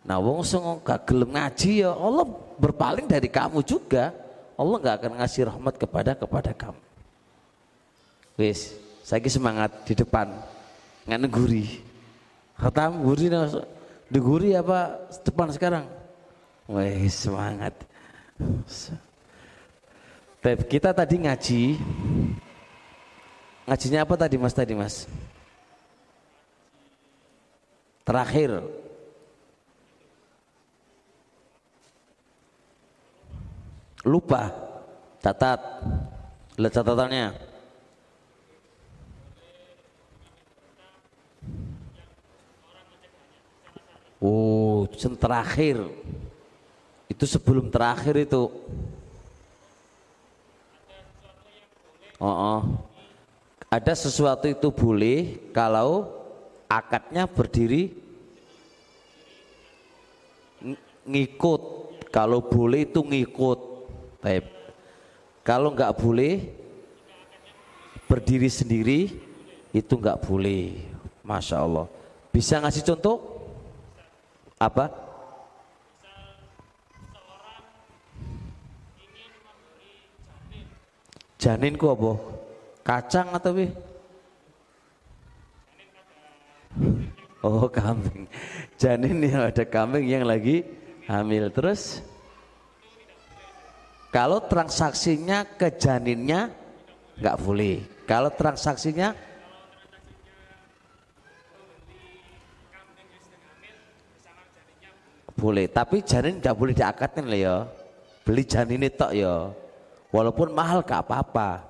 [0.00, 2.24] Nah, wong sing gak gelem ngaji ya Allah
[2.56, 4.12] berpaling dari kamu juga.
[4.60, 6.82] Allah gak akan ngasih rahmat kepada kepada kamu.
[8.40, 8.72] Wis,
[9.04, 10.32] saya semangat di depan.
[11.04, 11.64] Nggak neguri.
[12.56, 13.32] Khatam guri
[14.08, 15.84] neguri apa depan sekarang?
[16.68, 17.72] Wis, semangat.
[20.44, 21.62] Kita tadi ngaji.
[23.68, 25.04] Ngajinya apa tadi Mas tadi Mas?
[28.04, 28.64] Terakhir.
[34.04, 34.50] Lupa
[35.20, 35.60] catat.
[36.56, 37.28] Lihat catatannya.
[44.20, 44.84] Oh
[45.16, 45.80] terakhir.
[47.08, 48.52] Itu sebelum terakhir itu.
[52.20, 52.60] Oh, oh.
[53.72, 56.19] ada sesuatu itu boleh kalau
[56.70, 57.90] akadnya berdiri
[61.02, 61.62] ngikut
[62.14, 63.58] kalau boleh itu ngikut
[64.22, 64.46] Baik.
[65.42, 66.46] kalau nggak boleh
[68.06, 69.10] berdiri sendiri
[69.74, 70.78] itu nggak boleh
[71.26, 71.90] Masya Allah
[72.30, 73.18] bisa ngasih contoh
[74.60, 75.10] apa
[81.40, 82.20] Janin ku apa?
[82.84, 83.72] Kacang atau bi?
[87.40, 88.28] Oh kambing.
[88.76, 90.64] Janin yang ada kambing yang lagi
[91.08, 92.04] hamil terus.
[94.12, 96.52] Kalau transaksinya ke janinnya
[97.16, 97.80] nggak boleh.
[98.04, 99.16] Kalau transaksinya
[105.38, 105.64] boleh.
[105.72, 107.56] Tapi janin nggak boleh diakatkan lah ya.
[108.26, 109.48] Beli janin itu ya.
[110.10, 111.62] Walaupun mahal gak apa-apa.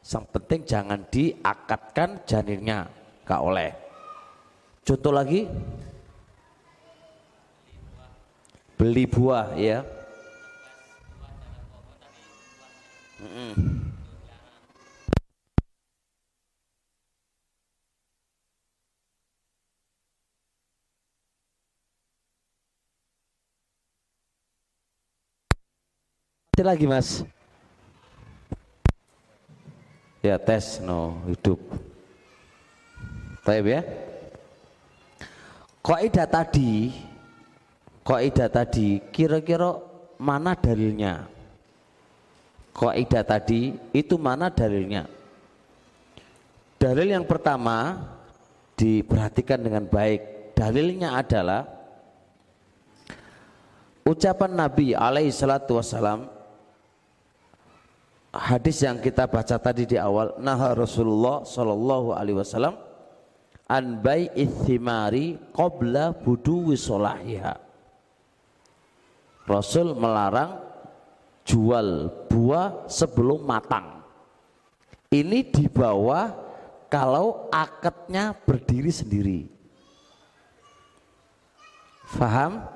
[0.00, 2.88] Yang penting jangan diakatkan janinnya,
[3.26, 3.89] gak oleh.
[4.80, 5.46] Contoh lagi,
[8.74, 10.00] beli buah ya.
[26.64, 27.24] lagi mas.
[30.20, 31.60] Ya tes no hidup.
[33.40, 34.09] Taib ya
[35.80, 36.92] Kaidah tadi
[38.00, 39.76] Kaidah tadi kira-kira
[40.16, 41.28] mana dalilnya?
[42.72, 45.04] Kaidah tadi itu mana dalilnya?
[46.80, 48.00] Dalil yang pertama
[48.72, 50.56] diperhatikan dengan baik.
[50.56, 51.68] Dalilnya adalah
[54.08, 56.24] ucapan Nabi alaihi salatu wassalam
[58.32, 62.89] hadis yang kita baca tadi di awal nah Rasulullah sallallahu alaihi wasallam
[63.70, 67.54] an bai'ith thimari qabla budu solahiha
[69.46, 70.58] Rasul melarang
[71.46, 74.02] jual buah sebelum matang
[75.14, 76.34] ini dibawa
[76.90, 79.40] kalau akadnya berdiri sendiri
[82.10, 82.66] Faham?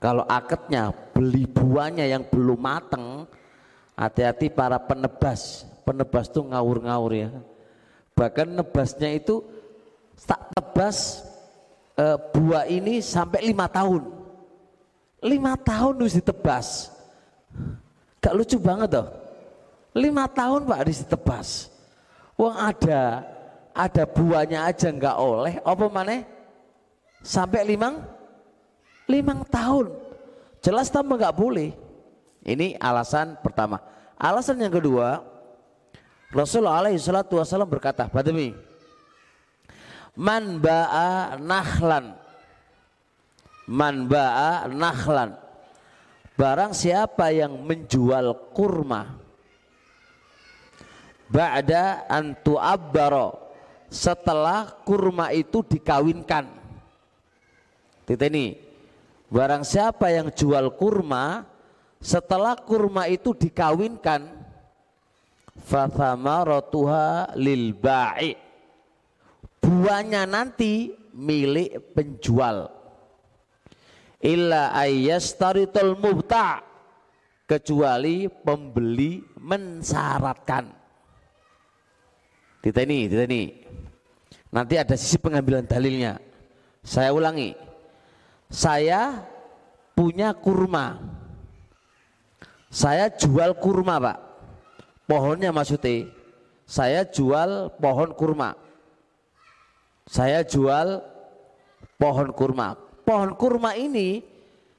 [0.00, 3.28] Kalau akadnya beli buahnya yang belum matang
[3.92, 5.68] Hati-hati para penebas.
[5.84, 7.30] Penebas tuh ngawur-ngawur ya.
[8.16, 9.44] Bahkan nebasnya itu
[10.24, 11.26] tak tebas
[11.98, 12.04] e,
[12.34, 14.02] buah ini sampai lima tahun.
[15.22, 16.90] Lima tahun harus ditebas.
[18.18, 19.08] Gak lucu banget toh.
[19.94, 21.48] Lima tahun pak harus ditebas.
[22.34, 23.22] Wong ada
[23.72, 25.54] ada buahnya aja nggak oleh.
[25.62, 26.26] Apa mana?
[27.22, 28.02] Sampai limang
[29.06, 29.94] limang tahun.
[30.62, 31.70] Jelas tambah nggak boleh.
[32.42, 33.78] Ini alasan pertama.
[34.18, 35.22] Alasan yang kedua,
[36.30, 38.54] Rasulullah alaihi wasallam berkata, Badami,
[40.18, 42.12] Man ba'a nahlan
[43.68, 45.38] Man ba'a nahlan
[46.36, 49.16] Barang siapa yang menjual kurma
[51.32, 53.40] Ba'da antu abbaro
[53.92, 56.48] Setelah kurma itu dikawinkan.
[58.08, 58.56] Titik ini
[59.32, 61.52] Barang siapa yang jual kurma
[62.02, 64.26] setelah kurma itu dikawinkan
[65.54, 68.34] fathamaratuha lil ba'i
[69.62, 72.66] buahnya nanti milik penjual
[74.18, 76.60] illa ayyastaritul mubta
[77.46, 80.82] kecuali pembeli mensyaratkan
[82.62, 83.42] kita ini.
[84.52, 86.20] Nanti ada sisi pengambilan dalilnya.
[86.84, 87.56] Saya ulangi.
[88.52, 89.32] Saya
[89.96, 91.00] punya kurma
[92.72, 94.18] saya jual kurma pak
[95.04, 96.08] pohonnya maksudnya
[96.64, 98.56] saya jual pohon kurma
[100.12, 101.00] saya jual
[101.96, 102.76] pohon kurma.
[103.08, 104.20] Pohon kurma ini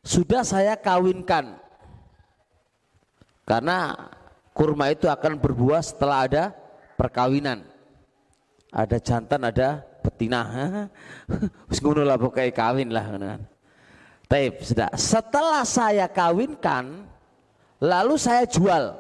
[0.06, 1.58] sudah saya kawinkan.
[3.42, 3.98] Karena
[4.54, 6.44] kurma itu akan berbuah setelah ada
[6.94, 7.66] perkawinan.
[8.70, 10.46] Ada jantan ada betina.
[11.70, 12.06] Wis ngono
[12.54, 13.42] kawin lah
[14.30, 14.90] Taib, sudah.
[14.98, 17.06] Setelah saya kawinkan,
[17.82, 18.98] lalu saya jual.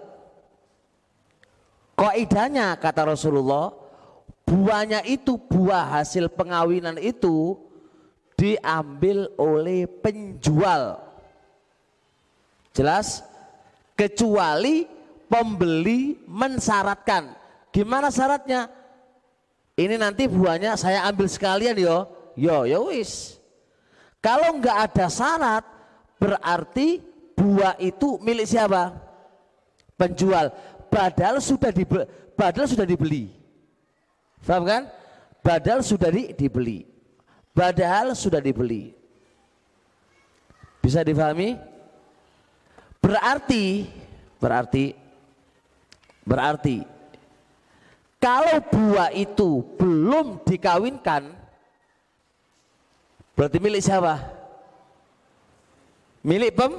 [1.97, 3.82] Kaidahnya kata Rasulullah,
[4.53, 7.57] buahnya itu buah hasil pengawinan itu
[8.37, 11.01] diambil oleh penjual.
[12.69, 13.25] Jelas?
[13.97, 14.85] Kecuali
[15.25, 17.33] pembeli mensyaratkan.
[17.73, 18.69] Gimana syaratnya?
[19.73, 22.05] Ini nanti buahnya saya ambil sekalian yo.
[22.37, 23.41] Yo, yo wis.
[24.21, 25.65] Kalau nggak ada syarat,
[26.21, 27.01] berarti
[27.33, 28.93] buah itu milik siapa?
[29.97, 30.53] Penjual.
[30.93, 32.05] Padahal sudah dibeli,
[32.37, 33.42] padahal sudah dibeli.
[34.43, 34.83] Paham kan?
[35.39, 36.83] Padahal sudah di, dibeli.
[37.55, 38.91] Padahal sudah dibeli.
[40.83, 41.55] Bisa difahami?
[43.03, 43.87] Berarti
[44.39, 44.91] berarti
[46.23, 46.83] berarti
[48.19, 51.31] kalau buah itu belum dikawinkan
[53.35, 54.19] berarti milik siapa?
[56.23, 56.71] Milik pem,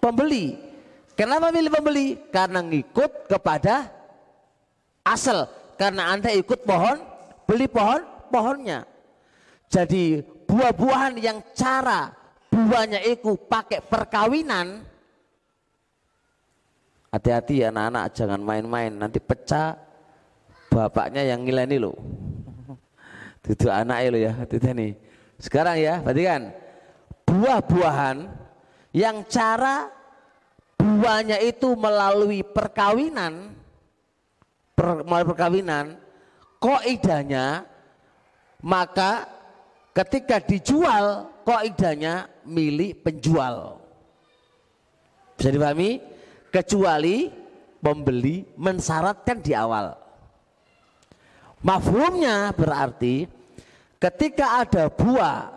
[0.00, 0.56] pembeli.
[1.12, 2.16] Kenapa milik pembeli?
[2.32, 3.92] Karena ngikut kepada
[5.04, 5.44] asal.
[5.74, 7.02] Karena Anda ikut pohon,
[7.44, 8.86] beli pohon, pohonnya.
[9.66, 12.14] Jadi buah-buahan yang cara
[12.46, 14.86] buahnya itu pakai perkawinan,
[17.14, 18.90] hati-hati ya anak-anak jangan main-main.
[18.94, 19.78] Nanti pecah
[20.74, 21.94] bapaknya yang ngileni lo
[23.46, 24.92] itu anak lo ya itu nih
[25.38, 26.50] sekarang ya perhatikan.
[27.24, 28.30] Buah-buahan
[28.94, 29.90] yang cara
[30.78, 33.50] buahnya itu melalui perkawinan
[34.74, 35.86] per, melalui perkawinan
[36.58, 37.64] koidanya
[38.60, 39.30] maka
[39.94, 43.78] ketika dijual koidanya milik penjual.
[45.38, 46.02] Bisa dipahami?
[46.50, 47.28] Kecuali
[47.82, 49.92] pembeli mensyaratkan di awal.
[51.64, 53.26] Mafhumnya berarti
[53.98, 55.48] ketika ada buah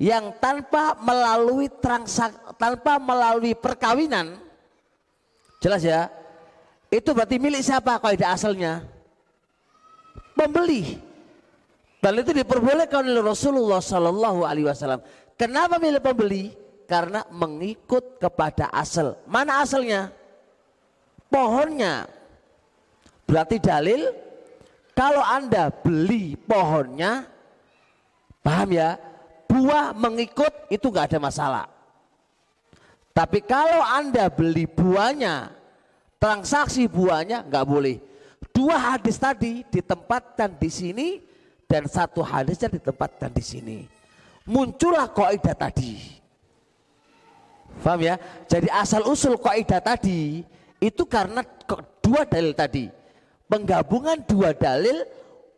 [0.00, 4.36] yang tanpa melalui transak tanpa melalui perkawinan
[5.60, 6.08] jelas ya
[6.90, 8.82] itu berarti milik siapa kaidah asalnya?
[10.34, 10.98] Pembeli.
[12.02, 15.04] Dan itu diperbolehkan oleh Rasulullah Sallallahu Alaihi Wasallam.
[15.38, 16.50] Kenapa milik pembeli?
[16.90, 19.14] Karena mengikut kepada asal.
[19.30, 20.10] Mana asalnya?
[21.30, 22.10] Pohonnya.
[23.22, 24.10] Berarti dalil
[24.98, 27.30] kalau anda beli pohonnya
[28.42, 28.98] paham ya?
[29.46, 31.66] Buah mengikut itu nggak ada masalah.
[33.10, 35.50] Tapi kalau Anda beli buahnya,
[36.20, 37.96] transaksi buahnya nggak boleh.
[38.52, 41.08] Dua hadis tadi ditempatkan di sini
[41.64, 43.78] dan satu hadisnya ditempatkan di sini.
[44.44, 46.20] Muncullah kaidah tadi.
[47.80, 48.20] Paham ya?
[48.44, 50.44] Jadi asal usul kaidah tadi
[50.76, 51.40] itu karena
[52.04, 52.92] dua dalil tadi.
[53.48, 55.08] Penggabungan dua dalil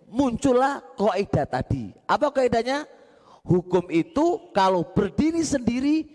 [0.06, 1.90] muncullah kaidah tadi.
[2.06, 2.86] Apa kaidahnya?
[3.42, 6.06] Hukum itu kalau berdiri sendiri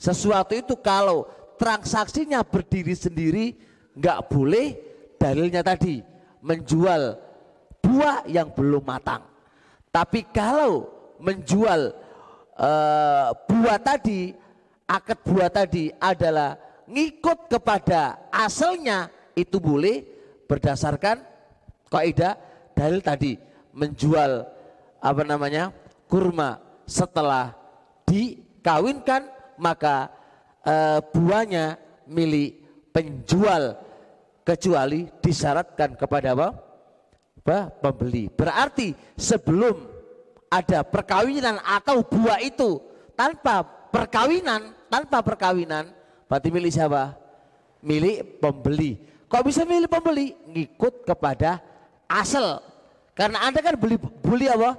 [0.00, 1.28] sesuatu itu kalau
[1.60, 3.60] transaksinya berdiri sendiri
[3.96, 4.66] nggak boleh
[5.20, 6.02] dalilnya tadi
[6.42, 7.16] menjual
[7.82, 9.22] buah yang belum matang.
[9.92, 10.88] Tapi kalau
[11.20, 11.92] menjual
[12.56, 14.32] uh, buah tadi,
[14.88, 16.56] akad buah tadi adalah
[16.88, 20.04] ngikut kepada asalnya itu boleh
[20.44, 21.24] berdasarkan
[21.88, 22.36] kaidah
[22.76, 23.40] dalil tadi
[23.72, 24.44] menjual
[25.00, 25.72] apa namanya
[26.08, 27.56] kurma setelah
[28.04, 29.24] dikawinkan
[29.56, 30.12] maka
[30.60, 32.61] e, buahnya milik
[32.92, 33.74] penjual
[34.46, 36.48] kecuali disyaratkan kepada apa?
[37.42, 37.58] apa?
[37.82, 38.30] Pembeli.
[38.30, 39.74] Berarti sebelum
[40.52, 42.78] ada perkawinan atau buah itu
[43.18, 45.90] tanpa perkawinan, tanpa perkawinan,
[46.28, 47.16] berarti milik siapa?
[47.82, 49.00] Milik pembeli.
[49.26, 50.36] Kok bisa milik pembeli?
[50.46, 51.58] Ngikut kepada
[52.06, 52.60] asal.
[53.16, 54.76] Karena Anda kan beli beli apa?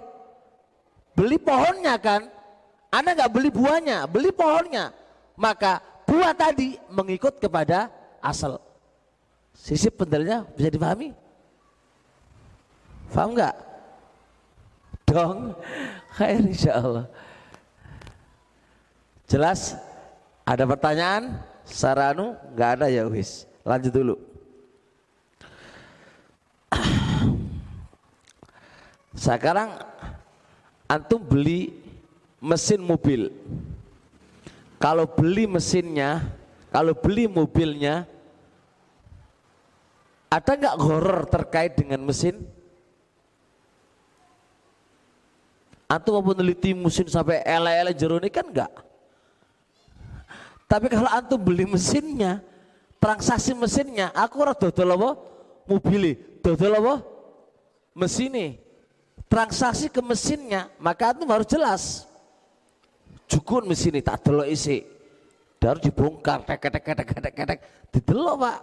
[1.14, 2.30] Beli pohonnya kan?
[2.94, 4.94] Anda nggak beli buahnya, beli pohonnya.
[5.34, 7.90] Maka buah tadi mengikut kepada
[8.24, 8.64] asal.
[9.52, 11.12] Sisi pendelnya bisa dipahami?
[13.12, 13.56] Paham nggak?
[15.06, 15.54] Dong,
[16.18, 17.06] khair insya Allah.
[19.30, 19.78] Jelas?
[20.48, 21.44] Ada pertanyaan?
[21.64, 23.46] Saranu nggak ada ya wis.
[23.64, 24.16] Lanjut dulu.
[29.16, 29.80] Sekarang
[30.90, 31.72] antum beli
[32.44, 33.32] mesin mobil.
[34.82, 36.28] Kalau beli mesinnya,
[36.68, 38.04] kalau beli mobilnya,
[40.34, 42.42] ada nggak horor terkait dengan mesin?
[45.86, 48.72] Antum mau meneliti mesin sampai ele-ele jeruk ini kan enggak.
[50.66, 52.42] Tapi kalau antum beli mesinnya,
[52.98, 55.10] transaksi mesinnya, aku ora dodol apa?
[55.70, 56.96] Mobil, dodol apa?
[57.94, 58.58] Mesinnya
[59.34, 61.84] transaksi ke mesinnya, maka itu harus jelas.
[63.26, 64.86] Jukun mesin tak delok isi.
[65.58, 68.58] Harus dibongkar, tek tek tek tek tek didelok Pak.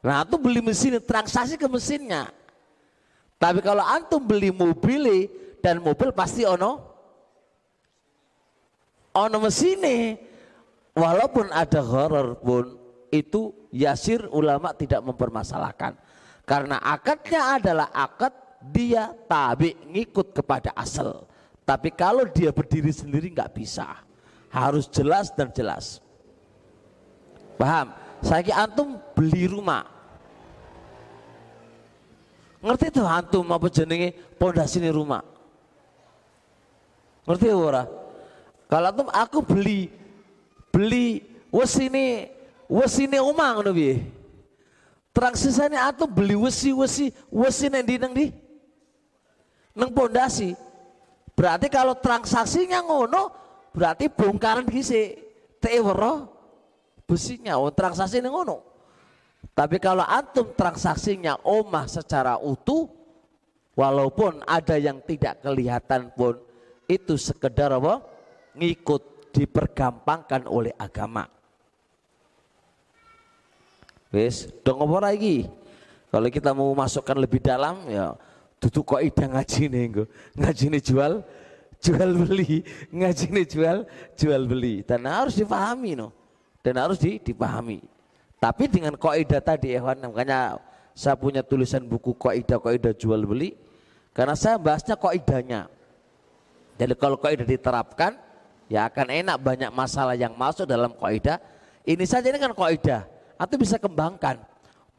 [0.00, 2.32] Nah, itu beli mesin transaksi ke mesinnya.
[3.36, 5.28] Tapi kalau antum beli mobil
[5.60, 6.80] dan mobil pasti ono
[9.12, 10.16] ono mesinnya.
[10.90, 12.64] Walaupun ada horor pun
[13.12, 15.96] itu yasir ulama tidak mempermasalahkan.
[16.44, 21.24] Karena akadnya adalah akad dia tabi ngikut kepada asal.
[21.62, 23.86] Tapi kalau dia berdiri sendiri nggak bisa.
[24.50, 26.02] Harus jelas dan jelas.
[27.54, 27.94] Paham?
[28.20, 29.84] Saya antum beli rumah.
[32.60, 35.24] Ngerti tuh antum apa jenenge pondasi rumah?
[37.24, 37.88] Ngerti ora?
[38.68, 39.88] Kalau antum aku beli
[40.68, 42.28] beli wesine
[42.68, 44.04] wesine omah ngono piye?
[45.10, 48.26] Transaksine antum beli wesi-wesi wesi nang di nang di
[49.74, 50.54] nang pondasi.
[51.34, 53.32] Berarti kalau transaksinya ngono
[53.72, 55.16] berarti bongkaran gisi
[55.56, 55.80] teh
[57.10, 58.62] besinya oh transaksi ngono.
[59.50, 62.86] Tapi kalau antum transaksinya omah secara utuh,
[63.74, 66.38] walaupun ada yang tidak kelihatan pun,
[66.86, 67.98] itu sekedar apa?
[68.54, 71.26] Ngikut dipergampangkan oleh agama.
[74.14, 75.50] Wes, dong apa lagi?
[76.10, 78.14] Kalau kita mau masukkan lebih dalam ya
[78.60, 79.84] tutup kok ida ngaji nih
[80.36, 81.12] ngaji nih jual
[81.80, 82.60] jual beli
[82.92, 83.78] ngaji nih jual
[84.12, 86.12] jual beli dan harus dipahami no
[86.60, 87.80] dan harus dipahami
[88.40, 90.56] tapi dengan kaidah tadi Ewan makanya
[90.96, 93.52] saya punya tulisan buku kaidah kaidah jual beli
[94.10, 95.70] karena saya bahasnya kaidahnya.
[96.80, 98.16] Jadi kalau kaidah diterapkan
[98.66, 101.38] ya akan enak banyak masalah yang masuk dalam kaidah.
[101.86, 103.06] Ini saja ini kan kaidah.
[103.40, 104.40] Atau bisa kembangkan.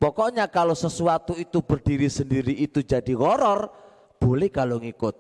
[0.02, 3.70] Pokoknya kalau sesuatu itu berdiri sendiri itu jadi horor,
[4.18, 5.14] boleh kalau ngikut.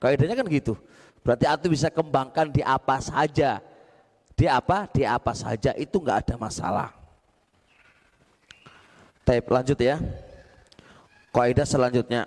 [0.00, 0.72] Kaidahnya kan gitu.
[1.20, 3.60] Berarti atau bisa kembangkan di apa saja.
[4.40, 4.88] Di apa?
[4.88, 6.88] Di apa saja itu nggak ada masalah.
[9.20, 10.00] Taib lanjut ya.
[11.28, 12.24] Kaidah selanjutnya.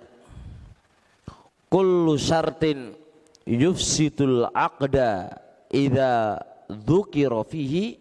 [1.66, 2.94] Kullu syartin
[3.42, 5.34] yufsitul aqda
[5.74, 6.38] idza
[6.70, 7.98] dzukira fihi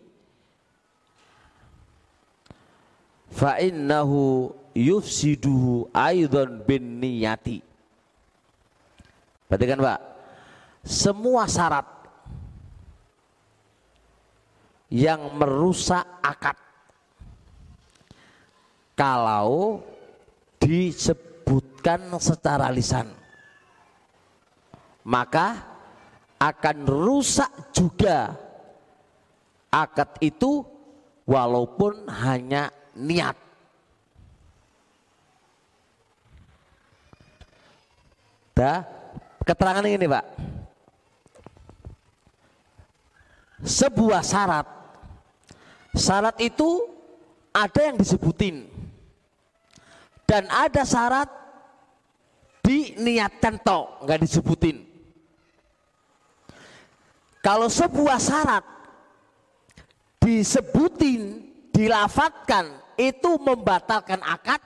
[3.34, 7.65] fa innahu yufsiduhu aidan bin niyati.
[9.49, 9.99] Berarti kan Pak,
[10.85, 11.93] semua syarat
[14.94, 16.53] yang merusak akad
[18.94, 19.82] kalau
[20.61, 23.10] disebutkan secara lisan
[25.02, 25.65] maka
[26.38, 28.38] akan rusak juga
[29.74, 30.61] akad itu
[31.26, 33.44] walaupun hanya niat
[38.53, 38.86] Dah,
[39.41, 40.26] keterangan ini Pak.
[43.65, 44.82] Sebuah syarat.
[45.94, 46.90] Syarat itu
[47.53, 48.65] ada yang disebutin.
[50.26, 51.30] Dan ada syarat
[52.65, 54.78] diniatkan tok nggak disebutin.
[57.44, 58.65] Kalau sebuah syarat
[60.24, 61.44] disebutin
[61.76, 64.61] dilafatkan itu membatalkan akad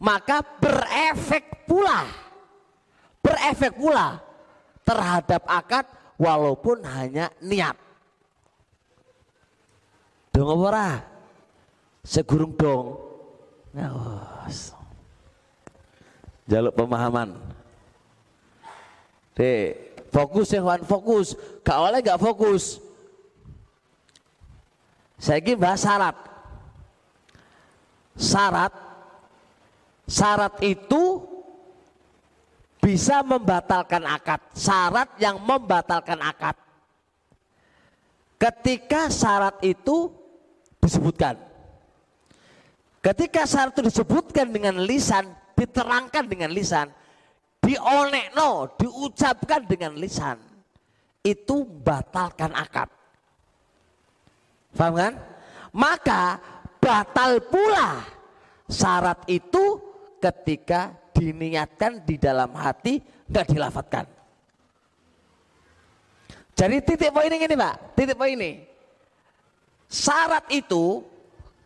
[0.00, 2.08] maka berefek pula
[3.20, 4.16] berefek pula
[4.80, 5.84] terhadap akad
[6.16, 7.76] walaupun hanya niat
[10.30, 11.04] dong apa
[12.06, 13.10] segurung dong
[13.70, 14.74] Ngawas.
[16.50, 17.38] Jaluk pemahaman.
[19.38, 21.38] Dek, fokus ya Wan, fokus.
[21.62, 22.82] Gak oleh gak fokus.
[25.20, 26.16] Saya ingin bahas syarat.
[28.18, 28.72] Syarat,
[30.10, 31.22] syarat itu
[32.82, 34.42] bisa membatalkan akad.
[34.50, 36.58] Syarat yang membatalkan akad.
[38.40, 40.19] Ketika syarat itu
[40.80, 41.50] disebutkan
[43.00, 46.92] Ketika syarat itu disebutkan dengan lisan, diterangkan dengan lisan,
[47.64, 50.36] dionekno, diucapkan dengan lisan,
[51.24, 52.92] itu batalkan akad.
[54.76, 55.12] Paham kan?
[55.72, 56.36] Maka
[56.76, 58.04] batal pula
[58.68, 59.80] syarat itu
[60.20, 63.00] ketika diniatkan di dalam hati
[63.32, 64.04] nggak dilafatkan.
[66.52, 68.69] Jadi titik poin ini Pak, titik poin ini.
[69.90, 71.02] Syarat itu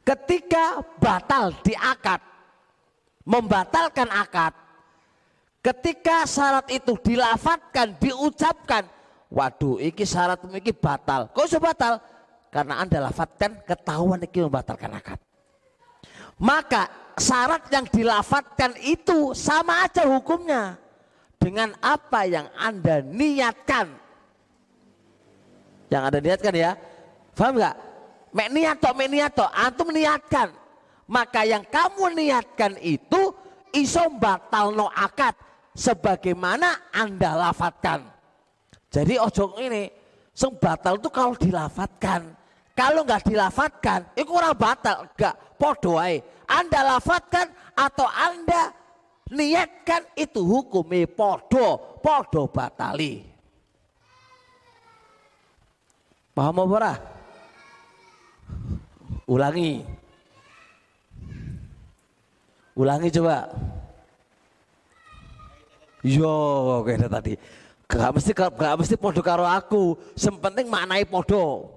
[0.00, 2.24] ketika batal di akad,
[3.28, 4.56] membatalkan akad,
[5.60, 8.88] ketika syarat itu dilafatkan, diucapkan,
[9.28, 11.28] waduh iki syarat iki batal.
[11.36, 12.00] Kok bisa batal?
[12.48, 15.20] Karena anda lafatkan ketahuan iki membatalkan akad.
[16.40, 16.88] Maka
[17.20, 20.80] syarat yang dilafatkan itu sama aja hukumnya
[21.36, 23.92] dengan apa yang anda niatkan.
[25.92, 26.72] Yang anda niatkan ya,
[27.36, 27.76] paham nggak?
[28.34, 29.50] Mek niat tok, mek niat tok.
[29.54, 30.50] Antum niatkan.
[31.06, 33.30] Maka yang kamu niatkan itu
[33.70, 35.38] iso batal no akad.
[35.74, 38.02] Sebagaimana anda lafatkan.
[38.90, 39.90] Jadi ojo ini.
[40.34, 42.34] Sing batal itu kalau dilafatkan.
[42.74, 45.06] Kalau nggak dilafatkan, itu kurang batal.
[45.06, 45.94] Enggak, podo
[46.50, 48.74] Anda lafatkan atau Anda
[49.30, 53.22] niatkan itu hukumnya podo, podo batali.
[56.34, 57.13] Paham apa?
[59.24, 59.84] Ulangi.
[62.76, 63.48] Ulangi coba.
[66.04, 66.34] Yo,
[66.84, 67.32] kayak tadi.
[67.88, 69.96] Gak mesti gak mesti podo karo aku.
[70.16, 71.74] Yang penting maknai podo.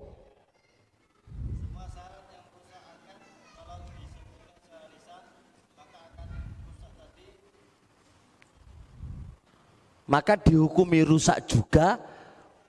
[10.08, 12.00] maka dihukumi rusak juga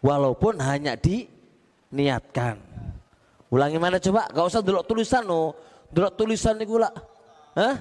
[0.02, 2.67] walaupun hanya diniatkan.
[3.48, 4.28] Ulangi mana coba?
[4.28, 5.56] Gak usah dulu tulisan no.
[5.88, 6.92] Dulu tulisan nih gula.
[7.56, 7.76] Hah?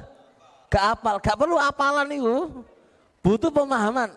[0.68, 2.23] Gak apal, gak perlu apalan nih
[3.19, 4.11] Butuh pemahaman.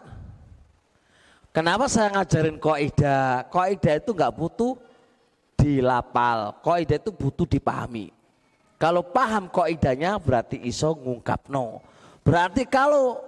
[1.50, 3.50] Kenapa saya ngajarin kaidah?
[3.50, 4.78] Kaidah itu nggak butuh
[5.58, 6.54] dilapal.
[6.62, 8.14] Kaidah itu butuh dipahami.
[8.78, 11.82] Kalau paham kaidahnya berarti iso ngungkap no.
[12.22, 13.18] Berarti kalau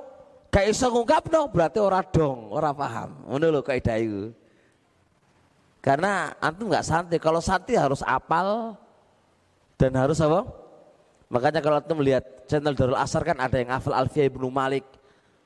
[0.48, 3.10] gak iso ngungkap no berarti orang dong, orang paham.
[3.26, 4.30] Ngono lho kaidah itu.
[5.82, 7.18] Karena antum nggak santai.
[7.18, 8.78] Kalau santai harus apal
[9.74, 10.46] dan harus apa?
[11.26, 14.86] Makanya kalau antum melihat channel Darul Asar kan ada yang hafal Alfiyah Ibnu Malik,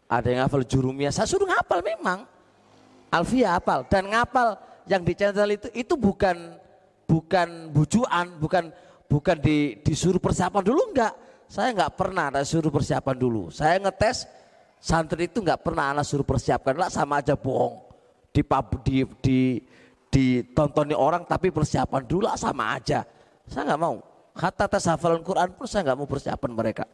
[0.05, 1.09] ada yang hafal Jurumiyah.
[1.09, 2.29] Saya suruh ngapal memang.
[3.09, 6.37] Alfiyah hafal dan ngapal yang di channel itu itu bukan
[7.09, 8.69] bukan bujuan, bukan
[9.09, 11.15] bukan di, disuruh persiapan dulu enggak.
[11.49, 13.49] Saya enggak pernah ada suruh persiapan dulu.
[13.49, 14.29] Saya ngetes
[14.83, 17.81] santri itu enggak pernah anak suruh persiapkan lah sama aja bohong.
[18.37, 18.45] Di
[18.85, 19.39] di di
[20.17, 23.05] ditontoni orang tapi persiapan dulu sama aja.
[23.45, 23.97] Saya enggak mau.
[24.33, 26.85] Kata tes hafalan Quran pun saya enggak mau persiapan mereka.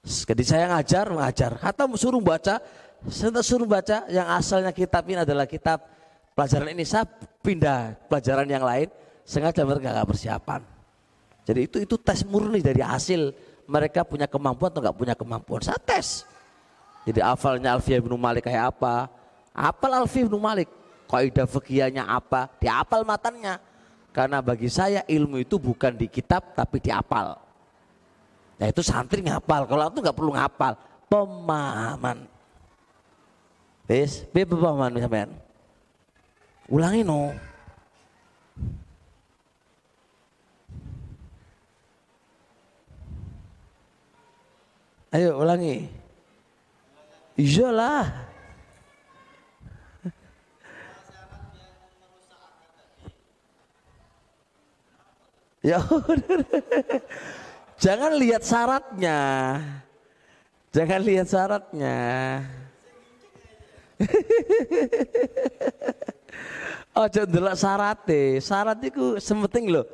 [0.00, 1.50] Jadi saya ngajar, mengajar.
[1.60, 2.56] Kata suruh baca,
[3.04, 5.84] saya suruh baca yang asalnya kitab ini adalah kitab
[6.32, 7.04] pelajaran ini saya
[7.44, 8.88] pindah pelajaran yang lain
[9.28, 10.60] sengaja mereka nggak persiapan.
[11.44, 13.36] Jadi itu itu tes murni dari hasil
[13.68, 15.60] mereka punya kemampuan atau nggak punya kemampuan.
[15.60, 16.24] Saya tes.
[17.04, 19.12] Jadi hafalnya Alfiyah bin Malik kayak apa?
[19.52, 20.79] Apal Alfiyah bin Malik.
[21.10, 22.46] Kaidah fikihnya apa?
[22.62, 23.58] Diapal matanya.
[24.14, 27.34] Karena bagi saya ilmu itu bukan di kitab tapi di apal.
[28.62, 29.66] Nah itu santri ngapal.
[29.66, 30.78] Kalau itu nggak perlu ngapal.
[31.10, 32.30] Pemahaman.
[33.90, 35.30] Wis, piye pemahaman sampean?
[36.70, 37.34] Ulangi no.
[45.10, 45.90] Ayo ulangi.
[47.34, 48.29] Iyalah.
[55.60, 55.80] Ya
[57.80, 59.18] Jangan lihat syaratnya.
[60.72, 61.96] Jangan lihat syaratnya.
[67.00, 68.40] Ojo ndelok syarate.
[68.40, 69.86] Syarat itu sementing loh.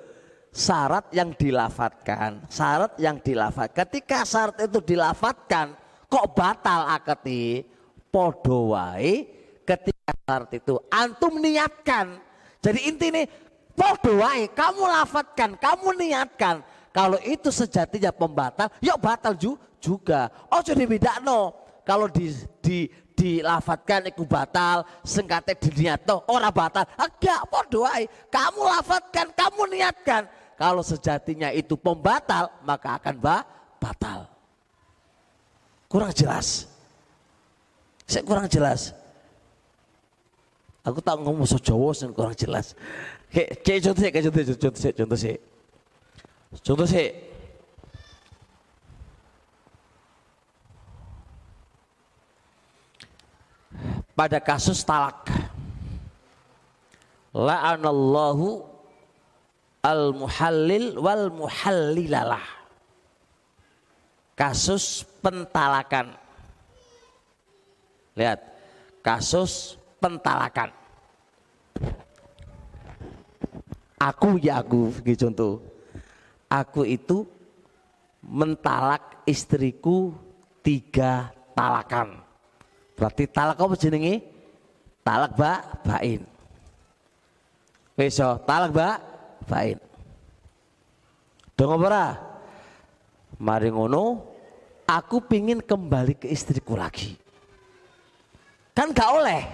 [0.57, 3.77] Syarat yang dilafatkan, syarat yang dilafat.
[3.77, 5.77] Ketika syarat itu dilafatkan,
[6.09, 7.61] kok batal aketi?
[8.09, 9.29] Podo wae
[9.69, 12.17] ketika syarat itu antum niatkan.
[12.65, 13.21] Jadi intinya
[13.77, 16.65] podo wae kamu lafatkan, kamu niatkan.
[16.97, 20.33] Kalau itu sejatinya pembatal, yuk batal ju juga.
[20.49, 21.53] Oh beda no.
[21.85, 22.33] Kalau di,
[22.65, 26.85] di dilafatkan iku batal, sengkate diniatno ora batal.
[27.01, 28.05] Enggak, podo wae.
[28.29, 30.29] Kamu lafatkan, kamu niatkan.
[30.57, 33.45] Kalau sejatinya itu pembatal, maka akan ba
[33.81, 34.29] batal.
[35.89, 36.69] Kurang jelas.
[38.07, 38.93] Saya kurang jelas.
[40.87, 42.79] Aku tak ngomong Jawa sing kurang jelas.
[43.33, 45.37] Kayak contoh sih, contoh sih, contoh sih, contoh sih.
[46.63, 47.09] Contoh sih.
[54.17, 55.29] pada kasus talak.
[57.37, 58.65] La'anallahu
[59.85, 62.43] al-muhallil wal muhallilalah.
[64.33, 66.17] Kasus pentalakan.
[68.17, 68.41] Lihat,
[69.05, 70.73] kasus pentalakan.
[73.97, 75.65] Aku ya aku, gitu contoh.
[76.53, 77.25] Aku itu
[78.21, 80.13] mentalak istriku
[80.61, 82.21] tiga talakan.
[82.93, 84.21] Berarti talak apa jenenge?
[85.01, 86.29] Talak ba bain.
[87.97, 89.01] Wis talak ba
[89.49, 89.81] bain.
[91.57, 92.21] Dong apa
[93.37, 94.25] Mari ngono,
[94.89, 97.17] aku pingin kembali ke istriku lagi.
[98.77, 99.45] Kan gak oleh.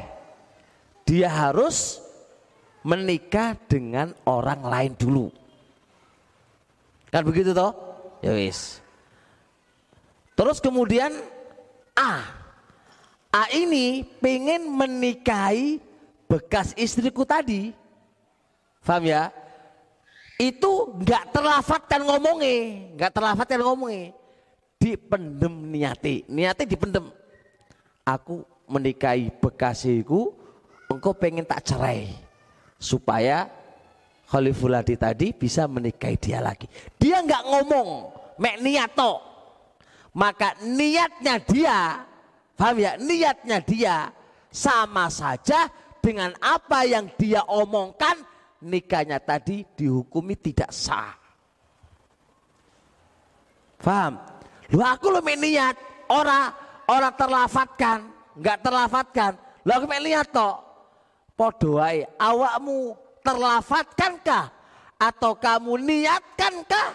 [1.06, 2.01] Dia harus
[2.82, 5.26] menikah dengan orang lain dulu.
[7.10, 7.74] Kan begitu toh?
[8.22, 8.82] Ya wis.
[10.32, 11.12] Terus kemudian
[11.92, 12.24] A
[13.32, 15.80] A ini pengen menikahi
[16.28, 17.72] bekas istriku tadi.
[18.82, 19.32] Paham ya?
[20.40, 24.10] Itu nggak terlafatkan ngomongnya, nggak terlafatkan ngomongnya.
[24.80, 27.06] Dipendem niati, niati dipendem.
[28.02, 30.34] Aku menikahi bekasiku,
[30.90, 32.10] engkau pengen tak cerai.
[32.82, 33.46] Supaya
[34.26, 36.66] Khalifuladi tadi bisa menikahi dia lagi.
[36.98, 37.88] Dia nggak ngomong,
[38.42, 39.30] mek niato.
[40.12, 42.04] maka niatnya dia,
[42.52, 43.00] paham ya?
[43.00, 43.96] Niatnya dia
[44.52, 45.72] sama saja
[46.04, 48.20] dengan apa yang dia omongkan
[48.60, 51.16] nikahnya tadi dihukumi tidak sah.
[53.80, 54.20] Paham?
[54.70, 55.74] Lu aku lu niat,
[56.12, 56.52] orang
[56.86, 57.98] orang terlafatkan,
[58.36, 59.32] nggak terlafatkan.
[59.64, 60.71] Lu aku niat toh.
[61.32, 62.94] Podoai, awakmu
[63.24, 64.52] terlafatkankah
[65.00, 66.88] atau kamu niatkankah?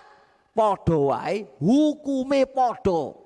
[0.53, 3.17] Podoai, hukume podo.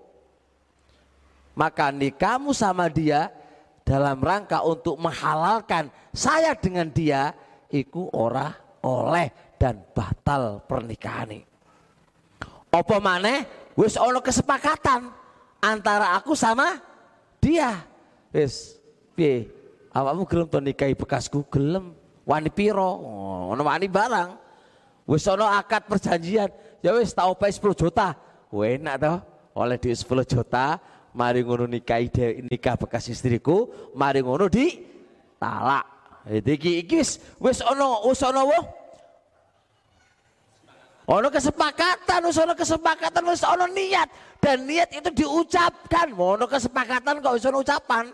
[1.56, 3.28] Maka nikahmu sama dia
[3.84, 7.36] dalam rangka untuk menghalalkan saya dengan dia
[7.68, 11.44] iku ora oleh dan batal pernikahan.
[12.72, 13.44] Apa mana?
[13.76, 15.12] Wis ono kesepakatan
[15.60, 16.80] antara aku sama
[17.44, 17.84] dia.
[18.32, 18.80] Wis
[19.16, 19.61] piye?
[19.92, 21.92] Awakmu gelem to nikahi bekasku gelem.
[22.24, 22.88] Wani piro?
[23.02, 24.40] Oh, ono wani barang.
[25.04, 26.48] Wis ono akad perjanjian.
[26.80, 28.16] Ya wis tak opai 10 juta.
[28.52, 29.18] Enak toh?
[29.52, 30.80] Oleh di 10 juta,
[31.12, 32.08] mari ngono nikahi
[32.48, 34.80] nikah bekas istriku, mari ngono di
[35.36, 35.84] talak.
[36.28, 38.66] Iki iki wis wis ana wis wong
[41.12, 44.08] Ono kesepakatan, ono kesepakatan, wis ono niat
[44.40, 46.16] dan niat itu diucapkan.
[46.16, 48.06] Ono kesepakatan kok ono ucapan.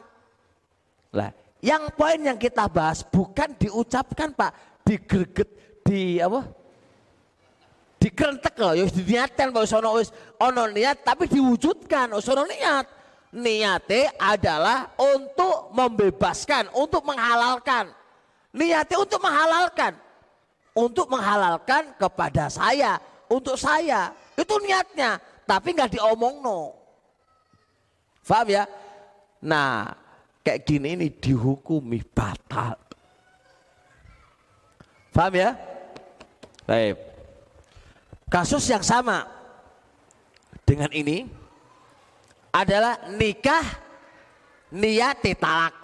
[1.14, 1.30] Lah,
[1.62, 5.50] yang poin yang kita bahas bukan diucapkan, Pak, digreget
[5.82, 6.46] di apa?
[7.98, 12.86] Dikerentek loh, ya diniatkan kok wis ono wis ono niat tapi diwujudkan, wis ono niat
[13.34, 17.92] niatnya adalah untuk membebaskan, untuk menghalalkan.
[18.56, 19.94] Niatnya untuk menghalalkan.
[20.78, 24.14] Untuk menghalalkan kepada saya, untuk saya.
[24.38, 25.18] Itu niatnya,
[25.50, 26.78] tapi nggak diomong no.
[28.22, 28.64] Faham ya?
[29.42, 29.90] Nah,
[30.48, 32.80] kayak gini ini dihukumi batal.
[35.12, 35.60] Faham ya?
[36.64, 36.96] Baik.
[38.32, 39.28] Kasus yang sama
[40.64, 41.28] dengan ini
[42.56, 43.68] adalah nikah
[44.72, 45.76] niat talak.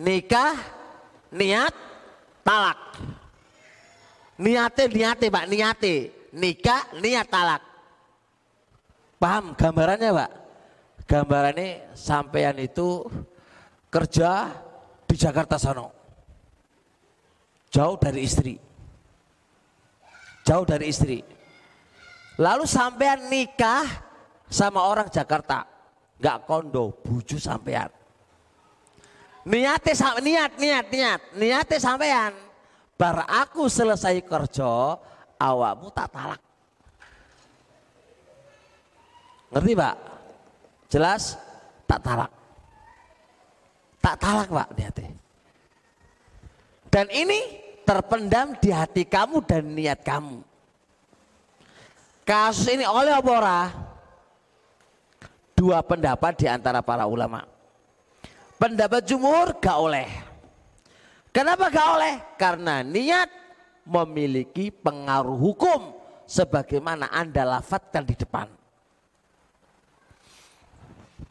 [0.00, 0.56] Nikah
[1.36, 1.76] niat
[2.40, 2.80] talak.
[4.40, 5.96] Niate niate Pak, niate.
[6.32, 7.60] Nikah niat talak.
[9.20, 10.39] Paham gambarannya Pak?
[11.10, 13.02] Gambarannya sampean itu
[13.90, 14.46] kerja
[15.10, 15.90] di Jakarta sono.
[17.74, 18.54] Jauh dari istri.
[20.46, 21.18] Jauh dari istri.
[22.38, 23.82] Lalu sampean nikah
[24.46, 25.66] sama orang Jakarta
[26.20, 27.88] nggak kondo buju sampean
[29.48, 32.36] niatnya sama niat niat niat niatnya sampean
[33.00, 35.00] bar aku selesai kerja
[35.40, 36.42] awakmu tak talak
[39.48, 39.96] ngerti pak
[40.90, 41.38] jelas
[41.86, 42.32] tak talak
[44.02, 45.10] tak talak pak niatnya
[46.90, 47.40] dan ini
[47.86, 50.42] terpendam di hati kamu dan niat kamu
[52.26, 53.88] kasus ini oleh apa
[55.60, 57.44] dua pendapat di antara para ulama.
[58.56, 60.08] Pendapat jumhur gak oleh.
[61.36, 62.14] Kenapa gak oleh?
[62.40, 63.28] Karena niat
[63.84, 65.92] memiliki pengaruh hukum
[66.24, 68.48] sebagaimana Anda lafatkan di depan.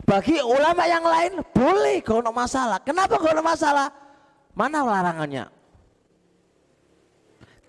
[0.10, 2.78] Bagi ulama yang lain boleh gak ada masalah.
[2.82, 3.88] Kenapa gak ada masalah?
[4.58, 5.46] Mana larangannya?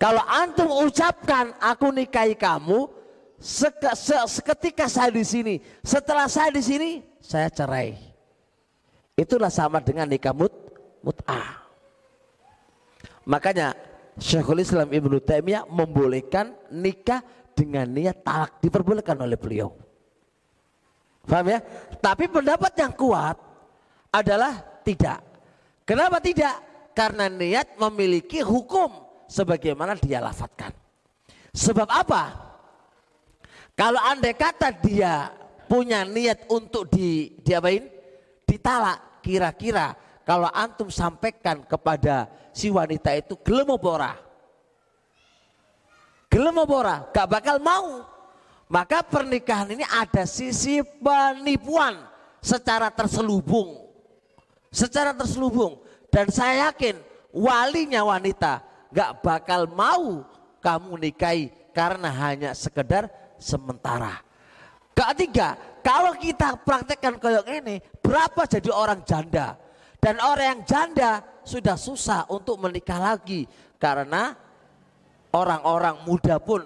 [0.01, 2.89] Kalau antum ucapkan aku nikahi kamu,
[3.41, 7.97] Seke, se, seketika saya di sini, setelah saya di sini, saya cerai.
[9.17, 10.53] Itulah sama dengan nikah mut,
[11.01, 11.65] mut'ah.
[13.25, 13.73] Makanya
[14.21, 17.25] Syekhul Islam Ibnu Taimiyah membolehkan nikah
[17.57, 19.73] dengan niat talak diperbolehkan oleh beliau.
[21.31, 21.63] Paham ya?
[22.03, 23.39] Tapi pendapat yang kuat
[24.11, 25.23] adalah tidak.
[25.87, 26.59] Kenapa tidak?
[26.91, 28.91] Karena niat memiliki hukum
[29.31, 30.75] sebagaimana dia lafatkan.
[31.55, 32.23] Sebab apa?
[33.79, 35.31] Kalau andai kata dia
[35.71, 37.87] punya niat untuk di diapain?
[38.43, 39.95] Ditalak, kira-kira
[40.27, 44.19] kalau antum sampaikan kepada si wanita itu gelem ora?
[46.27, 47.07] Gelem ora?
[47.15, 48.10] Gak bakal mau.
[48.71, 51.99] Maka pernikahan ini ada sisi penipuan
[52.39, 53.91] secara terselubung.
[54.71, 55.83] Secara terselubung.
[56.07, 56.95] Dan saya yakin
[57.35, 58.63] walinya wanita
[58.95, 60.23] gak bakal mau
[60.63, 64.23] kamu nikahi karena hanya sekedar sementara.
[64.95, 69.59] Ketiga, kalau kita praktekkan kayak ini, berapa jadi orang janda?
[69.99, 71.11] Dan orang yang janda
[71.43, 74.31] sudah susah untuk menikah lagi karena
[75.35, 76.65] orang-orang muda pun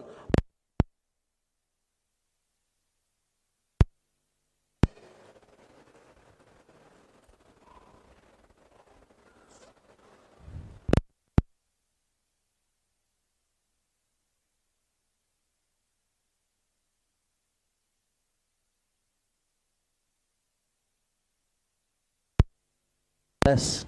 [23.46, 23.86] Tes.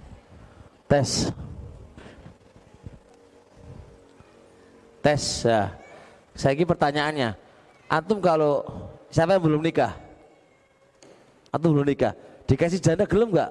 [0.86, 1.34] Tes.
[5.02, 5.24] Tes.
[5.42, 5.74] Ya.
[6.38, 7.34] Saya ini pertanyaannya.
[7.90, 8.62] Antum kalau
[9.10, 9.98] siapa yang belum nikah?
[11.50, 12.14] Antum belum nikah.
[12.46, 13.50] Dikasih janda gelem nggak?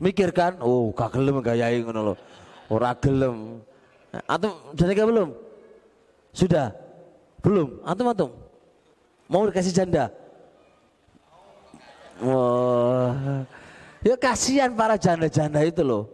[0.00, 0.56] Mikir kan?
[0.64, 2.18] Oh, gak gelem gayai ngono loh.
[2.72, 3.60] Ora gelem.
[4.24, 5.28] Antum sudah nikah belum?
[6.32, 6.72] Sudah?
[7.44, 7.76] Belum?
[7.84, 8.30] Antum antum?
[9.28, 10.08] Mau dikasih janda?
[12.24, 13.59] Wah.
[14.00, 16.08] Ya kasihan para janda-janda itu loh.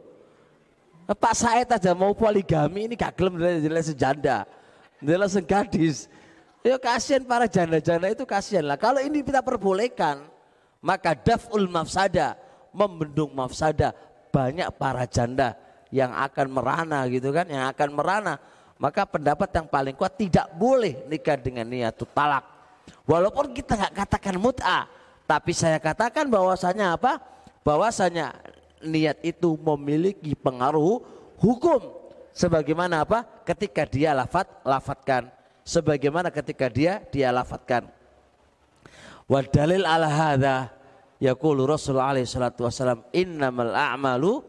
[1.06, 4.42] Pak Said aja mau poligami ini gak gelem dari sejanda.
[4.98, 6.10] Dia langsung gadis.
[6.66, 8.74] Ya kasihan para janda-janda itu kasihan lah.
[8.74, 10.26] Kalau ini kita perbolehkan,
[10.82, 12.34] maka daf'ul mafsada,
[12.74, 13.94] membendung mafsada.
[14.34, 15.54] Banyak para janda
[15.94, 18.34] yang akan merana gitu kan, yang akan merana.
[18.82, 22.42] Maka pendapat yang paling kuat tidak boleh nikah dengan niat talak.
[23.06, 24.90] Walaupun kita nggak katakan mut'ah,
[25.22, 27.35] tapi saya katakan bahwasanya apa?
[27.66, 28.38] Bahwasanya
[28.86, 31.02] niat itu memiliki pengaruh
[31.42, 31.82] hukum
[32.30, 33.26] sebagaimana apa?
[33.42, 35.34] Ketika dia lafat lafatkan
[35.66, 37.90] sebagaimana ketika dia dia lafatkan.
[39.26, 40.70] Wa dalil ala hadza
[41.18, 44.46] yaqulu Rasul alaihi salatu wasalam innamal a'malu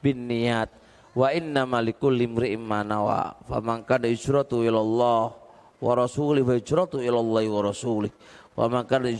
[0.00, 0.72] binniyat
[1.12, 5.36] wa innamal likulli imri'in ma nawa faman kana hijratu ila Allah
[5.76, 8.12] wa rasulih fa hijratu ila Allah wa rasulih
[8.56, 9.12] wa man kana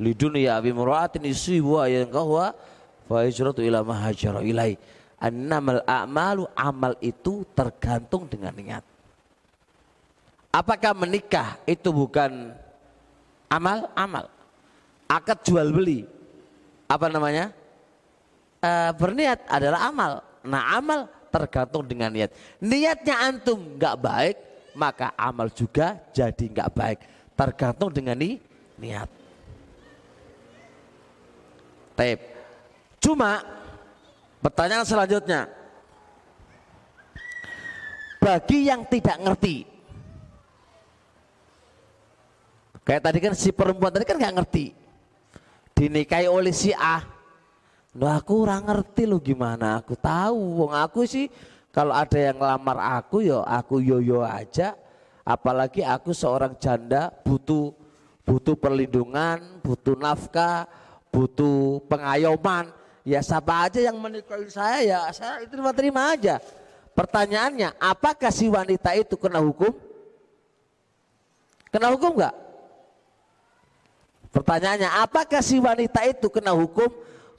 [0.00, 2.56] lidunya bi muraatin yusibu yang kahwa
[3.04, 4.80] fa hijratu ila ma hajara ilai.
[5.20, 8.80] Annamal a'malu amal itu tergantung dengan niat.
[10.48, 12.56] Apakah menikah itu bukan
[13.52, 13.92] amal?
[13.92, 14.32] Amal.
[15.04, 16.08] Akad jual beli.
[16.88, 17.52] Apa namanya?
[18.64, 20.24] E, berniat adalah amal.
[20.40, 22.32] Nah amal tergantung dengan niat.
[22.56, 24.36] Niatnya antum nggak baik
[24.72, 26.98] maka amal juga jadi nggak baik.
[27.36, 28.40] Tergantung dengan ni,
[28.80, 29.19] niat.
[32.00, 32.16] Taib.
[32.96, 33.44] Cuma
[34.40, 35.52] pertanyaan selanjutnya.
[38.16, 39.68] Bagi yang tidak ngerti.
[42.88, 44.72] Kayak tadi kan si perempuan tadi kan nggak ngerti.
[45.76, 47.04] Dinikahi oleh si A.
[47.92, 49.84] Nah aku kurang ngerti lo gimana.
[49.84, 50.64] Aku tahu.
[50.64, 51.28] Wong aku sih
[51.68, 54.72] kalau ada yang ngelamar aku yo aku yo yo aja
[55.20, 57.76] Apalagi aku seorang janda butuh
[58.24, 60.64] butuh perlindungan, butuh nafkah,
[61.10, 62.70] butuh pengayoman.
[63.06, 66.38] Ya siapa aja yang menikahi saya ya saya terima-terima aja.
[66.94, 69.72] Pertanyaannya, apakah si wanita itu kena hukum?
[71.70, 72.34] Kena hukum enggak?
[74.30, 76.90] Pertanyaannya, apakah si wanita itu kena hukum?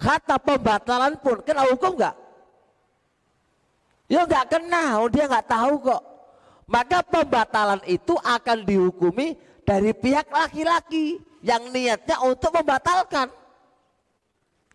[0.01, 2.15] Kata pembatalan pun kena hukum enggak?
[4.09, 6.11] Ya enggak kena, oh dia enggak tahu kok
[6.71, 9.35] maka pembatalan itu akan dihukumi
[9.67, 13.27] dari pihak laki-laki yang niatnya untuk membatalkan.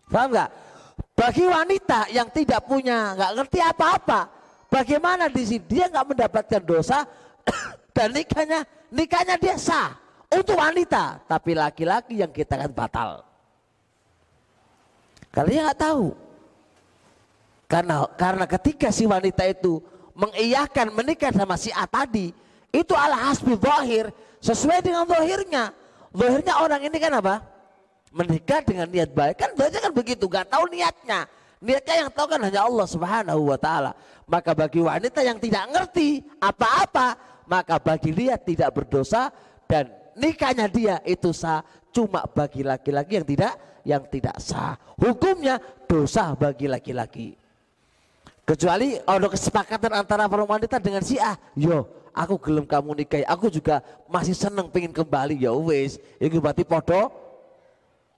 [0.07, 0.49] Paham nggak?
[1.17, 4.29] Bagi wanita yang tidak punya, nggak ngerti apa-apa,
[4.69, 7.03] bagaimana di sini dia nggak mendapatkan dosa
[7.95, 8.61] dan nikahnya
[8.93, 9.97] nikahnya dia sah
[10.29, 13.09] untuk wanita, tapi laki-laki yang kita kan batal.
[15.33, 16.07] Karena nggak tahu.
[17.67, 19.83] Karena karena ketika si wanita itu
[20.15, 22.31] mengiyakan menikah sama si A tadi
[22.73, 24.09] itu ala hasbi zahir
[24.41, 25.75] sesuai dengan zahirnya
[26.15, 27.35] zahirnya orang ini kan apa
[28.17, 31.29] menikah dengan niat baik kan banyak kan begitu gak tahu niatnya
[31.61, 33.91] niatnya yang tahu kan hanya Allah subhanahu wa ta'ala
[34.25, 37.13] maka bagi wanita yang tidak ngerti apa-apa
[37.45, 39.29] maka bagi dia tidak berdosa
[39.69, 41.61] dan nikahnya dia itu sah
[41.93, 43.53] cuma bagi laki-laki yang tidak
[43.85, 47.37] yang tidak sah hukumnya dosa bagi laki-laki
[48.47, 51.35] Kecuali ada kesepakatan antara para wanita dengan si A.
[51.51, 51.83] Yo,
[52.15, 53.27] aku gelem kamu nikahi.
[53.27, 55.35] Aku juga masih seneng pengen kembali.
[55.35, 57.11] Ya wis, itu berarti podo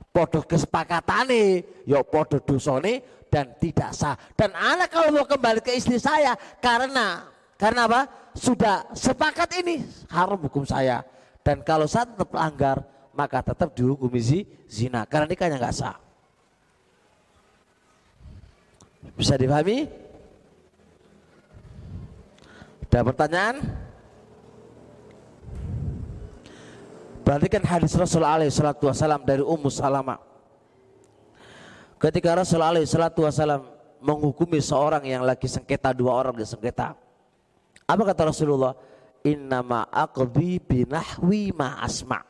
[0.09, 4.17] podo kesepakatane, yo podo dosone dan tidak sah.
[4.33, 7.29] Dan anak kalau mau kembali ke istri saya karena
[7.59, 8.01] karena apa?
[8.33, 11.03] Sudah sepakat ini haram hukum saya.
[11.43, 12.83] Dan kalau saya tetap langgar,
[13.15, 15.97] maka tetap dihukumi zina karena nikahnya nggak sah.
[19.15, 19.87] Bisa dipahami?
[22.89, 23.55] Ada pertanyaan?
[27.29, 30.17] Berarti kan hadis Rasul alaihi salatu wasalam dari Ummu Salamah.
[32.01, 33.69] Ketika Rasul alaihi salatu wasalam
[34.01, 36.97] menghukumi seorang yang lagi sengketa dua orang di sengketa.
[37.85, 38.73] Apa kata Rasulullah?
[39.21, 42.25] Innama aqdi binahwi ma asma.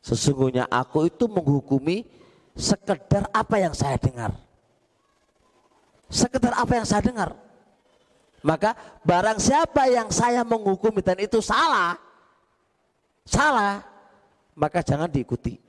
[0.00, 2.08] Sesungguhnya aku itu menghukumi
[2.56, 4.32] sekedar apa yang saya dengar.
[6.08, 7.36] Sekedar apa yang saya dengar.
[8.40, 8.72] Maka
[9.04, 12.07] barang siapa yang saya menghukumi dan itu salah,
[13.28, 13.84] salah,
[14.56, 15.60] maka jangan diikuti.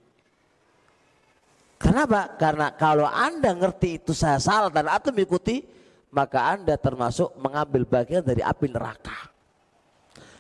[1.80, 2.36] Kenapa?
[2.36, 5.64] Karena kalau Anda ngerti itu saya salah dan atau mengikuti,
[6.12, 9.32] maka Anda termasuk mengambil bagian dari api neraka.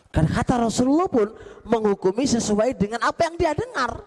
[0.09, 1.29] Karena kata Rasulullah pun
[1.63, 4.03] menghukumi sesuai dengan apa yang dia dengar.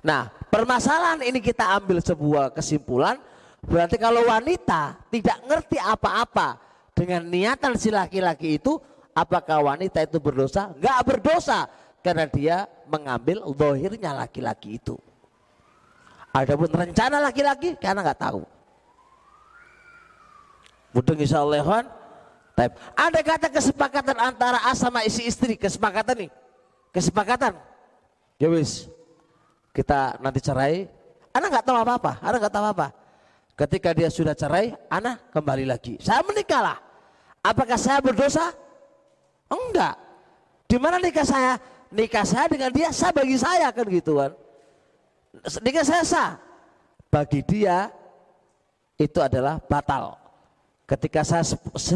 [0.00, 3.20] Nah, permasalahan ini kita ambil sebuah kesimpulan,
[3.60, 6.56] berarti kalau wanita tidak ngerti apa-apa
[6.96, 8.80] dengan niatan si laki-laki itu,
[9.14, 10.70] apakah wanita itu berdosa?
[10.74, 11.68] Enggak berdosa,
[12.00, 12.56] karena dia
[12.88, 14.96] mengambil lohirnya laki-laki itu.
[16.30, 18.42] Adapun rencana laki-laki karena nggak tahu.
[20.90, 21.62] Mudeng insya ya,
[22.98, 26.30] Ada kata kesepakatan antara A sama isi istri, kesepakatan nih.
[26.90, 27.54] Kesepakatan.
[28.38, 28.90] Ya wis.
[29.70, 30.90] Kita nanti cerai,
[31.30, 32.86] anak nggak tahu apa-apa, anak nggak tahu apa.
[33.54, 35.94] Ketika dia sudah cerai, anak kembali lagi.
[36.02, 36.80] Saya menikahlah.
[37.40, 38.50] Apakah saya berdosa?
[39.50, 39.98] Enggak.
[40.70, 41.58] Di mana nikah saya?
[41.90, 44.30] Nikah saya dengan dia, saya bagi saya kan gitu kan
[45.46, 46.30] sedikit saya sah.
[47.10, 47.90] Bagi dia
[48.98, 50.18] itu adalah batal.
[50.86, 51.46] Ketika saya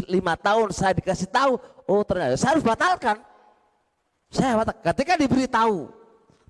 [0.07, 3.19] lima tahun saya dikasih tahu, oh ternyata saya harus batalkan.
[4.31, 4.75] Saya batal.
[4.79, 5.91] Ketika diberitahu,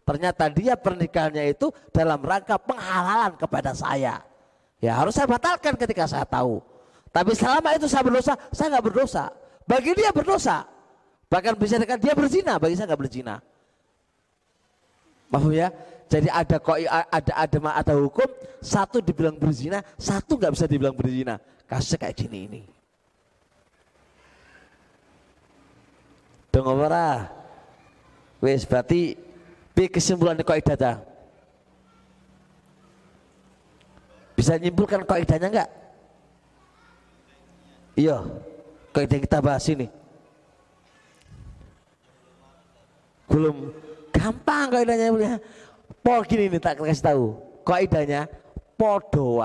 [0.05, 4.21] ternyata dia pernikahannya itu dalam rangka penghalalan kepada saya.
[4.81, 6.61] Ya harus saya batalkan ketika saya tahu.
[7.09, 9.25] Tapi selama itu saya berdosa, saya nggak berdosa.
[9.65, 10.65] Bagi dia berdosa.
[11.25, 13.35] Bahkan bisa dikatakan dia berzina, bagi saya nggak berzina.
[15.29, 15.73] Maaf ya?
[16.05, 18.29] Jadi ada kok ada ada ada hukum,
[18.61, 21.41] satu dibilang berzina, satu nggak bisa dibilang berzina.
[21.65, 22.61] Kasusnya kayak gini ini.
[26.53, 27.25] Dong ora?
[28.39, 29.17] Wes berarti
[29.73, 31.01] B kesimpulan kok idata.
[34.37, 35.69] Bisa nyimpulkan kok idanya enggak?
[37.95, 38.23] Iya,
[38.91, 39.87] kaidah kita bahas ini.
[43.25, 43.73] Belum
[44.13, 45.41] gampang kaidahnya
[46.05, 47.25] Pol gini nih tak kasih tahu.
[47.65, 48.29] Kaidahnya
[48.77, 49.41] podo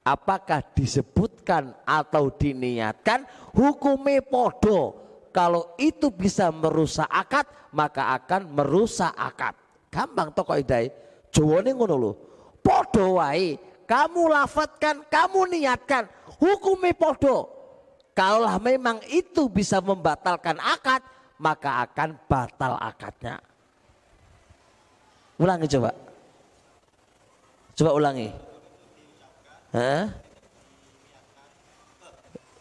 [0.00, 4.96] Apakah disebutkan atau diniatkan hukumnya podo.
[5.30, 7.44] Kalau itu bisa merusak akad
[7.76, 9.54] maka akan merusak akad.
[9.92, 10.88] Gampang toh kaidah.
[11.30, 12.12] Jawane ngono lho.
[12.64, 13.20] Podo
[13.90, 16.06] Kamu lafatkan, kamu niatkan,
[16.38, 17.50] hukumnya podo.
[18.14, 21.02] Kalau memang itu bisa membatalkan akad,
[21.40, 23.40] maka akan batal akadnya.
[25.40, 25.90] Ulangi coba.
[27.72, 28.28] Coba ulangi.
[29.72, 30.04] Hah?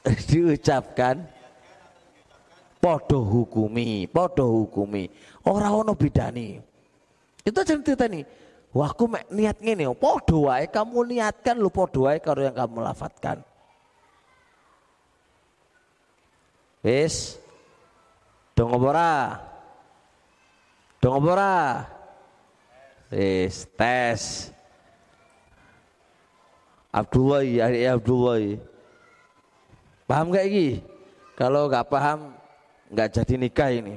[0.31, 1.27] Diucapkan
[2.79, 5.11] podo hukumi, podo hukumi.
[5.43, 6.55] Orang ono bidani.
[7.43, 8.23] Itu cerita nih.
[8.71, 13.43] Wah, aku niat ngene, podo wae kamu niatkan lu podo wae kalau yang kamu lafatkan.
[16.79, 17.48] Wis.
[18.59, 19.39] Dong ora?
[20.99, 21.87] Dong ora?
[23.07, 24.51] Wis tes.
[26.91, 28.59] Abdullah, adik Abdullah.
[30.03, 30.83] Paham gak ini?
[31.39, 32.35] Kalau gak paham,
[32.91, 33.95] gak jadi nikah ini.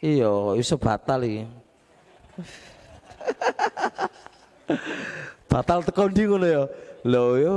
[0.00, 1.44] Iya, itu batal ini.
[5.52, 6.64] batal tekon di ngono ya.
[7.04, 7.52] Loh, yo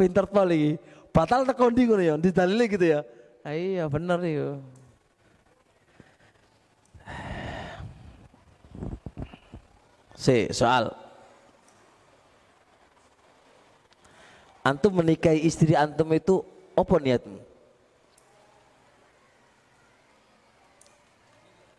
[0.00, 0.80] pinter pali.
[1.12, 3.04] Batal tekon di ngono ya, didalile gitu ya.
[3.48, 4.48] Ah, iya, bener iya.
[10.12, 10.92] Si, soal.
[14.60, 16.44] Antum menikahi istri antum itu
[16.76, 17.40] apa niatmu?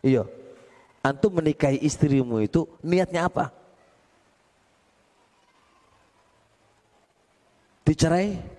[0.02, 0.26] Iya.
[1.06, 3.54] Antum menikahi istrimu itu niatnya apa?
[7.86, 8.58] Dicerai?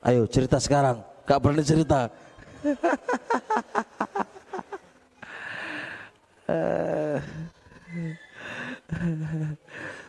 [0.00, 1.04] Ayo cerita sekarang.
[1.28, 2.08] Gak berani cerita.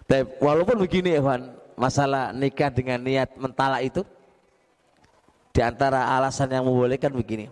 [0.08, 4.04] Tapi walaupun begini Evan, masalah nikah dengan niat mentala itu
[5.52, 7.52] di antara alasan yang membolehkan begini.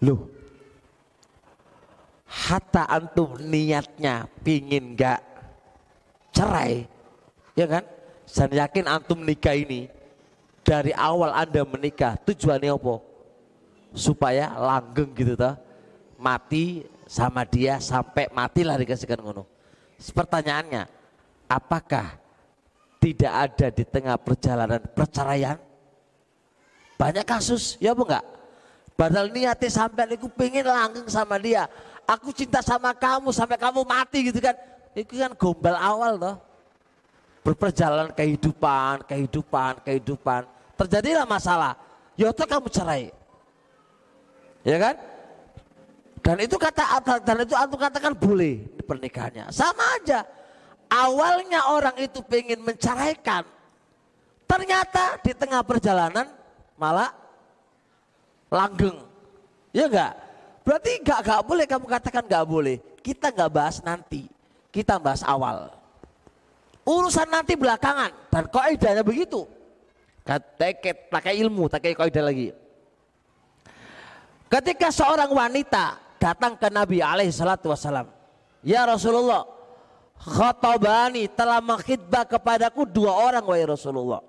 [0.00, 0.30] Loh,
[2.24, 5.20] hatta antum niatnya pingin gak
[6.30, 6.86] cerai,
[7.58, 7.84] ya kan?
[8.24, 9.90] Saya yakin antum nikah ini
[10.70, 13.02] dari awal anda menikah tujuannya apa?
[13.90, 15.58] Supaya langgeng gitu toh,
[16.14, 19.50] mati sama dia sampai matilah dikasihkan ngono.
[19.98, 20.86] Pertanyaannya,
[21.50, 22.14] apakah
[23.02, 25.58] tidak ada di tengah perjalanan perceraian?
[26.94, 28.22] Banyak kasus, ya bu enggak?
[28.94, 31.66] Padahal niatnya sampai aku pengen langgeng sama dia.
[32.06, 34.54] Aku cinta sama kamu sampai kamu mati gitu kan.
[34.94, 36.36] Itu kan gombal awal loh.
[37.42, 40.59] Berperjalanan kehidupan, kehidupan, kehidupan.
[40.80, 41.76] Terjadilah masalah.
[42.16, 43.12] Ya kamu cerai.
[44.64, 44.96] Ya kan?
[46.20, 49.52] Dan itu kata dan itu antum katakan boleh pernikahannya.
[49.52, 50.24] Sama aja.
[50.88, 53.44] Awalnya orang itu pengen menceraikan.
[54.48, 56.26] Ternyata di tengah perjalanan
[56.80, 57.12] malah
[58.48, 59.04] langgeng.
[59.70, 60.12] Ya enggak?
[60.64, 62.76] Berarti enggak enggak boleh kamu katakan enggak boleh.
[63.04, 64.26] Kita enggak bahas nanti.
[64.72, 65.72] Kita bahas awal.
[66.88, 69.59] Urusan nanti belakangan dan kaidahnya begitu.
[70.38, 72.54] Teket, pakai ilmu, pakai kaidah lagi.
[74.46, 78.06] Ketika seorang wanita datang ke Nabi alaihi salatu wasalam.
[78.60, 79.48] Ya Rasulullah,
[80.20, 84.20] khatabani telah mengkhidbah kepadaku dua orang wahai Rasulullah.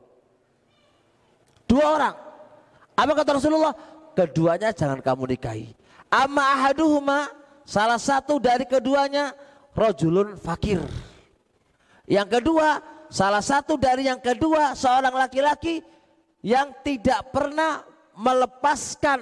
[1.68, 2.16] Dua orang.
[2.96, 3.76] Apa kata Rasulullah?
[4.16, 5.76] Keduanya jangan kamu nikahi.
[6.08, 7.32] Amma ahaduhuma
[7.68, 9.36] salah satu dari keduanya
[9.76, 10.80] rojulun fakir.
[12.08, 15.84] Yang kedua, salah satu dari yang kedua seorang laki-laki
[16.42, 17.84] yang tidak pernah
[18.18, 19.22] melepaskan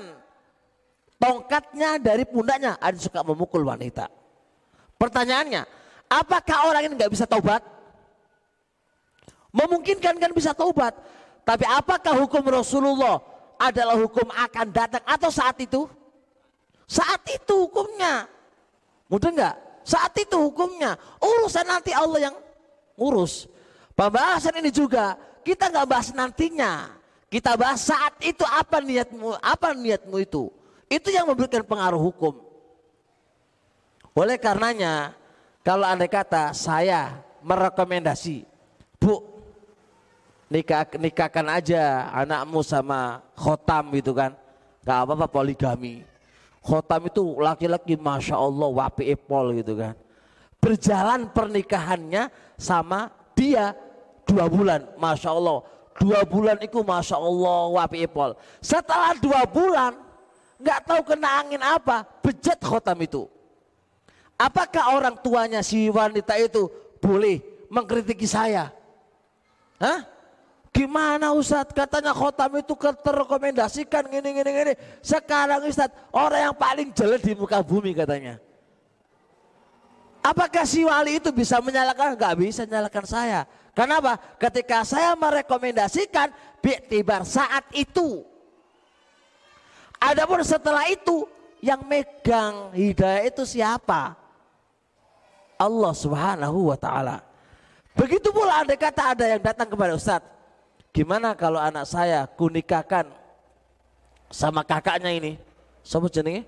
[1.20, 2.80] tongkatnya dari pundaknya.
[2.80, 4.08] Ada suka memukul wanita.
[4.96, 5.68] Pertanyaannya,
[6.08, 7.66] apakah orang ini nggak bisa taubat?
[9.50, 10.94] Memungkinkan kan bisa taubat,
[11.42, 13.18] tapi apakah hukum Rasulullah
[13.58, 15.90] adalah hukum akan datang atau saat itu?
[16.86, 18.30] Saat itu hukumnya.
[19.10, 19.56] Mudah nggak?
[19.82, 20.94] Saat itu hukumnya.
[21.18, 22.36] Urusan nanti Allah yang
[22.98, 23.50] urus.
[24.00, 26.96] Pembahasan ini juga kita nggak bahas nantinya.
[27.28, 30.48] Kita bahas saat itu apa niatmu, apa niatmu itu.
[30.88, 32.40] Itu yang memberikan pengaruh hukum.
[34.16, 35.12] Oleh karenanya,
[35.68, 38.48] kalau anda kata saya merekomendasi,
[38.98, 39.20] bu
[40.48, 44.32] nikah nikahkan aja anakmu sama khotam gitu kan,
[44.88, 46.08] nggak apa-apa poligami.
[46.64, 49.92] Khotam itu laki-laki masya Allah wapi epol gitu kan.
[50.64, 53.72] Berjalan pernikahannya sama dia
[54.30, 55.66] dua bulan, masya Allah.
[55.98, 58.38] Dua bulan itu masya Allah wapi epol.
[58.62, 59.98] Setelah dua bulan
[60.62, 63.26] nggak tahu kena angin apa, bejat khotam itu.
[64.40, 66.72] Apakah orang tuanya si wanita itu
[67.04, 68.72] boleh mengkritiki saya?
[69.82, 70.08] Hah?
[70.70, 71.76] Gimana Ustadz?
[71.76, 74.74] Katanya khotam itu terrekomendasikan gini gini gini.
[75.04, 78.40] Sekarang Ustadz orang yang paling jelek di muka bumi katanya.
[80.20, 82.16] Apakah si wali itu bisa menyalakan?
[82.20, 83.48] Gak bisa menyalakan saya.
[83.80, 84.20] Kenapa?
[84.36, 86.36] Ketika saya merekomendasikan
[86.92, 88.28] tibar saat itu.
[89.96, 91.24] Adapun setelah itu
[91.64, 94.20] yang megang hidayah itu siapa?
[95.56, 97.24] Allah Subhanahu wa taala.
[97.96, 100.28] Begitu pula ada kata ada yang datang kepada Ustadz
[100.92, 103.08] Gimana kalau anak saya kunikahkan
[104.28, 105.32] sama kakaknya ini?
[105.88, 106.44] Siapa jenenge?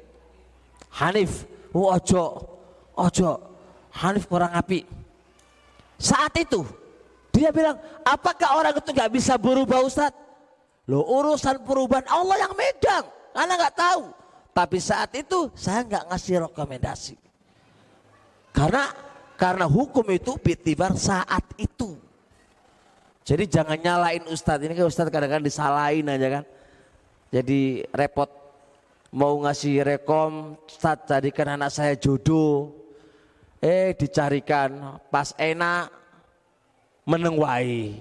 [0.99, 1.47] Hanif.
[1.71, 2.43] Oh, ojo.
[2.99, 3.31] Ojo.
[3.95, 4.83] Hanif kurang api.
[5.95, 6.80] Saat itu
[7.41, 10.13] dia bilang, apakah orang itu nggak bisa berubah Ustaz?
[10.85, 13.05] Lo urusan perubahan Allah yang megang.
[13.33, 14.03] Anak nggak tahu.
[14.53, 17.15] Tapi saat itu saya nggak ngasih rekomendasi.
[18.53, 18.93] Karena
[19.39, 21.97] karena hukum itu bitibar saat itu.
[23.25, 24.61] Jadi jangan nyalain ustadz.
[24.61, 26.43] Ini kan ustadz kadang-kadang disalahin aja kan.
[27.31, 28.29] Jadi repot
[29.09, 32.75] mau ngasih rekom ustadz jadikan anak saya jodoh.
[33.63, 36.00] Eh dicarikan pas enak
[37.05, 37.97] meneng wae.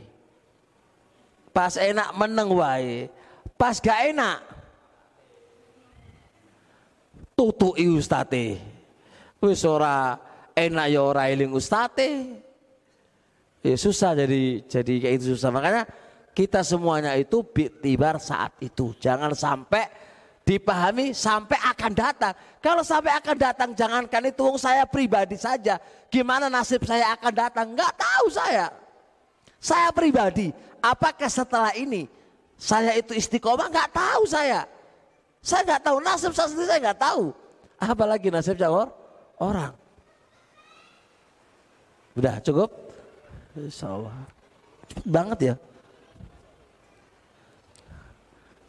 [1.50, 3.10] Pas enak meneng wae.
[3.56, 4.38] Pas gak enak
[7.36, 8.60] tutui ustate.
[9.40, 10.20] Wis ora
[10.52, 12.36] enak ya ora eling ustate.
[13.60, 15.48] Ya susah jadi jadi kayak itu susah.
[15.52, 15.84] Makanya
[16.36, 17.40] kita semuanya itu
[17.80, 18.92] tibar saat itu.
[19.00, 19.88] Jangan sampai
[20.44, 22.32] dipahami sampai akan datang.
[22.60, 25.80] Kalau sampai akan datang jangankan itu saya pribadi saja.
[26.12, 27.66] Gimana nasib saya akan datang?
[27.72, 28.68] Nggak tahu saya
[29.60, 30.50] saya pribadi
[30.80, 32.08] apakah setelah ini
[32.56, 34.64] saya itu istiqomah nggak tahu saya
[35.44, 37.24] saya nggak tahu nasib saya sendiri saya nggak tahu
[37.78, 38.56] apalagi nasib
[39.38, 39.72] orang
[42.16, 42.90] udah cukup
[43.58, 43.90] Insya
[44.90, 45.54] Cepet banget ya.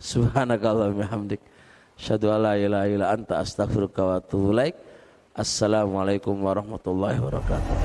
[0.01, 1.41] Subhanakallah bihamdik.
[1.97, 4.73] Asyhadu an la ilaha illa anta astaghfiruka wa atubu ilaik.
[5.37, 7.77] Assalamualaikum warahmatullahi wabarakatuh.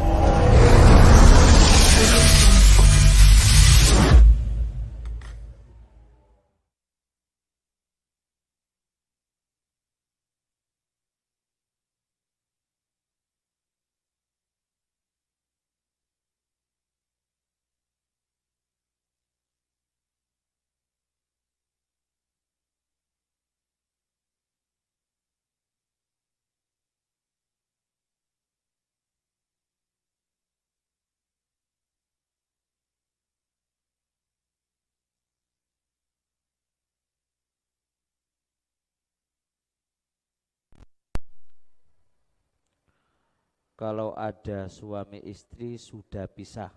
[43.76, 46.72] Kalau ada suami istri sudah pisah.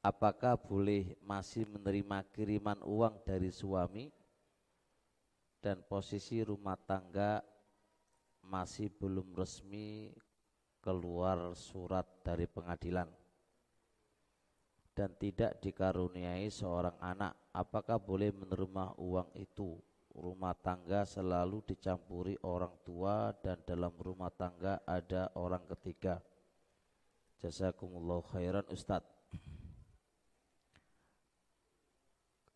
[0.00, 4.08] Apakah boleh masih menerima kiriman uang dari suami?
[5.60, 7.44] Dan posisi rumah tangga
[8.40, 10.14] masih belum resmi
[10.80, 13.10] keluar surat dari pengadilan.
[14.96, 17.36] Dan tidak dikaruniai seorang anak.
[17.52, 19.76] Apakah boleh menerima uang itu
[20.16, 26.18] rumah tangga selalu dicampuri orang tua dan dalam rumah tangga ada orang ketiga.
[27.36, 29.12] Jazakumullah khairan Ustadz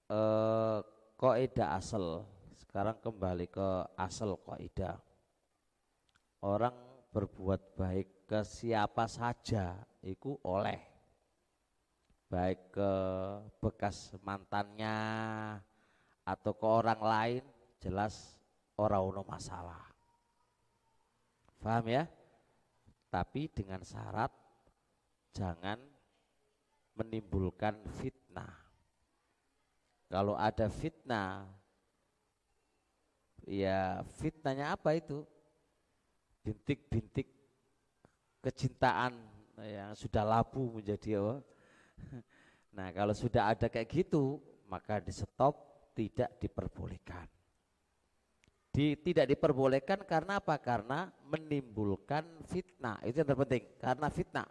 [0.09, 0.81] eh,
[1.21, 2.25] kaidah asal.
[2.57, 3.69] Sekarang kembali ke
[3.99, 4.97] asal kaidah
[6.41, 6.73] orang
[7.11, 10.81] berbuat baik ke siapa saja itu oleh.
[12.31, 12.93] Baik ke
[13.59, 14.95] bekas mantannya
[16.31, 17.45] atau ke orang lain
[17.83, 18.39] jelas
[18.79, 19.83] orang ono masalah.
[21.59, 22.07] Paham ya?
[23.11, 24.31] Tapi dengan syarat
[25.35, 25.77] jangan
[26.95, 28.55] menimbulkan fitnah.
[30.07, 31.51] Kalau ada fitnah
[33.51, 35.27] ya fitnahnya apa itu?
[36.47, 37.29] Bintik-bintik
[38.41, 39.13] kecintaan
[39.61, 41.37] yang sudah labu menjadi apa?
[42.71, 44.39] Nah kalau sudah ada kayak gitu
[44.71, 47.27] maka di stop tidak diperbolehkan.
[48.71, 50.55] Di, tidak diperbolehkan karena apa?
[50.63, 53.03] Karena menimbulkan fitnah.
[53.03, 54.49] Itu yang terpenting, karena fitnah.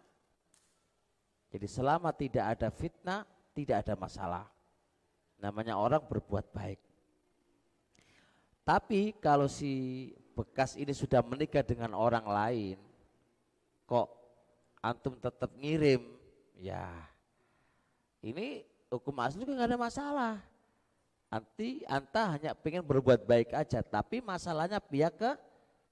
[1.50, 3.24] Jadi selama tidak ada fitnah,
[3.56, 4.46] tidak ada masalah.
[5.40, 6.80] Namanya orang berbuat baik.
[8.68, 12.78] Tapi kalau si bekas ini sudah menikah dengan orang lain,
[13.90, 14.08] kok
[14.84, 16.06] antum tetap ngirim,
[16.60, 16.86] ya
[18.22, 18.62] ini
[18.92, 20.34] hukum asli juga nggak ada masalah.
[21.30, 25.32] Nanti anta hanya pengen berbuat baik aja, tapi masalahnya pihak ke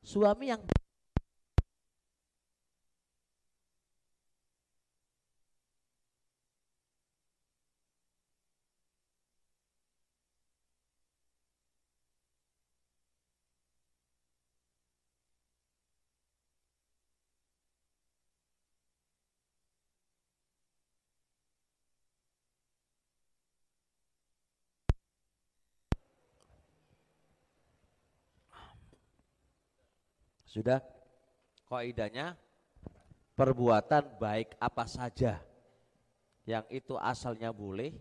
[0.01, 0.61] suami yang
[30.47, 30.79] Sudah?
[31.67, 32.39] Kaidahnya
[33.35, 35.43] perbuatan baik apa saja
[36.47, 37.91] yang itu asalnya boleh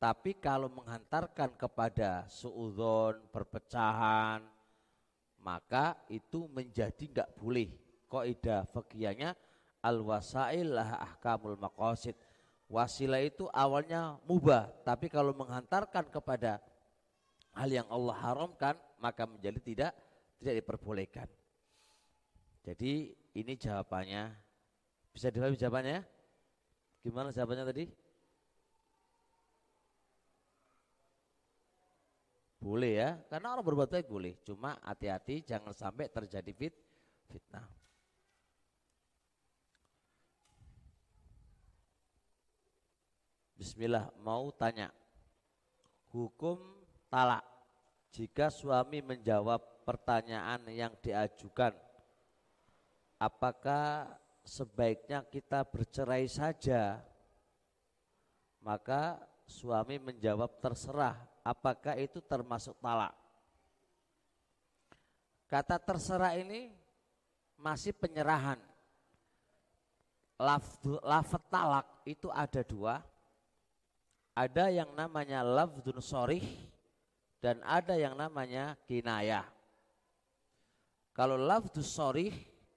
[0.00, 4.40] tapi kalau menghantarkan kepada suudon perpecahan
[5.44, 7.70] maka itu menjadi enggak boleh.
[8.08, 9.36] Kaidah fakiyahnya
[9.84, 12.16] al wasail lah ahkamul maqasid.
[12.72, 16.60] Wasilah itu awalnya mubah tapi kalau menghantarkan kepada
[17.52, 19.92] hal yang Allah haramkan maka menjadi tidak
[20.40, 21.28] tidak diperbolehkan
[22.62, 24.34] jadi ini jawabannya.
[25.14, 26.02] Bisa dipahami jawabannya?
[27.02, 27.84] Gimana jawabannya tadi?
[32.58, 34.34] Boleh ya, karena orang berbuat baik boleh.
[34.42, 36.74] Cuma hati-hati jangan sampai terjadi fit,
[37.30, 37.64] fitnah.
[43.54, 44.90] Bismillah, mau tanya.
[46.10, 46.58] Hukum
[47.10, 47.46] talak
[48.10, 51.72] jika suami menjawab pertanyaan yang diajukan
[53.18, 54.06] apakah
[54.46, 57.02] sebaiknya kita bercerai saja?
[58.62, 63.14] Maka suami menjawab terserah, apakah itu termasuk talak?
[65.48, 66.70] Kata terserah ini
[67.58, 68.60] masih penyerahan.
[71.02, 73.02] Lafad talak itu ada dua.
[74.38, 76.44] Ada yang namanya lafdun sorih
[77.42, 79.42] dan ada yang namanya kinayah.
[81.10, 82.30] Kalau lafdus sorih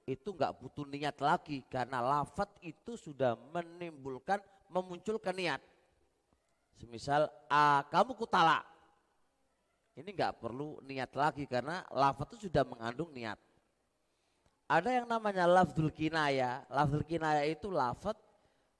[0.09, 4.41] itu nggak butuh niat lagi karena lafat itu sudah menimbulkan
[4.71, 5.61] memunculkan niat.
[6.73, 8.65] Semisal a kamu kutala.
[9.93, 13.37] Ini nggak perlu niat lagi karena lafat itu sudah mengandung niat.
[14.71, 16.63] Ada yang namanya lafzul kinaya.
[16.71, 18.15] Lafzul kinaya itu lafat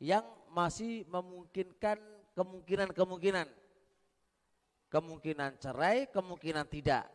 [0.02, 1.99] yang masih memungkinkan
[2.34, 3.45] kemungkinan-kemungkinan.
[4.91, 7.06] Kemungkinan cerai, kemungkinan tidak.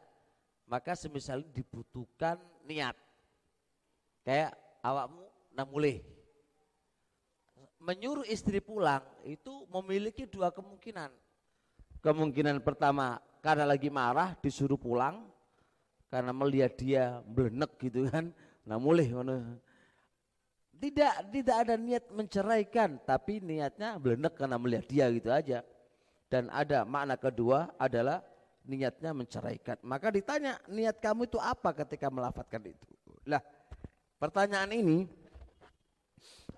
[0.69, 2.37] Maka semisal dibutuhkan
[2.69, 3.06] niat
[4.27, 5.23] Kayak awakmu
[5.55, 6.03] namulih.
[7.79, 11.15] Menyuruh istri pulang itu memiliki dua kemungkinan.
[12.03, 15.31] Kemungkinan pertama karena lagi marah disuruh pulang
[16.11, 18.35] karena melihat dia belenek gitu kan.
[18.67, 19.07] Nah mulih
[20.77, 25.63] tidak tidak ada niat menceraikan tapi niatnya belenek karena melihat dia gitu aja.
[26.27, 28.19] Dan ada makna kedua adalah
[28.67, 29.79] niatnya menceraikan.
[29.87, 32.87] Maka ditanya, niat kamu itu apa ketika melafatkan itu?
[33.31, 33.39] Lah,
[34.17, 34.99] pertanyaan ini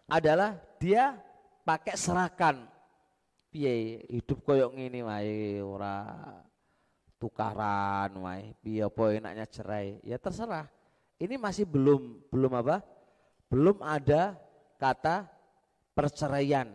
[0.09, 1.19] adalah dia
[1.67, 2.65] pakai serakan.
[3.49, 6.05] Piye hidup koyok ngini wae ora
[7.17, 8.53] tukaran wae.
[8.61, 10.01] Piye apa enaknya cerai?
[10.05, 10.69] Ya terserah.
[11.19, 12.85] Ini masih belum belum apa?
[13.49, 14.37] Belum ada
[14.77, 15.27] kata
[15.97, 16.69] perceraian,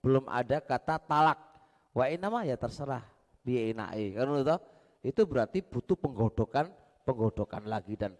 [0.00, 1.38] belum ada kata talak.
[1.90, 3.02] Wa inama ya terserah
[3.42, 4.14] piye enake.
[4.14, 4.30] Kan
[5.00, 6.70] itu berarti butuh penggodokan
[7.02, 8.14] penggodokan lagi dan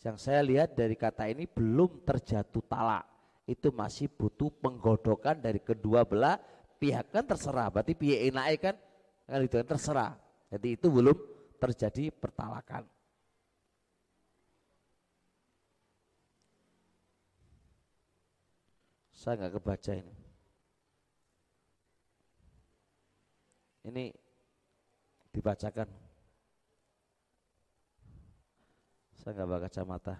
[0.00, 3.04] yang saya lihat dari kata ini belum terjatuh talak.
[3.44, 6.40] Itu masih butuh penggodokan dari kedua belah
[6.80, 7.12] pihak.
[7.12, 8.76] Kan terserah berarti piye enake kan?
[9.28, 10.12] Kan itu kan terserah.
[10.48, 11.16] Jadi itu belum
[11.60, 12.88] terjadi pertalakan.
[19.12, 20.14] Saya nggak kebaca ini.
[23.84, 24.04] Ini
[25.28, 26.09] dibacakan
[29.20, 30.14] saya nggak baca kacamata.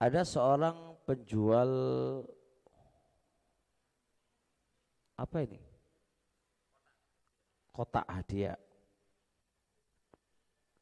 [0.00, 1.70] Ada seorang penjual
[5.20, 5.60] apa ini?
[7.76, 8.56] Kotak hadiah.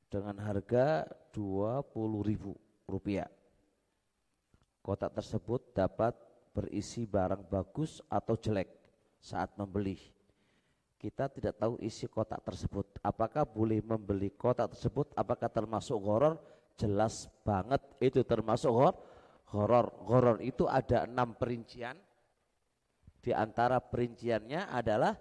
[0.06, 2.55] Dengan harga 20 ribu
[2.86, 3.26] rupiah.
[4.78, 6.14] Kotak tersebut dapat
[6.55, 8.68] berisi barang bagus atau jelek
[9.18, 10.22] saat membeli
[11.02, 12.86] kita tidak tahu isi kotak tersebut.
[13.02, 15.10] Apakah boleh membeli kotak tersebut?
[15.18, 16.38] Apakah termasuk horor?
[16.78, 17.82] Jelas banget.
[17.98, 18.94] Itu termasuk horor
[19.52, 19.92] horor.
[20.08, 21.94] Horor itu ada enam perincian.
[23.22, 25.14] Di antara perinciannya adalah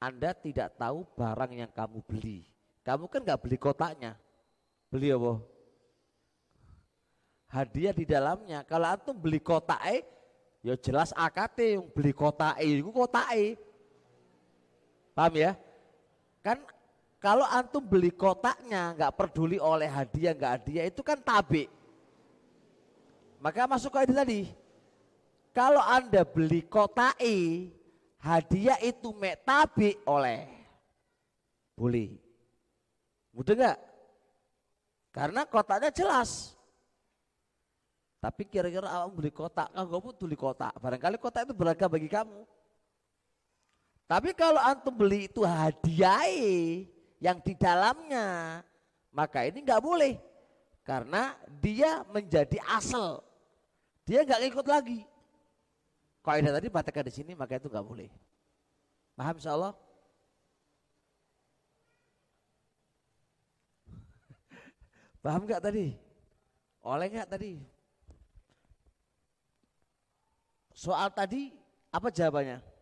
[0.00, 2.46] anda tidak tahu barang yang kamu beli.
[2.86, 4.16] Kamu kan nggak beli kotaknya.
[4.88, 5.36] Beli apa?
[7.52, 8.64] Hadiah di dalamnya.
[8.64, 10.00] Kalau antum beli kotak eh
[10.64, 13.67] ya jelas AKT yang beli kotak eh itu kotak eh
[15.18, 15.58] paham ya
[16.46, 16.62] kan
[17.18, 21.66] kalau antum beli kotaknya nggak peduli oleh hadiah nggak hadiah itu kan tabik
[23.38, 24.50] maka masuk ke tadi.
[25.54, 27.70] Kalau Anda beli kotai,
[28.22, 30.46] hadiah itu metabi oleh
[31.78, 32.18] boleh.
[33.30, 33.78] Mudah enggak?
[35.14, 36.54] Karena kotaknya jelas.
[38.18, 40.74] Tapi kira-kira awak beli kotak, kamu pun beli kotak.
[40.82, 42.42] Barangkali kotak itu berharga bagi kamu.
[44.08, 46.24] Tapi kalau antum beli itu hadiah
[47.20, 48.64] yang di dalamnya,
[49.12, 50.16] maka ini nggak boleh
[50.80, 53.20] karena dia menjadi asal
[54.08, 55.04] dia nggak ikut lagi.
[56.24, 58.08] Kaidah tadi batakkan di sini maka itu nggak boleh.
[59.12, 59.76] Paham insya Allah?
[65.24, 65.92] Paham nggak tadi?
[66.80, 67.60] Oleh nggak tadi?
[70.72, 71.52] Soal tadi
[71.92, 72.77] apa jawabannya?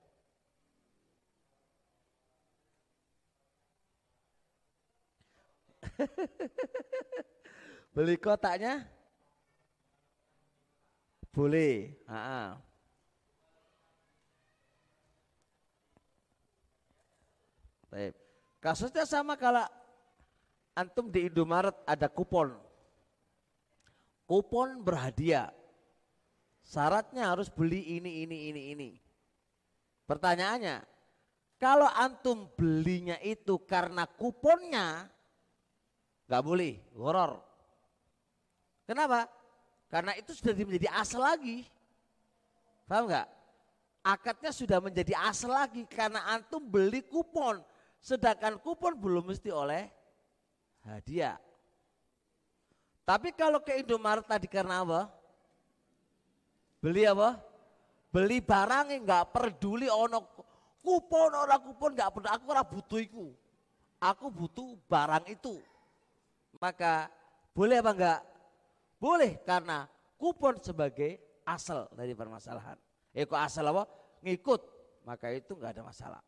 [7.94, 8.84] Beli kotaknya
[11.36, 11.92] boleh.
[12.08, 12.56] Ha
[17.92, 18.16] Baik.
[18.60, 19.62] Kasusnya sama kalau
[20.76, 22.56] antum di Indomaret ada kupon.
[24.26, 25.54] Kupon berhadiah.
[26.66, 28.90] Syaratnya harus beli ini, ini, ini, ini.
[30.04, 30.82] Pertanyaannya,
[31.62, 35.06] kalau antum belinya itu karena kuponnya,
[36.26, 37.38] nggak boleh, horor.
[38.86, 39.26] Kenapa?
[39.90, 41.66] Karena itu sudah menjadi asal lagi.
[42.86, 43.26] Paham nggak?
[44.06, 47.58] Akadnya sudah menjadi asal lagi karena antum beli kupon.
[47.98, 49.90] Sedangkan kupon belum mesti oleh
[50.86, 51.34] hadiah.
[53.02, 55.10] Tapi kalau ke Indomaret tadi karena apa?
[56.78, 57.38] Beli apa?
[58.14, 60.22] Beli barang yang nggak peduli ono
[60.82, 62.30] kupon orang kupon nggak peduli.
[62.30, 63.26] Aku ora butuh itu.
[63.98, 65.58] Aku butuh barang itu.
[66.60, 67.12] Maka
[67.52, 68.20] boleh apa enggak?
[68.96, 69.84] Boleh karena
[70.16, 72.76] kupon sebagai asal dari permasalahan.
[73.12, 73.84] Eh kok asal apa?
[74.24, 74.60] Ngikut.
[75.04, 76.22] Maka itu enggak ada masalah.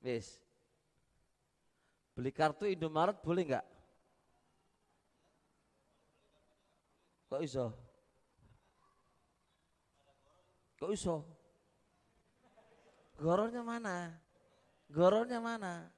[0.00, 0.40] Yes.
[2.12, 3.66] Beli kartu Indomaret boleh enggak?
[7.32, 7.72] Kok iso?
[10.76, 11.24] Kok iso?
[13.20, 14.12] Gorornya mana?
[14.90, 15.91] Gorornya mana?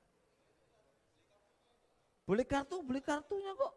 [2.24, 3.72] Beli kartu, beli kartunya kok.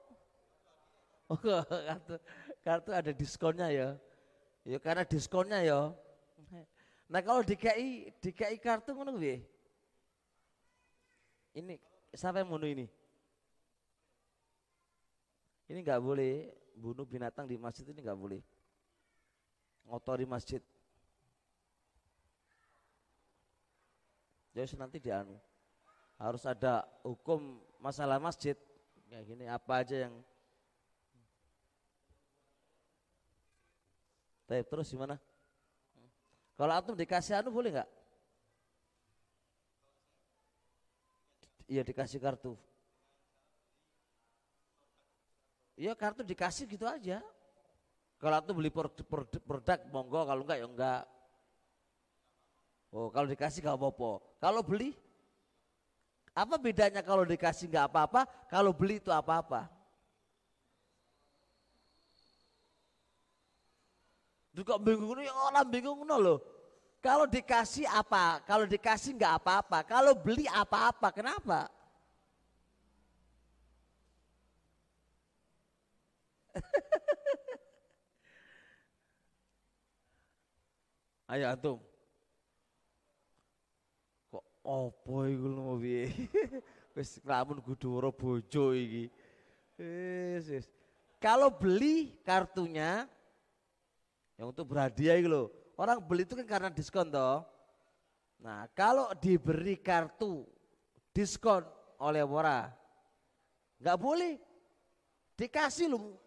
[1.28, 2.14] Oh, kartu,
[2.64, 3.90] kartu ada diskonnya ya.
[4.64, 5.91] Ya karena diskonnya ya.
[7.07, 9.44] Nah kalau DKI DKI kartu ngono piye?
[11.56, 11.80] Ini
[12.15, 12.88] siapa yang bunuh ini?
[15.68, 18.40] Ini nggak boleh bunuh binatang di masjid ini nggak boleh.
[19.88, 20.60] ngotori masjid.
[24.52, 25.40] Jadi nanti dianu
[26.19, 28.58] harus ada hukum masalah masjid
[29.08, 30.16] kayak gini apa aja yang
[34.48, 35.20] Tapi terus gimana?
[36.56, 37.90] Kalau antum dikasih anu boleh nggak?
[41.68, 42.56] Iya dikasih kartu.
[45.76, 47.20] Iya kartu dikasih gitu aja.
[48.18, 51.04] Kalau antum beli produk, monggo, kalau enggak ya enggak.
[52.95, 54.24] Oh kalau dikasih gak apa-apa.
[54.40, 54.95] Kalau beli
[56.38, 59.65] apa bedanya kalau dikasih nggak apa-apa, kalau beli itu apa-apa?
[64.53, 66.37] Juga bingung ini orang bingung loh.
[67.02, 68.45] Kalau dikasih apa?
[68.45, 69.81] Kalau dikasih nggak apa-apa.
[69.86, 71.13] Kalau beli apa-apa.
[71.13, 71.70] Kenapa?
[81.29, 81.87] Ayo antum.
[84.68, 86.12] Apa iku lho piye?
[86.96, 89.07] Wis lamun ora bojo iki.
[89.79, 90.65] Wis wis.
[91.23, 93.07] Kalau beli kartunya
[94.36, 95.47] yang untuk berhadiah itu loh.
[95.79, 97.46] Orang beli itu kan karena diskon toh.
[98.37, 100.46] Nah, kalau diberi kartu
[101.10, 101.65] diskon
[101.97, 102.70] oleh Wora,
[103.81, 104.37] nggak boleh.
[105.37, 106.18] Dikasih lu,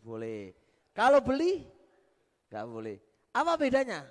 [0.00, 0.52] boleh.
[0.96, 1.64] Kalau beli,
[2.48, 2.96] nggak boleh.
[3.32, 4.08] Apa bedanya?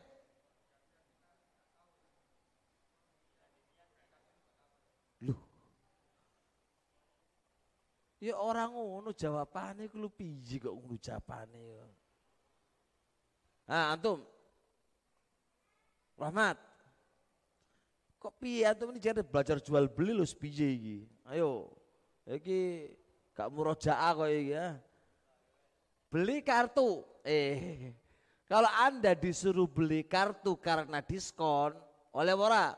[8.23, 11.85] Ya orang ngono jawabane ku lu piye kok ngono jawabane ya.
[13.67, 14.23] Ah antum.
[16.15, 16.55] Rahmat.
[18.23, 20.97] Kok piye antum ini jadi belajar jual beli lu piye iki?
[21.27, 21.67] Ayo.
[22.23, 22.95] Iki
[23.35, 24.79] gak murojaah kok iki ya.
[26.07, 27.03] Beli kartu.
[27.27, 27.91] Eh.
[28.51, 31.75] Kalau Anda disuruh beli kartu karena diskon,
[32.15, 32.71] oleh ora?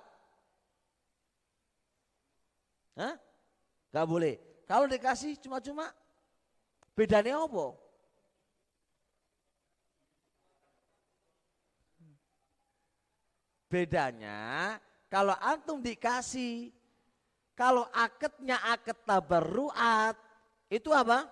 [2.97, 3.13] Hah?
[3.93, 4.54] Gak boleh.
[4.65, 5.93] Kalau dikasih cuma-cuma
[6.97, 7.77] bedanya apa?
[13.69, 14.41] Bedanya
[15.09, 16.73] kalau antum dikasih
[17.53, 20.17] kalau aketnya aket tabarruat
[20.67, 21.29] itu apa?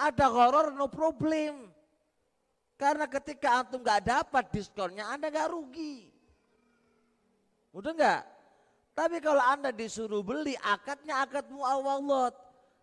[0.00, 1.68] Ada horor no problem.
[2.80, 6.08] Karena ketika antum nggak dapat diskonnya Anda nggak rugi.
[7.76, 8.39] Udah nggak?
[8.94, 12.34] Tapi kalau Anda disuruh beli akadnya akad muawalot.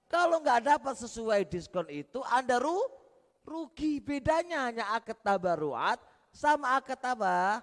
[0.08, 2.80] Kalau nggak dapat sesuai diskon itu Anda ru,
[3.44, 4.00] rugi.
[4.00, 6.00] Bedanya hanya akad tabaruat
[6.32, 7.60] sama akad apa?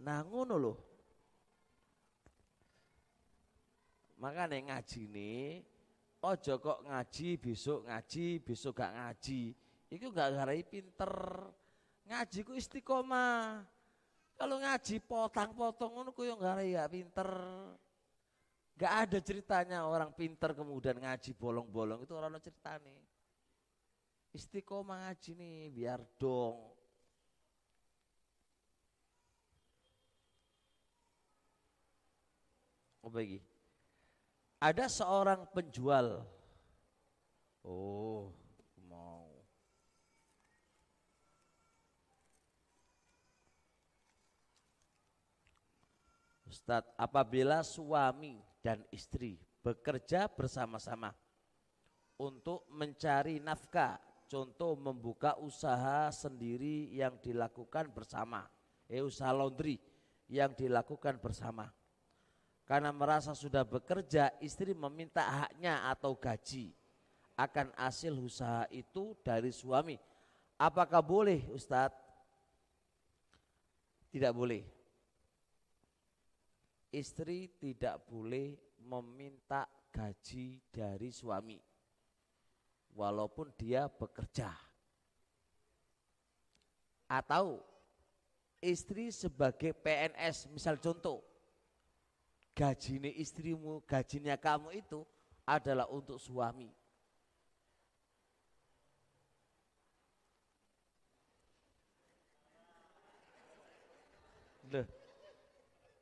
[0.00, 0.78] Nah ngono loh.
[4.18, 5.62] Makanya ngaji ini
[6.18, 9.54] ojo kok ngaji besok ngaji besok gak ngaji.
[9.88, 11.14] Itu gak ngarai pinter.
[12.08, 13.62] Ngaji ku istiqomah.
[14.38, 17.26] Kalau ngaji potang-potong ngono kuwi enggak ya pinter.
[18.78, 23.02] Enggak ada ceritanya orang pinter kemudian ngaji bolong-bolong itu orang cerita nih.
[24.30, 26.54] Istiqomah ngaji nih biar dong.
[33.02, 33.42] Oh bagi.
[34.62, 36.22] Ada seorang penjual.
[37.66, 38.30] Oh,
[46.68, 51.16] Ustadz, apabila suami dan istri bekerja bersama-sama
[52.20, 53.96] untuk mencari nafkah,
[54.28, 58.44] contoh membuka usaha sendiri yang dilakukan bersama,
[58.84, 59.80] eh usaha laundry
[60.28, 61.72] yang dilakukan bersama.
[62.68, 66.76] Karena merasa sudah bekerja, istri meminta haknya atau gaji
[67.32, 69.96] akan hasil usaha itu dari suami.
[70.60, 71.96] Apakah boleh Ustadz?
[74.12, 74.77] Tidak boleh
[76.92, 81.58] istri tidak boleh meminta gaji dari suami
[82.96, 84.50] walaupun dia bekerja.
[87.08, 87.64] Atau
[88.60, 91.24] istri sebagai PNS misal contoh
[92.52, 95.06] gajinya istrimu gajinya kamu itu
[95.46, 96.68] adalah untuk suami.
[104.68, 104.84] Loh,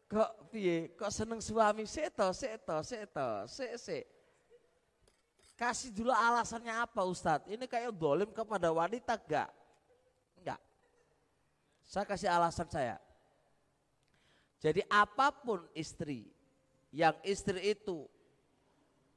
[0.06, 0.94] Kok piye?
[0.94, 3.98] Kok seneng suami seto, seto, seto, se, se.
[5.58, 7.48] Kasih dulu alasannya apa Ustadz?
[7.48, 9.50] Ini kayak dolim kepada wanita gak?
[10.38, 10.60] Enggak.
[11.82, 13.00] Saya kasih alasan saya.
[14.60, 16.28] Jadi apa pun istri
[16.92, 18.06] yang istri itu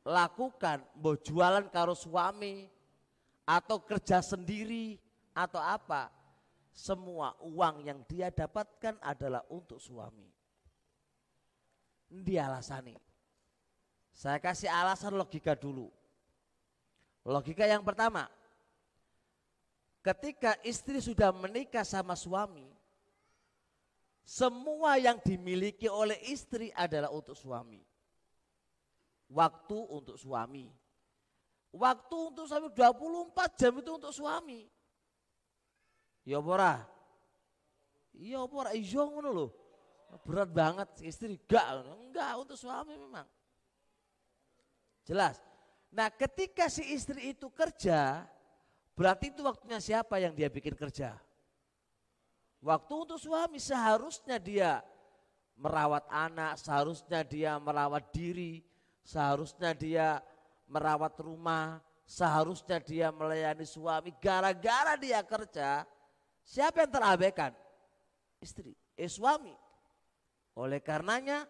[0.07, 2.65] lakukan, mau jualan karo suami
[3.45, 4.97] atau kerja sendiri
[5.35, 6.09] atau apa,
[6.71, 10.38] semua uang yang dia dapatkan adalah untuk suami.
[12.09, 12.97] Dia alasani.
[14.09, 15.87] Saya kasih alasan logika dulu.
[17.23, 18.25] Logika yang pertama,
[20.01, 22.65] ketika istri sudah menikah sama suami,
[24.25, 27.81] semua yang dimiliki oleh istri adalah untuk suami.
[29.29, 30.69] Waktu untuk suami.
[31.69, 34.65] Waktu untuk suami 24 jam itu untuk suami.
[36.25, 36.81] Ya pora.
[38.17, 39.49] Iya pora, iya ngono loh.
[40.25, 43.25] Berat banget istri enggak, enggak untuk suami memang.
[45.05, 45.41] Jelas.
[45.89, 48.25] Nah ketika si istri itu kerja,
[48.93, 51.17] berarti itu waktunya siapa yang dia bikin kerja?
[52.59, 54.83] Waktu untuk suami seharusnya dia
[55.55, 58.61] merawat anak, seharusnya dia merawat diri,
[59.01, 60.19] seharusnya dia
[60.67, 64.13] merawat rumah, seharusnya dia melayani suami.
[64.19, 65.87] Gara-gara dia kerja,
[66.43, 67.51] siapa yang terabaikan?
[68.43, 69.68] Istri, eh suami.
[70.57, 71.45] Oleh karenanya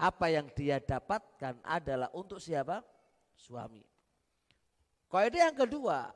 [0.00, 2.80] apa yang dia dapatkan adalah untuk siapa?
[3.40, 3.80] suami.
[5.08, 6.12] Kaidah yang kedua,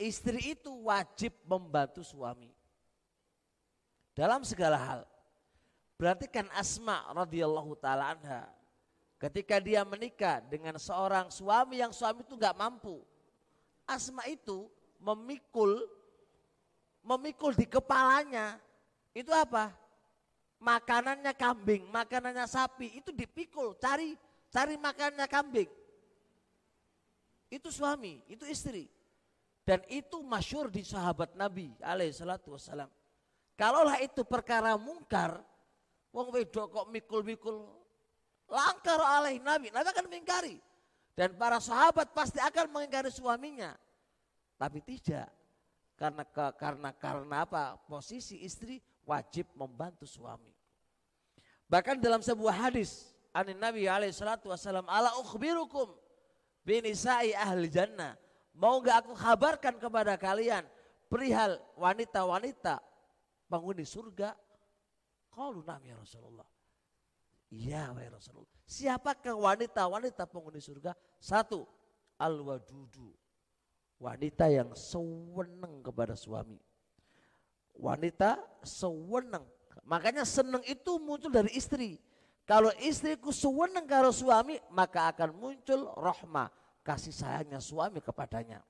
[0.00, 2.48] istri itu wajib membantu suami
[4.16, 5.00] dalam segala hal.
[6.00, 8.48] Berarti kan Asma radhiyallahu taala anha
[9.20, 13.00] ketika dia menikah dengan seorang suami yang suami itu nggak mampu.
[13.84, 14.66] Asma itu
[14.98, 15.86] memikul
[17.06, 18.58] memikul di kepalanya.
[19.14, 19.72] Itu apa?
[20.56, 24.16] Makanannya kambing, makanannya sapi itu dipikul, cari
[24.48, 25.68] cari makanannya kambing.
[27.52, 28.88] Itu suami, itu istri.
[29.66, 32.88] Dan itu masyur di sahabat Nabi alaih salatu wassalam.
[33.58, 35.42] Kalaulah itu perkara mungkar,
[36.14, 37.66] wong wedok kok mikul-mikul,
[38.46, 40.56] langkar alaih Nabi, Nabi akan mengingkari.
[41.16, 43.72] Dan para sahabat pasti akan mengingkari suaminya.
[44.60, 45.32] Tapi tidak.
[45.96, 47.80] Karena karena karena apa?
[47.88, 48.76] Posisi istri
[49.06, 50.50] wajib membantu suami.
[51.70, 55.94] Bahkan dalam sebuah hadis, anin Nabi alaihi salatu wasallam, ala ukhbirukum
[56.66, 58.18] binisai ahli jannah.
[58.56, 60.66] Mau gak aku kabarkan kepada kalian
[61.06, 62.82] perihal wanita-wanita
[63.46, 64.34] penghuni surga?
[65.30, 66.48] Kalau nami ya Rasulullah.
[67.52, 68.50] Iya wahai Rasulullah.
[68.66, 70.96] Siapakah wanita-wanita penghuni surga?
[71.22, 71.62] Satu,
[72.18, 73.14] al-wadudu.
[74.00, 76.58] Wanita yang sewenang kepada suami.
[77.76, 79.44] Wanita sewenang.
[79.86, 82.00] Makanya senang itu muncul dari istri.
[82.46, 86.50] Kalau istriku sewenang karo suami, maka akan muncul rahmah,
[86.86, 88.62] kasih sayangnya suami kepadanya.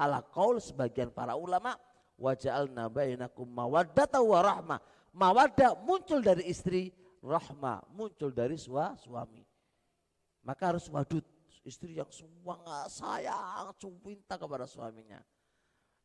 [0.00, 1.76] Ala kaul sebagian para ulama,
[2.16, 4.80] waja'alna bainakum mawaddata wa rahmah.
[5.12, 6.88] Mawaddah muncul dari istri,
[7.20, 9.44] rahmah muncul dari suami.
[10.40, 11.22] Maka harus wadud,
[11.68, 15.20] istri yang semua sayang, cinta kepada suaminya.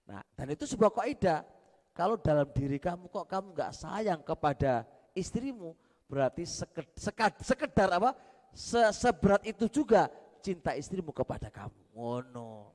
[0.08, 1.48] Nah, dan itu sebuah kaidah.
[1.98, 4.86] Kalau dalam diri kamu kok kamu nggak sayang kepada
[5.18, 5.74] istrimu,
[6.06, 8.14] berarti sekedar, sekedar apa?
[8.54, 10.06] Se, seberat itu juga
[10.46, 11.98] cinta istrimu kepada kamu.
[11.98, 12.70] Ngono.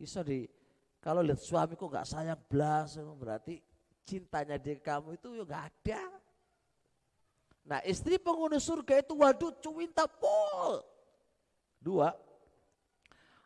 [0.00, 0.48] Iso di
[1.04, 3.60] kalau lihat suamiku nggak sayang belas berarti
[4.08, 6.02] cintanya dia kamu itu ya nggak ada.
[7.68, 10.80] Nah istri penghuni surga itu waduh cuwinta pol
[11.76, 12.16] dua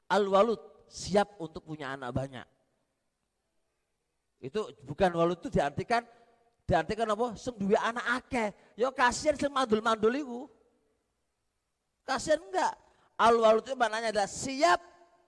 [0.06, 2.46] al walud siap untuk punya anak banyak
[4.44, 6.04] itu bukan walud itu diartikan
[6.64, 7.36] Diartikan apa?
[7.36, 8.48] Sing duwe anak akeh.
[8.80, 10.40] Ya kasihan sing mandul-mandul iku.
[12.08, 12.72] Kasihan enggak?
[13.20, 14.80] Al-walud itu maknanya adalah siap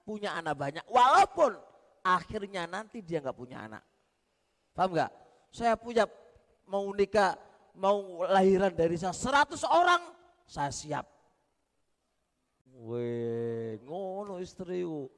[0.09, 0.85] punya anak banyak.
[0.89, 1.61] Walaupun
[2.01, 3.85] akhirnya nanti dia enggak punya anak.
[4.73, 5.13] Paham enggak?
[5.53, 6.09] Saya punya
[6.65, 7.37] mau nikah,
[7.77, 10.03] mau lahiran dari saya 100 orang,
[10.49, 11.05] saya siap.
[12.81, 15.09] Weh, ngono istriku.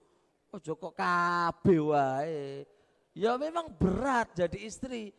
[0.50, 2.77] Ojo kok kabeh wae.
[3.18, 5.10] Ya memang berat jadi istri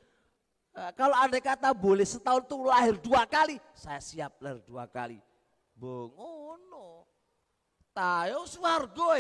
[0.80, 5.18] Eh, kalau ada kata boleh setahun itu lahir dua kali, saya siap lahir dua kali.
[5.74, 7.03] Bengono.
[7.92, 9.11] Tayo suargo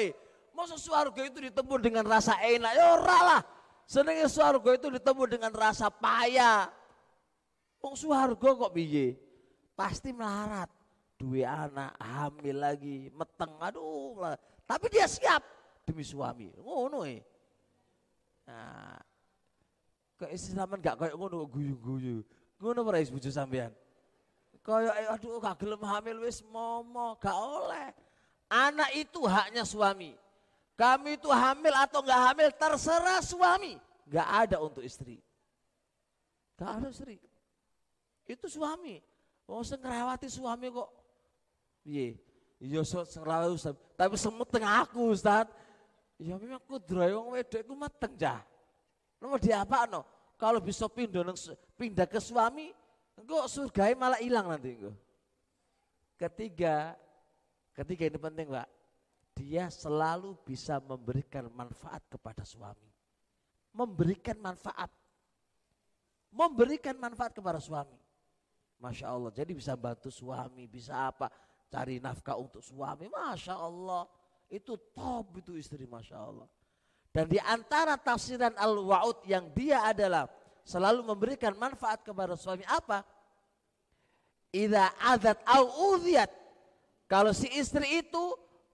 [0.55, 2.71] Masa suargo itu ditemu dengan rasa enak?
[2.75, 3.41] Ya ora lah.
[3.87, 6.67] Senengnya suargo itu ditemu dengan rasa payah.
[7.79, 9.15] Wong suargo kok piye?
[9.75, 10.67] Pasti melarat.
[11.15, 14.35] Dua anak, hamil lagi, meteng, aduh lah.
[14.67, 15.43] Tapi dia siap
[15.87, 16.51] demi suami.
[16.59, 17.23] Ngono eh.
[18.49, 18.97] Nah,
[20.17, 22.25] keislaman gak kayak ngono guyu-guyu.
[22.57, 23.69] Ngono ora is bojo sampean.
[24.65, 27.93] Kayak eh, aduh gak gelem hamil wis momo, gak oleh.
[28.49, 30.17] Anak itu haknya suami.
[30.73, 33.77] Kami itu hamil atau enggak hamil terserah suami.
[34.09, 35.21] Gak ada untuk istri.
[36.57, 37.21] Gak ada istri.
[38.25, 38.97] Itu suami.
[39.45, 39.81] Oh sing
[40.25, 40.89] suami kok.
[41.85, 42.17] Piye?
[42.59, 45.47] Iya so ngrawati tapi semut tengah aku Ustaz.
[46.19, 48.43] Ya memang kudroy wong wedok iku meteng jah.
[49.23, 50.03] Nomor dia apa no?
[50.35, 51.23] Kalau bisa pindah
[51.79, 52.75] pindah ke suami,
[53.15, 54.95] engkau surga malah hilang nanti engkau.
[56.19, 56.99] Ketiga,
[57.71, 58.67] ketiga ini penting pak,
[59.31, 62.91] dia selalu bisa memberikan manfaat kepada suami.
[63.71, 64.91] Memberikan manfaat.
[66.27, 67.95] Memberikan manfaat kepada suami.
[68.79, 71.31] Masya Allah, jadi bisa bantu suami, bisa apa,
[71.67, 73.07] cari nafkah untuk suami.
[73.07, 74.07] Masya Allah,
[74.49, 76.49] itu top itu istri Masya Allah.
[77.09, 80.29] Dan di antara tafsiran al-wa'ud yang dia adalah
[80.65, 83.01] selalu memberikan manfaat kepada suami apa?
[84.53, 86.29] Ida adat au udhiyat.
[87.09, 88.23] Kalau si istri itu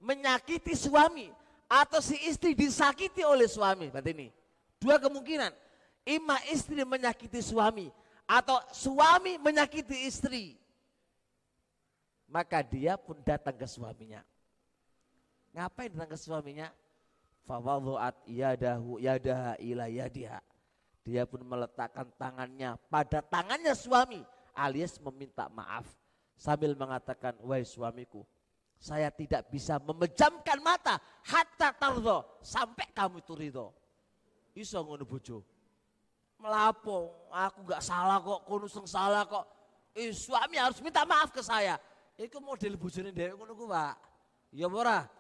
[0.04, 1.32] menyakiti suami
[1.72, 3.88] atau si istri disakiti oleh suami.
[3.88, 4.28] Berarti ini
[4.80, 5.52] dua kemungkinan.
[6.06, 7.88] Ima istri menyakiti suami
[8.28, 10.60] atau suami menyakiti istri.
[12.28, 14.22] Maka dia pun datang ke suaminya.
[15.56, 16.67] Ngapain datang ke suaminya?
[17.48, 20.43] Fawadhu'at yadahu yadaha ila yadiha.
[21.08, 24.19] Dia pun meletakkan tangannya pada tangannya suami
[24.51, 25.88] alias meminta maaf
[26.35, 28.27] sambil mengatakan, "Wahai suamiku,
[28.75, 33.67] saya tidak bisa memejamkan mata hatta tardho sampai kamu itu ridho."
[34.58, 35.40] Iso ngono bojo.
[36.35, 39.45] Melapong, aku gak salah kok, kono salah kok.
[39.95, 41.80] Eh, suami harus minta maaf ke saya.
[42.19, 43.95] Itu model bojone dhewe ngono ku, Pak.
[44.51, 45.15] Ya ora?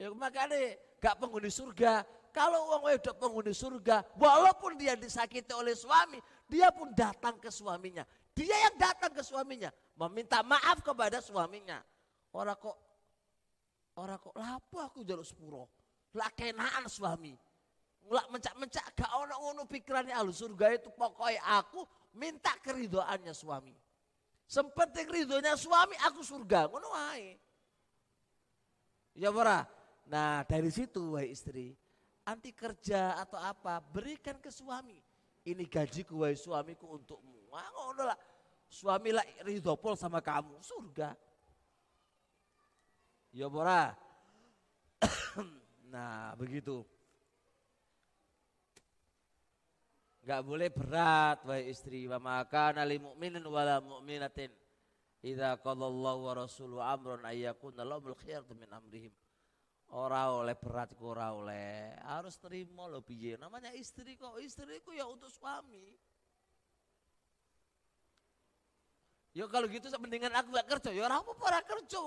[0.00, 2.08] Ya makanya gak penghuni surga.
[2.32, 6.16] Kalau uang wedok penghuni surga, walaupun dia disakiti oleh suami,
[6.48, 8.06] dia pun datang ke suaminya.
[8.32, 11.84] Dia yang datang ke suaminya, meminta maaf kepada suaminya.
[12.32, 12.78] Orang kok,
[13.98, 15.68] orang kok lapo aku jaluk sepuro.
[16.16, 17.36] Lah kenaan suami.
[18.08, 21.84] Lah mencak-mencak gak ono ngono pikirannya ahlu surga itu pokoknya aku
[22.16, 23.76] minta keridoannya suami.
[24.48, 26.70] Sepenting ridhonya suami aku surga.
[26.70, 27.36] Ngono wae.
[29.18, 29.79] Ya ora?
[30.10, 31.70] Nah dari situ wahai istri,
[32.26, 34.98] anti kerja atau apa berikan ke suami.
[35.46, 37.54] Ini gajiku wahai suamiku untukmu.
[37.54, 38.18] Wah ngono lah.
[38.70, 41.14] Suami lah ridho pol sama kamu, surga.
[43.30, 43.94] Ya ora?
[45.94, 46.82] nah begitu.
[50.26, 54.50] Gak boleh berat wahai istri wa maka nali mu'minin wala mu'minatin
[55.22, 59.14] idza qadallahu wa rasuluhu amrun ayyakuna lahumul khiyaratu min amrihim.
[59.90, 61.98] Ora oleh berat kok ora oleh.
[62.06, 63.34] Harus terima lo piye.
[63.34, 64.38] Namanya istri kok.
[64.38, 65.98] Istriku ya untuk suami.
[69.34, 70.90] Ya kalau gitu mendingan aku gak kerja.
[70.94, 71.98] Ya ora apa-apa ora kerja.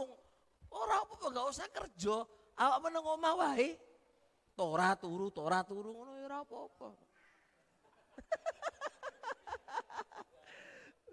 [0.72, 2.24] Ora apa-apa gak usah kerja.
[2.56, 3.76] Awak meneng omah wae.
[4.54, 6.90] Tora turu, tora turu ngono ya ora apa-apa.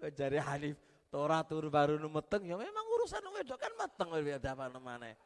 [0.17, 0.77] Jari Hanif,
[1.09, 5.17] tora turu baru numeteng ya memang urusan wedok kan meteng ada apa namanya.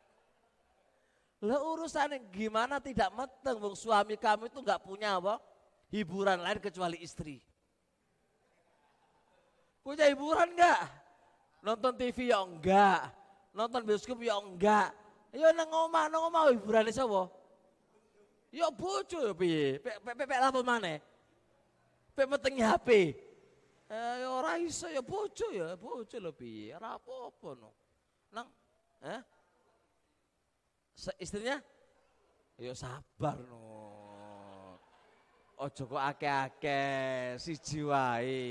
[1.46, 5.38] Lah urusan gimana tidak meteng Bung suami kamu itu nggak punya apa?
[5.94, 7.38] Hiburan lain kecuali istri.
[9.86, 10.82] Punya hiburan enggak?
[11.62, 13.14] Nonton TV ya enggak.
[13.54, 14.90] Nonton bioskop ya enggak.
[15.30, 17.30] Ya nang omah, nang omah hiburane sapa?
[18.50, 19.78] Ya bojo ya piye?
[19.78, 20.98] Pek pek pek apa maneh?
[22.18, 23.14] Pek metengi HP.
[23.86, 26.74] Eh ya ora iso ya bojo ya, bojo lho piye?
[26.74, 27.70] Ora apa-apa no.
[28.34, 28.50] Nang
[29.06, 29.22] eh
[31.20, 31.60] istrinya?
[32.56, 33.64] Ya sabar no.
[35.56, 38.44] Ojo kok akeh-akeh siji wae.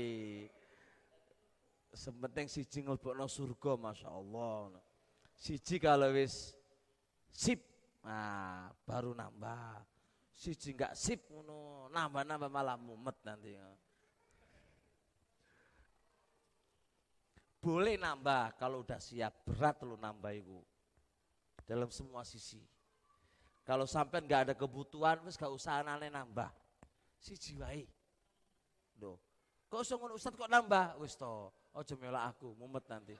[1.93, 4.83] Sementing siji nglebokno surga Masya Allah
[5.35, 6.55] siji kalau wis
[7.29, 7.61] sip
[8.01, 9.81] nah baru nambah.
[10.35, 13.55] Siji enggak sip ngono nambah-nambah malah mumet nanti
[17.65, 20.59] boleh nambah kalau udah siap berat lu nambah itu
[21.65, 22.61] dalam semua sisi.
[23.65, 26.49] Kalau sampai nggak ada kebutuhan, wis gak usah aneh nambah.
[27.17, 27.81] Si jiwai.
[29.01, 29.17] Loh,
[29.67, 31.01] kok usah Ustaz kok nambah?
[31.01, 31.49] Wis to,
[31.97, 33.17] melak aku, mumet nanti.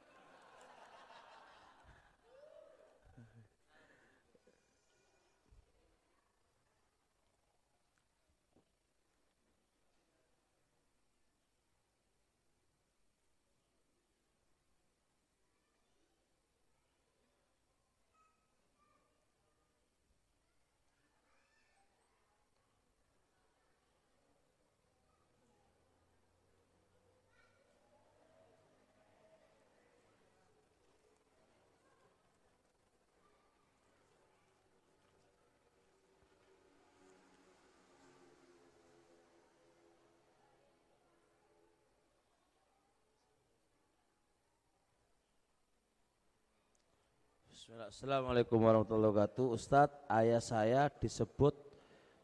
[47.65, 49.57] Assalamualaikum warahmatullahi wabarakatuh.
[49.57, 51.57] Ustadz, ayah saya disebut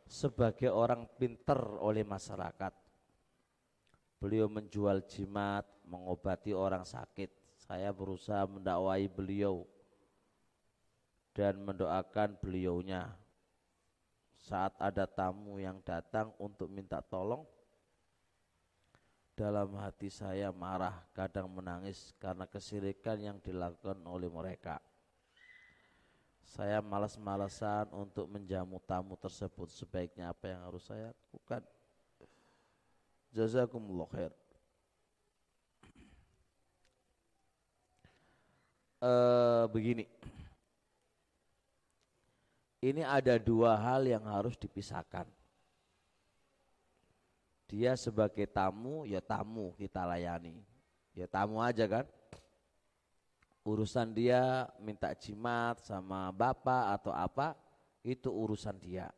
[0.05, 2.69] sebagai orang pinter oleh masyarakat.
[4.21, 7.57] Beliau menjual jimat, mengobati orang sakit.
[7.57, 9.65] Saya berusaha mendakwai beliau
[11.33, 13.09] dan mendoakan beliaunya.
[14.37, 17.49] Saat ada tamu yang datang untuk minta tolong,
[19.33, 24.77] dalam hati saya marah, kadang menangis karena kesirikan yang dilakukan oleh mereka.
[26.43, 29.71] Saya malas-malasan untuk menjamu tamu tersebut.
[29.71, 31.63] Sebaiknya apa yang harus saya lakukan?
[33.31, 34.33] Jazakumullah khair.
[39.01, 40.05] Uh, begini.
[42.81, 45.29] Ini ada dua hal yang harus dipisahkan.
[47.71, 50.59] Dia sebagai tamu, ya tamu kita layani.
[51.15, 52.05] Ya tamu aja kan.
[53.61, 57.53] Urusan dia minta jimat sama bapak atau apa,
[58.01, 59.13] itu urusan dia.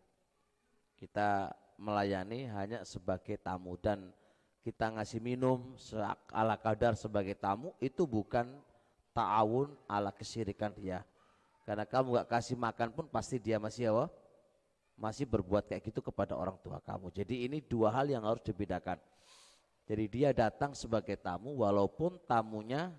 [0.99, 4.11] Kita melayani hanya sebagai tamu dan
[4.63, 5.75] kita ngasih minum
[6.31, 8.47] ala kadar sebagai tamu itu bukan
[9.15, 11.03] ta'awun ala kesirikan dia.
[11.63, 14.11] Karena kamu gak kasih makan pun pasti dia masih apa?
[14.93, 17.09] masih berbuat kayak gitu kepada orang tua kamu.
[17.09, 19.01] Jadi ini dua hal yang harus dibedakan.
[19.83, 22.93] Jadi dia datang sebagai tamu walaupun tamunya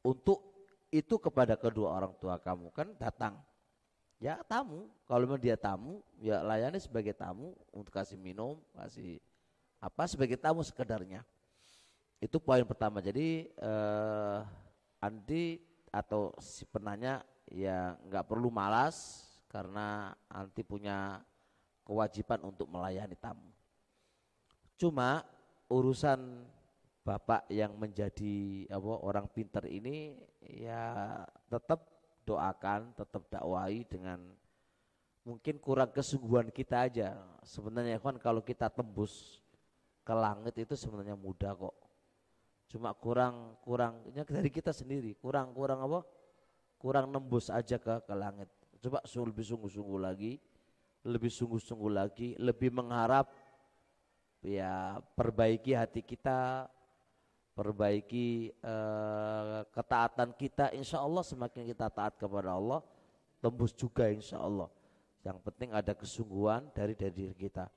[0.00, 0.42] untuk
[0.90, 3.38] itu kepada kedua orang tua kamu kan datang.
[4.20, 9.16] Ya tamu, kalau memang dia tamu ya layani sebagai tamu untuk kasih minum, kasih
[9.80, 11.24] apa sebagai tamu sekedarnya.
[12.20, 13.00] Itu poin pertama.
[13.00, 14.40] Jadi eh,
[15.00, 15.56] Andi
[15.88, 21.24] atau si penanya ya nggak perlu malas karena anti punya
[21.82, 23.48] kewajiban untuk melayani tamu.
[24.76, 25.24] Cuma
[25.66, 26.46] urusan
[27.00, 31.80] bapak yang menjadi apa orang pinter ini ya tetap
[32.28, 34.20] doakan, tetap dakwai dengan
[35.24, 37.16] mungkin kurang kesungguhan kita aja.
[37.42, 39.40] Sebenarnya kan kalau kita tembus
[40.04, 41.76] ke langit itu sebenarnya mudah kok.
[42.70, 46.06] Cuma kurang kurangnya dari kita sendiri, kurang kurang apa?
[46.80, 48.48] Kurang nembus aja ke ke langit.
[48.80, 50.40] Coba lebih sungguh-sungguh lagi,
[51.04, 53.28] lebih sungguh-sungguh lagi, lebih mengharap
[54.40, 56.64] ya perbaiki hati kita,
[57.54, 60.72] perbaiki uh, ketaatan kita.
[60.74, 62.80] Insya Allah semakin kita taat kepada Allah,
[63.42, 64.70] tembus juga insya Allah.
[65.20, 67.68] Yang penting ada kesungguhan dari dari diri kita.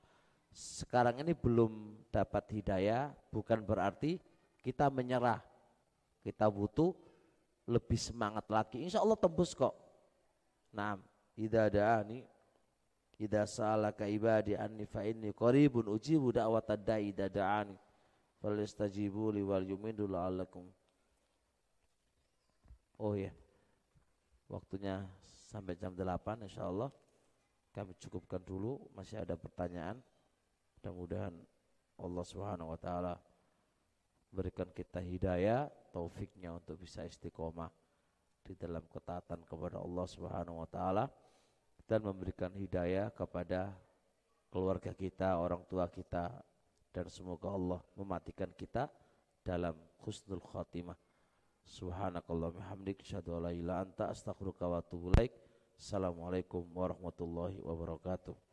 [0.54, 4.22] Sekarang ini belum dapat hidayah, bukan berarti
[4.62, 5.42] kita menyerah.
[6.24, 6.96] Kita butuh
[7.68, 8.80] lebih semangat lagi.
[8.80, 9.76] Insya Allah tembus kok.
[10.72, 11.04] Naam,
[11.36, 12.24] idza da'ani
[13.18, 17.76] idza sa'alaka ibadi anni fa inni qaribun ujibu da'watad da'i idza da'ani
[18.44, 20.68] falistajibu li wal yumidu la'allakum.
[23.00, 23.32] Oh ya.
[24.52, 25.00] Waktunya
[25.48, 26.92] sampai jam 8 insyaallah
[27.72, 29.96] kami cukupkan dulu masih ada pertanyaan.
[30.76, 31.32] Mudah-mudahan
[31.96, 33.16] Allah Subhanahu wa taala
[34.28, 37.72] berikan kita hidayah, taufiknya untuk bisa istiqomah
[38.44, 41.08] di dalam ketaatan kepada Allah Subhanahu wa taala
[41.88, 43.72] dan memberikan hidayah kepada
[44.52, 46.44] keluarga kita, orang tua kita
[46.94, 48.86] dan semoga Allah mematikan kita
[49.42, 49.74] dalam
[50.06, 50.94] husnul khatimah.
[51.66, 55.34] Subhanakallah bihamdik asyhadu an la anta astaghfiruka wa atubu ilaik.
[55.74, 58.43] Assalamualaikum warahmatullahi wabarakatuh.